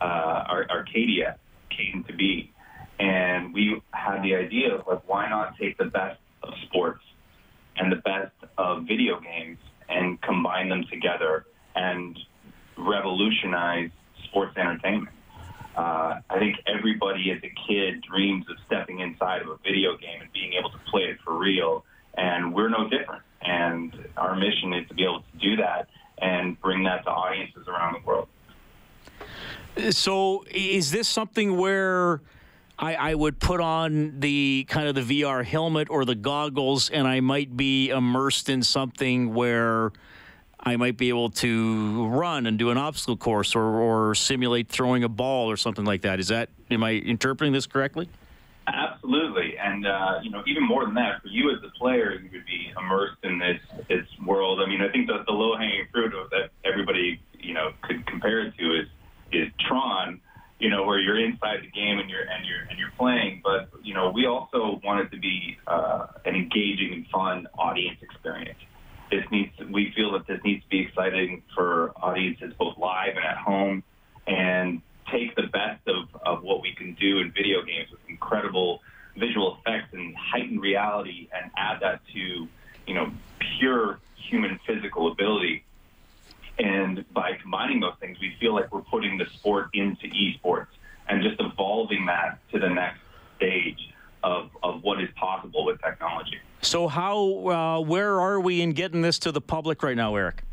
uh, 0.00 0.04
Ar- 0.04 0.66
Arcadia, 0.70 1.36
came 1.68 2.04
to 2.04 2.14
be 2.14 2.50
and 3.00 3.54
we 3.54 3.80
had 3.92 4.22
the 4.22 4.34
idea 4.34 4.74
of 4.74 4.86
like 4.86 5.08
why 5.08 5.28
not 5.28 5.56
take 5.56 5.78
the 5.78 5.86
best 5.86 6.20
of 6.42 6.54
sports 6.66 7.02
and 7.76 7.90
the 7.90 7.96
best 7.96 8.32
of 8.58 8.84
video 8.84 9.20
games 9.20 9.58
and 9.88 10.20
combine 10.22 10.68
them 10.68 10.84
together 10.90 11.46
and 11.74 12.18
revolutionize 12.76 13.90
sports 14.24 14.56
entertainment. 14.56 15.14
Uh, 15.76 16.20
I 16.28 16.38
think 16.38 16.56
everybody 16.66 17.30
as 17.30 17.38
a 17.42 17.52
kid 17.66 18.02
dreams 18.02 18.46
of 18.50 18.56
stepping 18.66 19.00
inside 19.00 19.42
of 19.42 19.48
a 19.48 19.56
video 19.58 19.96
game 19.96 20.20
and 20.20 20.32
being 20.32 20.52
able 20.54 20.70
to 20.70 20.78
play 20.90 21.02
it 21.02 21.18
for 21.24 21.38
real, 21.38 21.84
and 22.14 22.52
we're 22.52 22.68
no 22.68 22.88
different. 22.88 23.22
And 23.42 24.08
our 24.16 24.36
mission 24.36 24.74
is 24.74 24.86
to 24.88 24.94
be 24.94 25.04
able 25.04 25.20
to 25.20 25.38
do 25.38 25.56
that 25.56 25.88
and 26.18 26.60
bring 26.60 26.84
that 26.84 27.04
to 27.04 27.10
audiences 27.10 27.66
around 27.68 27.94
the 27.94 28.06
world. 28.06 28.28
So 29.90 30.44
is 30.50 30.90
this 30.90 31.08
something 31.08 31.56
where 31.56 32.20
I, 32.80 32.94
I 32.94 33.14
would 33.14 33.38
put 33.38 33.60
on 33.60 34.20
the 34.20 34.66
kind 34.68 34.88
of 34.88 34.94
the 34.94 35.22
VR 35.22 35.44
helmet 35.44 35.88
or 35.90 36.06
the 36.06 36.14
goggles 36.14 36.88
and 36.88 37.06
I 37.06 37.20
might 37.20 37.54
be 37.54 37.90
immersed 37.90 38.48
in 38.48 38.62
something 38.62 39.34
where 39.34 39.92
I 40.58 40.76
might 40.76 40.96
be 40.96 41.10
able 41.10 41.28
to 41.30 42.08
run 42.08 42.46
and 42.46 42.58
do 42.58 42.70
an 42.70 42.78
obstacle 42.78 43.18
course 43.18 43.54
or, 43.54 43.62
or 43.62 44.14
simulate 44.14 44.68
throwing 44.68 45.04
a 45.04 45.10
ball 45.10 45.50
or 45.50 45.58
something 45.58 45.84
like 45.84 46.02
that. 46.02 46.20
Is 46.20 46.28
that 46.28 46.48
am 46.70 46.82
I 46.82 46.92
interpreting 46.92 47.52
this 47.52 47.66
correctly? 47.66 48.08
Absolutely, 48.66 49.58
and 49.58 49.86
uh, 49.86 50.20
you 50.22 50.30
know, 50.30 50.42
even 50.46 50.62
more 50.62 50.84
than 50.84 50.94
that, 50.94 51.22
for 51.22 51.28
you 51.28 51.50
as 51.50 51.58
a 51.64 51.70
player, 51.78 52.12
you 52.12 52.30
would 52.32 52.46
be 52.46 52.72
immersed 52.78 53.16
in 53.24 53.38
this 53.38 53.60
this 53.88 54.06
world. 54.24 54.60
I 54.60 54.68
mean, 54.68 54.80
I 54.80 54.88
think 54.92 55.08
the, 55.08 55.24
the 55.26 55.32
low 55.32 55.56
hanging 55.56 55.86
fruit 55.92 56.12
that 56.30 56.50
everybody 56.64 57.20
you 57.38 57.54
know 57.54 57.72
could 57.82 58.06
compare 58.06 58.46
it 58.46 58.54
to 58.58 58.80
is 58.80 58.86
is 59.32 59.48
Tron. 59.66 60.20
You 60.60 60.68
know, 60.68 60.84
where 60.84 61.00
you're 61.00 61.18
inside 61.18 61.60
the 61.62 61.70
game 61.70 61.98
and 61.98 62.08
you're 62.10 62.22
and 62.22 62.44
you're 62.44 62.64
and 62.68 62.78
you're 62.78 62.92
playing. 62.98 63.40
But 63.42 63.70
you 63.82 63.94
know, 63.94 64.10
we 64.10 64.26
also 64.26 64.80
want 64.84 65.00
it 65.00 65.10
to 65.14 65.20
be 65.20 65.58
uh, 65.66 66.06
an 66.24 66.34
engaging 66.36 66.92
and 66.92 67.06
fun 67.08 67.48
audience 67.58 67.98
experience. 68.02 68.58
This 69.10 69.24
needs. 69.30 69.52
We 69.70 69.92
feel 69.96 70.12
that 70.12 70.26
this 70.26 70.40
needs 70.44 70.62
to 70.62 70.68
be 70.68 70.80
exciting 70.80 71.42
for 71.54 71.92
audiences 71.96 72.52
both 72.58 72.76
live 72.78 73.16
and 73.16 73.24
at 73.24 73.38
home, 73.38 73.82
and 74.26 74.82
take 75.10 75.34
the 75.34 75.48
best 75.48 75.80
of, 75.88 76.08
of 76.24 76.42
what 76.42 76.62
we 76.62 76.74
can 76.74 76.94
do 76.94 77.18
in 77.18 77.32
video 77.32 77.62
games 77.62 77.90
with 77.90 78.00
incredible 78.08 78.80
visual 79.16 79.58
effects 79.58 79.92
and 79.92 80.14
heightened 80.16 80.60
reality 80.60 81.28
and 81.34 81.50
add 81.56 81.80
that 81.80 82.00
to, 82.12 82.48
you 82.86 82.94
know, 82.94 83.10
pure 83.58 83.98
human 84.16 84.58
physical 84.66 85.10
ability. 85.10 85.64
And 86.58 87.04
by 87.12 87.32
combining 87.40 87.80
those 87.80 87.94
things, 88.00 88.18
we 88.20 88.36
feel 88.38 88.54
like 88.54 88.72
we're 88.72 88.82
putting 88.82 89.18
the 89.18 89.26
sport 89.34 89.70
into 89.72 90.06
esports 90.08 90.68
and 91.08 91.22
just 91.22 91.40
evolving 91.40 92.06
that 92.06 92.38
to 92.52 92.58
the 92.58 92.68
next 92.68 93.00
stage 93.36 93.92
of, 94.22 94.50
of 94.62 94.82
what 94.82 95.02
is 95.02 95.08
possible 95.16 95.64
with 95.64 95.80
technology. 95.80 96.38
So 96.62 96.88
how 96.88 97.16
uh, 97.48 97.80
where 97.80 98.20
are 98.20 98.38
we 98.38 98.59
in 98.70 98.74
getting 98.74 99.02
this 99.02 99.18
to 99.18 99.32
the 99.32 99.40
public 99.40 99.82
right 99.82 99.96
now, 99.96 100.14
Eric? 100.14 100.44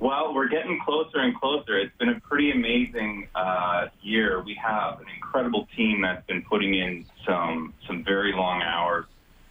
Well, 0.00 0.34
we're 0.34 0.48
getting 0.48 0.80
closer 0.84 1.18
and 1.18 1.38
closer. 1.38 1.78
It's 1.78 1.96
been 1.98 2.08
a 2.08 2.20
pretty 2.20 2.50
amazing 2.50 3.28
uh, 3.34 3.86
year. 4.02 4.42
We 4.42 4.54
have 4.54 5.00
an 5.00 5.06
incredible 5.14 5.68
team 5.76 6.02
that's 6.02 6.26
been 6.26 6.42
putting 6.42 6.74
in 6.74 7.06
some 7.26 7.72
some 7.86 8.02
very 8.02 8.32
long 8.32 8.62
hours 8.62 9.04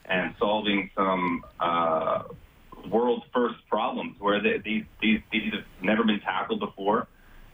and 0.06 0.34
solving 0.40 0.90
some 0.96 1.46
uh, 1.60 2.24
world 2.90 3.24
first 3.34 3.56
problems 3.70 4.20
where 4.20 4.42
they, 4.42 4.58
these 4.58 4.84
these 5.02 5.22
these 5.32 5.54
have 5.54 5.64
never 5.82 6.04
been 6.04 6.20
tackled 6.20 6.60
before, 6.60 7.08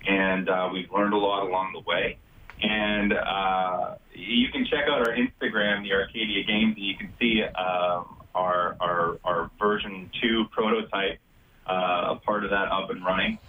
and 0.08 0.50
uh, 0.50 0.70
we've 0.72 0.92
learned 0.92 1.14
a 1.14 1.18
lot 1.18 1.44
along 1.44 1.74
the 1.74 1.82
way. 1.82 2.18
And 2.64 3.14
uh, 3.14 3.96
you 4.14 4.48
can 4.52 4.66
check 4.66 4.86
out 4.90 5.08
our 5.08 5.14
Instagram, 5.14 5.84
the 5.84 5.94
Arcadia 5.94 6.44
Games, 6.46 6.76
and 6.78 6.86
you 6.86 6.98
can 6.98 7.14
see 7.20 7.44
um, 7.44 8.18
our, 8.38 8.78
our 8.80 9.20
our 9.24 9.52
version 9.60 10.10
two 10.22 10.46
prototype 10.52 11.20
uh, 11.66 12.16
a 12.16 12.16
part 12.24 12.44
of 12.44 12.52
that 12.52 12.72
up 12.72 12.90
and 12.90 13.04
running. 13.04 13.40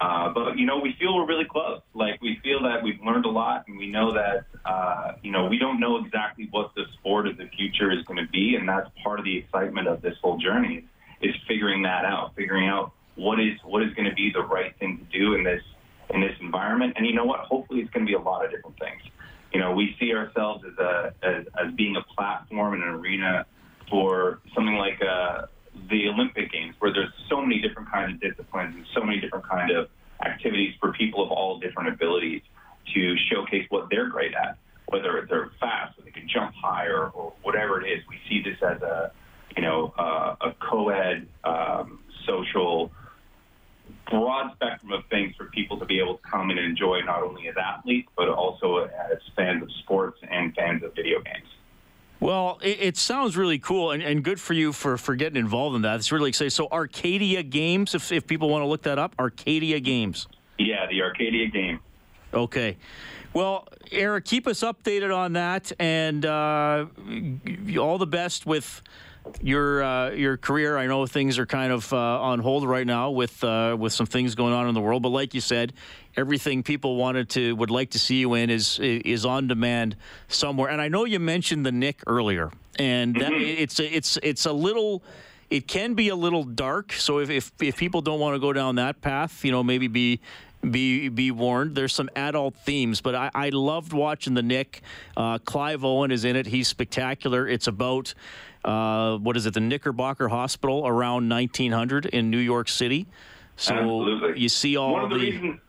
Uh, 0.00 0.32
but 0.32 0.56
you 0.56 0.64
know, 0.64 0.78
we 0.78 0.94
feel 0.98 1.14
we're 1.16 1.26
really 1.26 1.44
close. 1.44 1.80
Like 1.94 2.20
we 2.22 2.40
feel 2.42 2.62
that 2.62 2.82
we've 2.82 3.00
learned 3.04 3.24
a 3.24 3.30
lot, 3.30 3.64
and 3.68 3.76
we 3.76 3.88
know 3.88 4.14
that 4.14 4.44
uh, 4.64 5.12
you 5.22 5.30
know 5.30 5.46
we 5.46 5.57
don't 5.68 5.80
know 5.80 6.04
exactly 6.04 6.48
what 6.50 6.74
the 6.74 6.84
sport 6.94 7.26
of 7.26 7.36
the 7.36 7.46
future 7.56 7.90
is 7.92 8.02
going 8.04 8.24
to 8.24 8.30
be, 8.30 8.56
and 8.56 8.68
that's 8.68 8.88
part 9.02 9.18
of 9.18 9.24
the 9.24 9.36
excitement 9.36 9.86
of 9.86 10.00
this 10.00 10.16
whole 10.22 10.38
journey 10.38 10.84
is 11.20 11.34
figuring 11.46 11.82
that 11.82 12.04
out, 12.04 12.34
figuring 12.34 12.68
out 12.68 12.92
what 13.16 13.40
is 13.40 13.54
what 13.64 13.82
is 13.82 13.92
going 13.94 14.08
to 14.08 14.14
be 14.14 14.30
the 14.32 14.42
right 14.42 14.76
thing 14.78 14.98
to 14.98 15.18
do 15.18 15.34
in 15.34 15.44
this 15.44 15.62
in 16.10 16.20
this 16.20 16.34
environment. 16.40 16.94
And 16.96 17.06
you 17.06 17.12
know 17.12 17.24
what? 17.24 17.40
Hopefully, 17.40 17.80
it's 17.80 17.90
going 17.90 18.06
to 18.06 18.10
be 18.10 18.14
a 18.14 18.20
lot 18.20 18.44
of 18.44 18.50
different 18.50 18.78
things. 18.78 19.02
You 19.52 19.60
know, 19.60 19.72
we 19.72 19.96
see 20.00 20.14
ourselves 20.14 20.64
as 20.64 20.78
a 20.78 21.12
as, 21.22 21.44
as 21.62 21.74
being 21.74 21.96
a 21.96 22.02
platform 22.14 22.74
and 22.74 22.82
an 22.82 22.90
arena 22.90 23.44
for 23.90 24.40
something 24.54 24.76
like 24.76 25.02
uh, 25.02 25.46
the 25.90 26.08
Olympic 26.08 26.50
Games, 26.52 26.74
where 26.78 26.92
there's 26.92 27.12
so 27.28 27.42
many 27.42 27.60
different 27.60 27.90
kinds 27.90 28.14
of 28.14 28.20
disciplines 28.20 28.74
and 28.74 28.86
so 28.94 29.02
many 29.02 29.20
different 29.20 29.46
kind 29.46 29.70
of 29.70 29.88
activities 30.24 30.74
for 30.80 30.92
people 30.92 31.22
of 31.22 31.30
all 31.30 31.58
different 31.58 31.88
abilities 31.88 32.42
to 32.94 33.16
showcase 33.30 33.66
what 33.68 33.88
they're 33.90 34.08
great 34.08 34.34
at, 34.34 34.56
whether 34.88 35.26
they're 35.28 35.50
fast 35.60 35.98
or 35.98 36.02
they 36.02 36.10
can 36.10 36.28
jump 36.28 36.54
higher 36.54 37.08
or 37.08 37.32
whatever 37.42 37.84
it 37.84 37.88
is. 37.88 38.02
We 38.08 38.18
see 38.28 38.42
this 38.42 38.58
as 38.62 38.82
a 38.82 39.12
you 39.56 39.62
know 39.62 39.92
uh, 39.98 40.36
a 40.40 40.54
co-ed 40.60 41.26
um, 41.44 42.00
social 42.26 42.90
broad 44.10 44.52
spectrum 44.54 44.92
of 44.92 45.04
things 45.10 45.34
for 45.36 45.46
people 45.46 45.78
to 45.78 45.84
be 45.84 46.00
able 46.00 46.16
to 46.16 46.22
come 46.30 46.50
and 46.50 46.58
enjoy 46.58 47.00
not 47.00 47.22
only 47.22 47.48
as 47.48 47.54
athletes 47.56 48.08
but 48.16 48.28
also 48.28 48.78
as 48.78 49.18
fans 49.36 49.62
of 49.62 49.70
sports 49.82 50.18
and 50.30 50.54
fans 50.54 50.82
of 50.82 50.94
video 50.94 51.20
games. 51.20 51.48
Well, 52.20 52.58
it, 52.62 52.80
it 52.80 52.96
sounds 52.96 53.36
really 53.36 53.58
cool 53.58 53.92
and, 53.92 54.02
and 54.02 54.24
good 54.24 54.40
for 54.40 54.52
you 54.52 54.72
for, 54.72 54.96
for 54.96 55.14
getting 55.14 55.38
involved 55.38 55.76
in 55.76 55.82
that. 55.82 55.96
It's 55.96 56.10
really 56.10 56.30
exciting. 56.30 56.50
So, 56.50 56.66
Arcadia 56.72 57.44
Games, 57.44 57.94
if, 57.94 58.10
if 58.10 58.26
people 58.26 58.48
want 58.48 58.62
to 58.62 58.66
look 58.66 58.82
that 58.82 58.98
up, 58.98 59.14
Arcadia 59.20 59.78
Games. 59.78 60.26
Yeah, 60.58 60.86
the 60.90 61.02
Arcadia 61.02 61.46
game. 61.46 61.78
Okay. 62.34 62.76
Well, 63.34 63.68
Eric, 63.92 64.24
keep 64.24 64.46
us 64.46 64.60
updated 64.60 65.14
on 65.16 65.34
that, 65.34 65.70
and 65.78 66.24
uh, 66.24 66.86
all 67.78 67.98
the 67.98 68.06
best 68.06 68.46
with 68.46 68.82
your 69.42 69.82
uh, 69.82 70.10
your 70.10 70.36
career. 70.36 70.78
I 70.78 70.86
know 70.86 71.06
things 71.06 71.38
are 71.38 71.46
kind 71.46 71.72
of 71.72 71.92
uh, 71.92 71.96
on 71.96 72.38
hold 72.40 72.66
right 72.66 72.86
now 72.86 73.10
with 73.10 73.42
uh, 73.44 73.76
with 73.78 73.92
some 73.92 74.06
things 74.06 74.34
going 74.34 74.54
on 74.54 74.68
in 74.68 74.74
the 74.74 74.80
world, 74.80 75.02
but 75.02 75.10
like 75.10 75.34
you 75.34 75.40
said, 75.40 75.72
everything 76.16 76.62
people 76.62 76.96
wanted 76.96 77.28
to 77.30 77.54
would 77.56 77.70
like 77.70 77.90
to 77.90 77.98
see 77.98 78.16
you 78.16 78.34
in 78.34 78.50
is 78.50 78.78
is 78.80 79.24
on 79.24 79.46
demand 79.46 79.96
somewhere. 80.28 80.70
And 80.70 80.80
I 80.80 80.88
know 80.88 81.04
you 81.04 81.20
mentioned 81.20 81.66
the 81.66 81.72
Knick 81.72 82.02
earlier, 82.06 82.50
and 82.78 83.14
that, 83.16 83.32
it's 83.32 83.78
it's 83.78 84.18
it's 84.22 84.46
a 84.46 84.52
little. 84.52 85.02
It 85.50 85.66
can 85.66 85.94
be 85.94 86.10
a 86.10 86.14
little 86.14 86.44
dark, 86.44 86.92
so 86.92 87.20
if, 87.20 87.30
if, 87.30 87.52
if 87.58 87.78
people 87.78 88.02
don't 88.02 88.20
want 88.20 88.34
to 88.34 88.38
go 88.38 88.52
down 88.52 88.74
that 88.74 89.00
path, 89.00 89.46
you 89.46 89.50
know, 89.50 89.62
maybe 89.62 89.88
be 89.88 90.20
be 90.62 91.08
be 91.08 91.30
warned. 91.30 91.74
There's 91.74 91.94
some 91.94 92.10
adult 92.16 92.56
themes, 92.56 93.00
but 93.00 93.14
I, 93.14 93.30
I 93.34 93.48
loved 93.50 93.92
watching 93.92 94.34
the 94.34 94.42
Knick. 94.42 94.82
Uh, 95.16 95.38
Clive 95.38 95.84
Owen 95.84 96.10
is 96.10 96.24
in 96.24 96.36
it. 96.36 96.46
He's 96.46 96.68
spectacular. 96.68 97.46
It's 97.46 97.66
about 97.66 98.14
uh, 98.64 99.16
what 99.18 99.36
is 99.36 99.46
it? 99.46 99.54
The 99.54 99.60
Knickerbocker 99.60 100.28
Hospital 100.28 100.86
around 100.86 101.28
1900 101.28 102.06
in 102.06 102.30
New 102.30 102.38
York 102.38 102.68
City. 102.68 103.06
So 103.56 103.74
Absolutely. 103.74 104.40
you 104.40 104.48
see 104.48 104.76
all 104.76 104.92
one 104.92 105.04
of 105.04 105.10
the, 105.10 105.16
the 105.16 105.30
reasons 105.30 105.60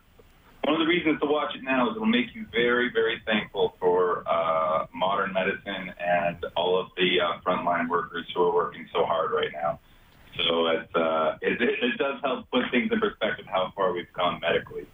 one 0.64 0.74
of 0.74 0.80
the 0.80 0.86
reasons 0.86 1.18
to 1.20 1.26
watch 1.26 1.54
it 1.54 1.62
now 1.62 1.88
is 1.88 1.96
it'll 1.96 2.06
make 2.06 2.34
you 2.34 2.46
very 2.52 2.90
very 2.92 3.20
thankful 3.26 3.74
for 3.80 4.24
uh, 4.28 4.86
modern 4.94 5.32
medicine 5.32 5.92
and 5.98 6.44
all 6.56 6.78
of 6.78 6.88
the 6.96 7.20
uh, 7.20 7.40
frontline 7.40 7.88
workers 7.88 8.26
who 8.34 8.42
are 8.42 8.54
working 8.54 8.86
so 8.92 9.04
hard 9.04 9.32
right 9.32 9.50
now. 9.52 9.80
So 10.48 10.66
it's, 10.68 10.94
uh, 10.94 11.36
it, 11.42 11.60
it, 11.60 11.82
it 11.82 11.98
does 11.98 12.20
help 12.22 12.50
put 12.50 12.70
things 12.70 12.90
in 12.92 13.00
perspective 13.00 13.46
how 13.46 13.72
far 13.76 13.92
we've 13.92 14.12
come 14.12 14.40
medically. 14.40 14.86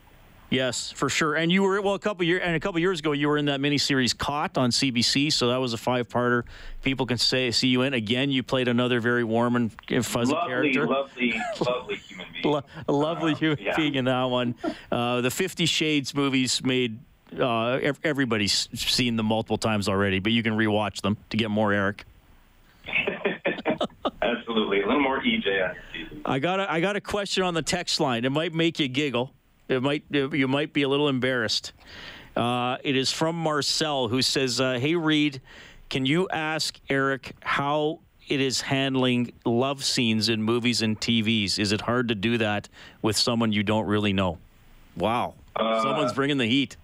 Yes, 0.48 0.92
for 0.92 1.08
sure. 1.08 1.34
And 1.34 1.50
you 1.50 1.64
were 1.64 1.80
well 1.82 1.94
a 1.94 1.98
couple 1.98 2.24
year 2.24 2.38
and 2.38 2.54
a 2.54 2.60
couple 2.60 2.78
years 2.78 3.00
ago 3.00 3.10
you 3.10 3.26
were 3.28 3.36
in 3.36 3.46
that 3.46 3.58
miniseries 3.58 4.16
Caught 4.16 4.56
on 4.56 4.70
CBC, 4.70 5.32
so 5.32 5.48
that 5.48 5.56
was 5.56 5.72
a 5.72 5.76
five-parter. 5.76 6.44
People 6.84 7.04
can 7.04 7.18
say 7.18 7.50
see 7.50 7.66
you 7.66 7.82
in 7.82 7.94
again. 7.94 8.30
You 8.30 8.44
played 8.44 8.68
another 8.68 9.00
very 9.00 9.24
warm 9.24 9.56
and 9.56 9.72
fuzzy 10.06 10.32
lovely, 10.32 10.48
character. 10.72 10.86
lovely, 10.86 11.34
lovely 11.66 11.96
human 11.96 12.26
being. 12.32 12.54
Lo- 12.54 12.62
lovely 12.86 13.32
Uh, 13.32 13.36
human 13.36 13.58
yeah. 13.60 13.76
being 13.76 13.96
in 13.96 14.04
that 14.04 14.22
one. 14.24 14.54
Uh, 14.92 15.20
the 15.20 15.32
Fifty 15.32 15.66
Shades 15.66 16.14
movies 16.14 16.62
made 16.64 17.00
uh, 17.36 17.72
ev- 17.82 17.98
everybody's 18.04 18.68
seen 18.72 19.16
them 19.16 19.26
multiple 19.26 19.58
times 19.58 19.88
already, 19.88 20.20
but 20.20 20.30
you 20.30 20.44
can 20.44 20.52
rewatch 20.52 21.00
them 21.00 21.16
to 21.30 21.36
get 21.36 21.50
more 21.50 21.72
Eric. 21.72 22.04
Absolutely, 24.56 24.80
a 24.80 24.86
little 24.86 25.02
more 25.02 25.20
EJ 25.20 25.68
on 25.68 25.76
your. 25.92 26.08
I 26.24 26.38
got 26.38 26.60
a, 26.60 26.72
I 26.72 26.80
got 26.80 26.96
a 26.96 27.00
question 27.00 27.42
on 27.42 27.52
the 27.52 27.60
text 27.60 28.00
line. 28.00 28.24
It 28.24 28.32
might 28.32 28.54
make 28.54 28.78
you 28.78 28.88
giggle. 28.88 29.34
It 29.68 29.82
might 29.82 30.04
you 30.08 30.48
might 30.48 30.72
be 30.72 30.82
a 30.82 30.88
little 30.88 31.10
embarrassed. 31.10 31.74
Uh, 32.34 32.78
it 32.82 32.96
is 32.96 33.12
from 33.12 33.36
Marcel 33.36 34.08
who 34.08 34.22
says, 34.22 34.58
uh, 34.58 34.78
"Hey 34.78 34.94
Reid, 34.94 35.42
can 35.90 36.06
you 36.06 36.26
ask 36.30 36.80
Eric 36.88 37.32
how 37.42 38.00
it 38.28 38.40
is 38.40 38.62
handling 38.62 39.30
love 39.44 39.84
scenes 39.84 40.30
in 40.30 40.42
movies 40.42 40.80
and 40.80 40.98
TVs? 40.98 41.58
Is 41.58 41.72
it 41.72 41.82
hard 41.82 42.08
to 42.08 42.14
do 42.14 42.38
that 42.38 42.70
with 43.02 43.18
someone 43.18 43.52
you 43.52 43.62
don't 43.62 43.86
really 43.86 44.14
know?" 44.14 44.38
Wow, 44.96 45.34
Uh, 45.54 45.82
someone's 45.82 46.14
bringing 46.14 46.38
the 46.38 46.46
heat. 46.46 46.78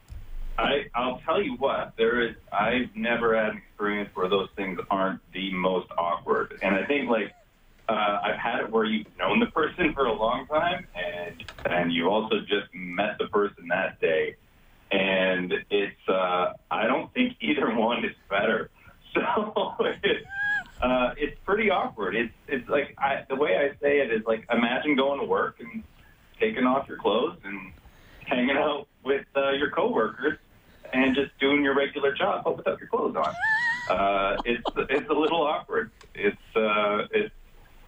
I, 0.59 0.85
I'll 0.95 1.23
tell 1.25 1.43
you 1.43 1.55
what, 1.55 1.95
there 1.97 2.21
is, 2.21 2.37
I've 2.53 2.95
never 2.95 3.35
had 3.35 3.53
an 3.53 3.57
experience 3.57 4.11
where 4.13 4.29
those 4.29 4.51
things 4.55 4.79
aren't 4.91 5.21
the 5.33 5.51
most 5.55 5.89
awkward. 5.97 6.59
And 6.63 6.75
I 6.75 6.85
think, 6.85 7.09
like, 7.09 7.33
uh, 7.89 8.19
I've 8.23 8.39
had 8.39 8.61
it 8.61 8.71
where 8.71 8.85
you've 8.85 9.07
known 9.19 9.41
the 9.41 9.47
person 9.47 9.93
for 9.95 10.07
a 10.07 10.13
long 10.13 10.47
time 10.47 10.87
and, 10.95 11.45
and 11.65 11.93
you 11.93 12.09
also 12.09 12.41
just 12.41 12.69
met 12.75 13.17
the 13.19 13.29
person 13.29 13.69
that 13.69 14.01
day. 14.01 14.37
And 14.91 15.53
it's, 15.71 16.09
uh, 16.09 16.53
I 16.71 16.87
don't 16.87 17.13
think 17.15 17.35
either 17.41 17.75
one 17.75 18.05
is 18.05 18.17
better. 18.31 18.71
So 19.15 19.21
it's, 20.03 20.27
uh, 20.83 21.11
it's 21.17 21.39
pretty 21.45 21.71
awkward. 21.71 22.15
It's, 22.17 22.35
it's 22.49 22.69
like, 22.69 22.95
I, 22.99 23.25
the 23.29 23.37
way 23.37 23.57
I 23.57 23.71
say 23.83 23.99
it 24.01 24.13
is 24.13 24.23
like, 24.27 24.45
imagine 24.51 24.97
going 24.97 25.21
to 25.21 25.27
work 25.27 25.57
and 25.61 25.85
taking 26.41 26.65
off 26.65 26.89
your 26.89 26.99
clothes 26.99 27.39
and 27.45 27.73
hanging 28.27 28.57
out 28.57 28.89
with 29.05 29.27
uh, 29.37 29.53
your 29.53 29.71
coworkers 29.71 30.39
and 30.93 31.15
just 31.15 31.31
doing 31.41 31.63
your 31.63 31.77
regular 31.77 32.15
job, 32.15 32.45
but 32.45 32.57
without 32.57 32.79
your 32.79 32.89
clothes 32.89 33.17
on. 33.17 33.37
Uh, 33.89 34.39
it's 34.45 34.65
it's 34.91 35.11
a 35.11 35.13
little 35.15 35.43
awkward. 35.43 35.91
It's 36.15 36.37
uh, 36.57 37.07
it's 37.11 37.35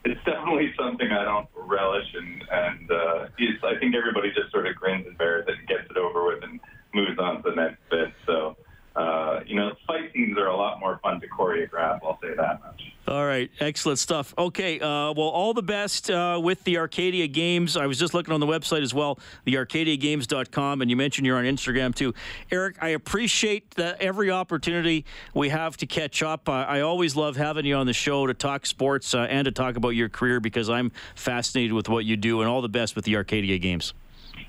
it's 0.04 0.20
definitely 0.24 0.72
something 0.78 1.10
I 1.10 1.24
don't 1.24 1.48
relish, 1.56 2.06
and 2.14 2.44
and 2.50 2.90
uh, 2.90 3.28
it's, 3.38 3.62
I 3.64 3.78
think 3.78 3.94
everybody 3.94 4.28
just 4.32 4.52
sort 4.52 4.66
of 4.66 4.76
grins 4.76 5.06
and 5.06 5.16
bears 5.16 5.46
it 5.48 5.58
and 5.58 5.68
gets 5.68 5.88
it 5.90 5.96
over 5.96 6.24
with 6.26 6.42
and 6.42 6.60
moves 6.94 7.18
on 7.18 7.42
to 7.42 7.50
the 7.50 7.56
next 7.56 7.78
bit. 7.90 8.12
So. 8.26 8.56
Uh, 8.96 9.40
you 9.44 9.56
know, 9.56 9.72
fight 9.86 10.12
scenes 10.12 10.38
are 10.38 10.46
a 10.46 10.56
lot 10.56 10.78
more 10.78 11.00
fun 11.02 11.20
to 11.20 11.26
choreograph. 11.28 11.98
I'll 12.04 12.18
say 12.22 12.34
that 12.36 12.60
much. 12.62 12.80
All 13.08 13.26
right, 13.26 13.50
excellent 13.60 13.98
stuff. 13.98 14.32
Okay, 14.38 14.78
uh, 14.78 15.12
well, 15.12 15.28
all 15.28 15.52
the 15.52 15.62
best 15.62 16.10
uh, 16.10 16.40
with 16.42 16.62
the 16.64 16.78
Arcadia 16.78 17.26
Games. 17.26 17.76
I 17.76 17.86
was 17.86 17.98
just 17.98 18.14
looking 18.14 18.32
on 18.32 18.40
the 18.40 18.46
website 18.46 18.82
as 18.82 18.94
well, 18.94 19.18
thearcadiagames.com, 19.46 20.80
and 20.80 20.90
you 20.90 20.96
mentioned 20.96 21.26
you're 21.26 21.36
on 21.36 21.44
Instagram 21.44 21.94
too. 21.94 22.14
Eric, 22.50 22.76
I 22.80 22.90
appreciate 22.90 23.72
that 23.72 24.00
every 24.00 24.30
opportunity 24.30 25.04
we 25.34 25.48
have 25.48 25.76
to 25.78 25.86
catch 25.86 26.22
up. 26.22 26.48
I, 26.48 26.62
I 26.62 26.80
always 26.80 27.16
love 27.16 27.36
having 27.36 27.66
you 27.66 27.74
on 27.74 27.86
the 27.86 27.92
show 27.92 28.26
to 28.26 28.32
talk 28.32 28.64
sports 28.64 29.12
uh, 29.12 29.26
and 29.28 29.44
to 29.44 29.50
talk 29.50 29.76
about 29.76 29.90
your 29.90 30.08
career 30.08 30.40
because 30.40 30.70
I'm 30.70 30.92
fascinated 31.16 31.72
with 31.72 31.88
what 31.88 32.04
you 32.04 32.16
do, 32.16 32.40
and 32.40 32.48
all 32.48 32.62
the 32.62 32.68
best 32.68 32.94
with 32.94 33.04
the 33.04 33.16
Arcadia 33.16 33.58
Games. 33.58 33.92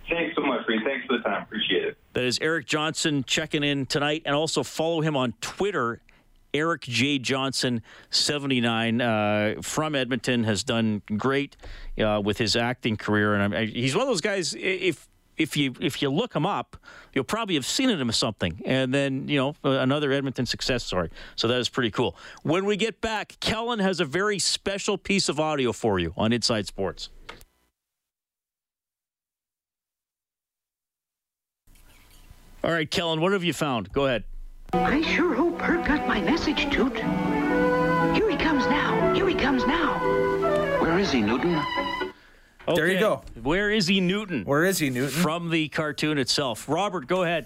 Thanks 0.09 0.35
so 0.35 0.43
much, 0.43 0.61
Reid. 0.67 0.81
Thanks 0.85 1.05
for 1.07 1.17
the 1.17 1.23
time. 1.23 1.43
Appreciate 1.43 1.64
it. 1.64 1.64
That 2.15 2.23
is 2.23 2.39
Eric 2.41 2.65
Johnson 2.65 3.25
checking 3.25 3.61
in 3.61 3.85
tonight, 3.85 4.23
and 4.25 4.33
also 4.33 4.63
follow 4.63 5.01
him 5.01 5.17
on 5.17 5.33
Twitter. 5.41 5.99
Eric 6.53 6.83
J. 6.83 7.19
Johnson, 7.19 7.81
79, 8.09 9.01
uh, 9.01 9.55
from 9.61 9.95
Edmonton, 9.95 10.45
has 10.45 10.63
done 10.63 11.01
great 11.17 11.57
uh, 11.99 12.21
with 12.23 12.37
his 12.37 12.55
acting 12.55 12.95
career, 12.95 13.35
and 13.35 13.53
I, 13.53 13.65
he's 13.65 13.93
one 13.93 14.03
of 14.03 14.07
those 14.07 14.21
guys. 14.21 14.55
If 14.57 15.09
if 15.35 15.57
you 15.57 15.73
if 15.81 16.01
you 16.01 16.09
look 16.09 16.33
him 16.33 16.45
up, 16.45 16.77
you'll 17.13 17.25
probably 17.25 17.55
have 17.55 17.65
seen 17.65 17.89
him 17.89 17.99
in 17.99 18.13
something, 18.13 18.61
and 18.63 18.93
then 18.93 19.27
you 19.27 19.37
know 19.37 19.55
another 19.65 20.13
Edmonton 20.13 20.45
success 20.45 20.85
story. 20.85 21.09
So 21.35 21.49
that 21.49 21.59
is 21.59 21.67
pretty 21.67 21.91
cool. 21.91 22.15
When 22.43 22.63
we 22.63 22.77
get 22.77 23.01
back, 23.01 23.35
Kellen 23.41 23.79
has 23.79 23.99
a 23.99 24.05
very 24.05 24.39
special 24.39 24.97
piece 24.97 25.27
of 25.27 25.37
audio 25.37 25.73
for 25.73 25.99
you 25.99 26.13
on 26.15 26.31
Inside 26.31 26.65
Sports. 26.65 27.09
All 32.65 32.71
right, 32.71 32.89
Kellen, 32.89 33.21
what 33.21 33.31
have 33.31 33.43
you 33.43 33.53
found? 33.53 33.93
Go 33.93 34.07
ahead. 34.07 34.23
I 34.73 34.99
sure 35.03 35.35
hope 35.35 35.61
Herc 35.61 35.85
got 35.85 36.07
my 36.07 36.19
message, 36.19 36.67
Toot. 36.71 36.97
Here 36.97 38.27
he 38.27 38.35
comes 38.35 38.65
now. 38.65 39.13
Here 39.13 39.29
he 39.29 39.35
comes 39.35 39.63
now. 39.67 39.99
Where 40.81 40.97
is 40.97 41.11
he, 41.11 41.21
Newton? 41.21 41.61
There 42.73 42.87
you 42.87 42.97
go. 42.97 43.21
Where 43.43 43.69
is 43.69 43.85
he, 43.85 44.01
Newton? 44.01 44.45
Where 44.45 44.65
is 44.65 44.79
he, 44.79 44.89
Newton? 44.89 45.11
From 45.11 45.51
the 45.51 45.67
cartoon 45.67 46.17
itself. 46.17 46.67
Robert, 46.67 47.05
go 47.05 47.21
ahead. 47.21 47.45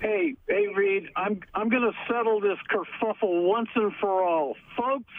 Hey, 0.00 0.34
hey, 0.48 0.66
Reid, 0.66 1.08
I'm 1.14 1.40
I'm 1.54 1.68
going 1.68 1.84
to 1.84 1.92
settle 2.12 2.40
this 2.40 2.58
kerfuffle 2.68 3.44
once 3.44 3.68
and 3.76 3.92
for 4.00 4.24
all, 4.24 4.56
folks. 4.76 5.12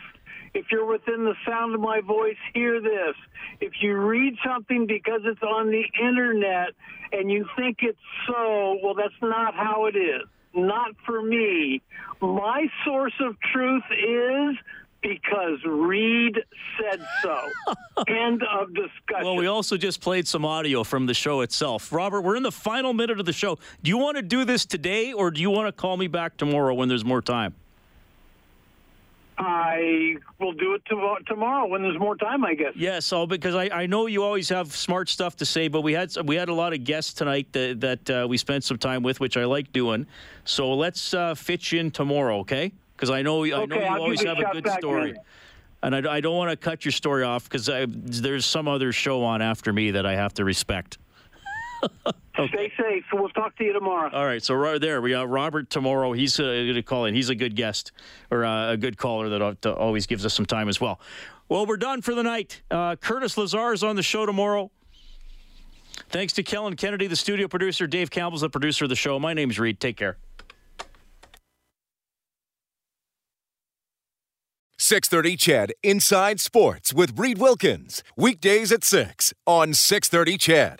If 0.53 0.65
you're 0.71 0.85
within 0.85 1.23
the 1.23 1.35
sound 1.47 1.75
of 1.75 1.81
my 1.81 2.01
voice, 2.01 2.35
hear 2.53 2.81
this. 2.81 3.15
If 3.61 3.73
you 3.81 3.95
read 3.95 4.35
something 4.45 4.85
because 4.85 5.21
it's 5.23 5.41
on 5.41 5.71
the 5.71 5.83
internet 6.01 6.69
and 7.13 7.31
you 7.31 7.45
think 7.57 7.79
it's 7.81 7.97
so, 8.27 8.77
well, 8.83 8.93
that's 8.93 9.13
not 9.21 9.55
how 9.55 9.85
it 9.85 9.95
is. 9.95 10.23
Not 10.53 10.91
for 11.05 11.21
me. 11.21 11.81
My 12.21 12.65
source 12.85 13.13
of 13.21 13.35
truth 13.53 13.83
is 13.91 14.57
because 15.01 15.57
Reid 15.65 16.37
said 16.79 17.05
so. 17.23 17.39
End 18.07 18.43
of 18.43 18.73
discussion. 18.73 19.23
Well, 19.23 19.35
we 19.35 19.47
also 19.47 19.77
just 19.77 20.01
played 20.01 20.27
some 20.27 20.45
audio 20.45 20.83
from 20.83 21.05
the 21.05 21.13
show 21.13 21.41
itself. 21.41 21.91
Robert, 21.91 22.21
we're 22.21 22.35
in 22.35 22.43
the 22.43 22.51
final 22.51 22.93
minute 22.93 23.19
of 23.19 23.25
the 23.25 23.33
show. 23.33 23.57
Do 23.81 23.89
you 23.89 23.97
want 23.97 24.17
to 24.17 24.23
do 24.23 24.45
this 24.45 24.65
today, 24.65 25.13
or 25.13 25.31
do 25.31 25.41
you 25.41 25.49
want 25.49 25.67
to 25.67 25.71
call 25.71 25.97
me 25.97 26.07
back 26.07 26.37
tomorrow 26.37 26.73
when 26.73 26.89
there's 26.89 27.05
more 27.05 27.21
time? 27.21 27.55
I 29.43 30.17
will 30.39 30.53
do 30.53 30.75
it 30.75 30.85
to- 30.85 31.17
tomorrow 31.25 31.65
when 31.67 31.81
there's 31.81 31.97
more 31.99 32.15
time, 32.15 32.45
I 32.45 32.53
guess. 32.53 32.73
Yes, 32.75 33.05
so 33.05 33.25
because 33.25 33.55
I, 33.55 33.69
I 33.69 33.85
know 33.87 34.05
you 34.05 34.23
always 34.23 34.49
have 34.49 34.71
smart 34.71 35.09
stuff 35.09 35.35
to 35.37 35.45
say, 35.45 35.67
but 35.67 35.81
we 35.81 35.93
had 35.93 36.15
we 36.25 36.35
had 36.35 36.49
a 36.49 36.53
lot 36.53 36.73
of 36.73 36.83
guests 36.83 37.13
tonight 37.13 37.47
that 37.53 37.81
that 37.81 38.09
uh, 38.09 38.27
we 38.27 38.37
spent 38.37 38.63
some 38.63 38.77
time 38.77 39.01
with, 39.01 39.19
which 39.19 39.37
I 39.37 39.45
like 39.45 39.73
doing. 39.73 40.05
So 40.45 40.73
let's 40.73 41.13
uh, 41.15 41.33
fit 41.33 41.71
you 41.71 41.79
in 41.79 41.89
tomorrow, 41.89 42.39
okay? 42.39 42.71
Because 42.95 43.09
I 43.09 43.23
know 43.23 43.43
I 43.43 43.65
know 43.65 43.75
you 43.75 43.81
I'll 43.81 44.01
always 44.01 44.21
have 44.23 44.37
a 44.37 44.51
good 44.51 44.69
story, 44.73 45.15
and 45.81 45.95
I, 45.95 46.17
I 46.17 46.21
don't 46.21 46.37
want 46.37 46.51
to 46.51 46.57
cut 46.57 46.85
your 46.85 46.91
story 46.91 47.23
off 47.23 47.49
because 47.49 47.65
there's 47.87 48.45
some 48.45 48.67
other 48.67 48.91
show 48.91 49.23
on 49.23 49.41
after 49.41 49.73
me 49.73 49.91
that 49.91 50.05
I 50.05 50.15
have 50.15 50.35
to 50.35 50.45
respect. 50.45 50.99
Stay 52.47 52.71
safe. 52.77 53.03
So 53.11 53.19
we'll 53.19 53.29
talk 53.29 53.55
to 53.57 53.63
you 53.63 53.73
tomorrow. 53.73 54.09
All 54.11 54.25
right, 54.25 54.41
so 54.41 54.55
right 54.55 54.79
there 54.79 55.01
we 55.01 55.11
got 55.11 55.29
Robert 55.29 55.69
tomorrow. 55.69 56.13
He's 56.13 56.39
uh, 56.39 56.43
going 56.43 56.75
to 56.75 56.83
call 56.83 57.05
in. 57.05 57.13
He's 57.13 57.29
a 57.29 57.35
good 57.35 57.55
guest 57.55 57.91
or 58.29 58.45
uh, 58.45 58.71
a 58.71 58.77
good 58.77 58.97
caller 58.97 59.29
that 59.29 59.61
that 59.61 59.73
always 59.73 60.05
gives 60.05 60.25
us 60.25 60.33
some 60.33 60.45
time 60.45 60.69
as 60.69 60.79
well. 60.79 60.99
Well, 61.49 61.65
we're 61.65 61.77
done 61.77 62.01
for 62.01 62.15
the 62.15 62.23
night. 62.23 62.61
Uh, 62.71 62.95
Curtis 62.95 63.37
Lazar 63.37 63.73
is 63.73 63.83
on 63.83 63.95
the 63.95 64.03
show 64.03 64.25
tomorrow. 64.25 64.71
Thanks 66.09 66.33
to 66.33 66.43
Kellen 66.43 66.75
Kennedy, 66.75 67.07
the 67.07 67.15
studio 67.15 67.47
producer. 67.47 67.87
Dave 67.87 68.09
Campbell's 68.09 68.41
the 68.41 68.49
producer 68.49 68.85
of 68.85 68.89
the 68.89 68.95
show. 68.95 69.19
My 69.19 69.33
name's 69.33 69.59
Reid. 69.59 69.79
Take 69.79 69.97
care. 69.97 70.17
630 74.77 75.37
Ched 75.37 75.71
Inside 75.83 76.39
Sports 76.39 76.91
with 76.91 77.17
Reid 77.17 77.37
Wilkins. 77.37 78.03
Weekdays 78.17 78.71
at 78.71 78.83
6 78.83 79.33
on 79.45 79.73
630 79.73 80.37
Ched. 80.39 80.77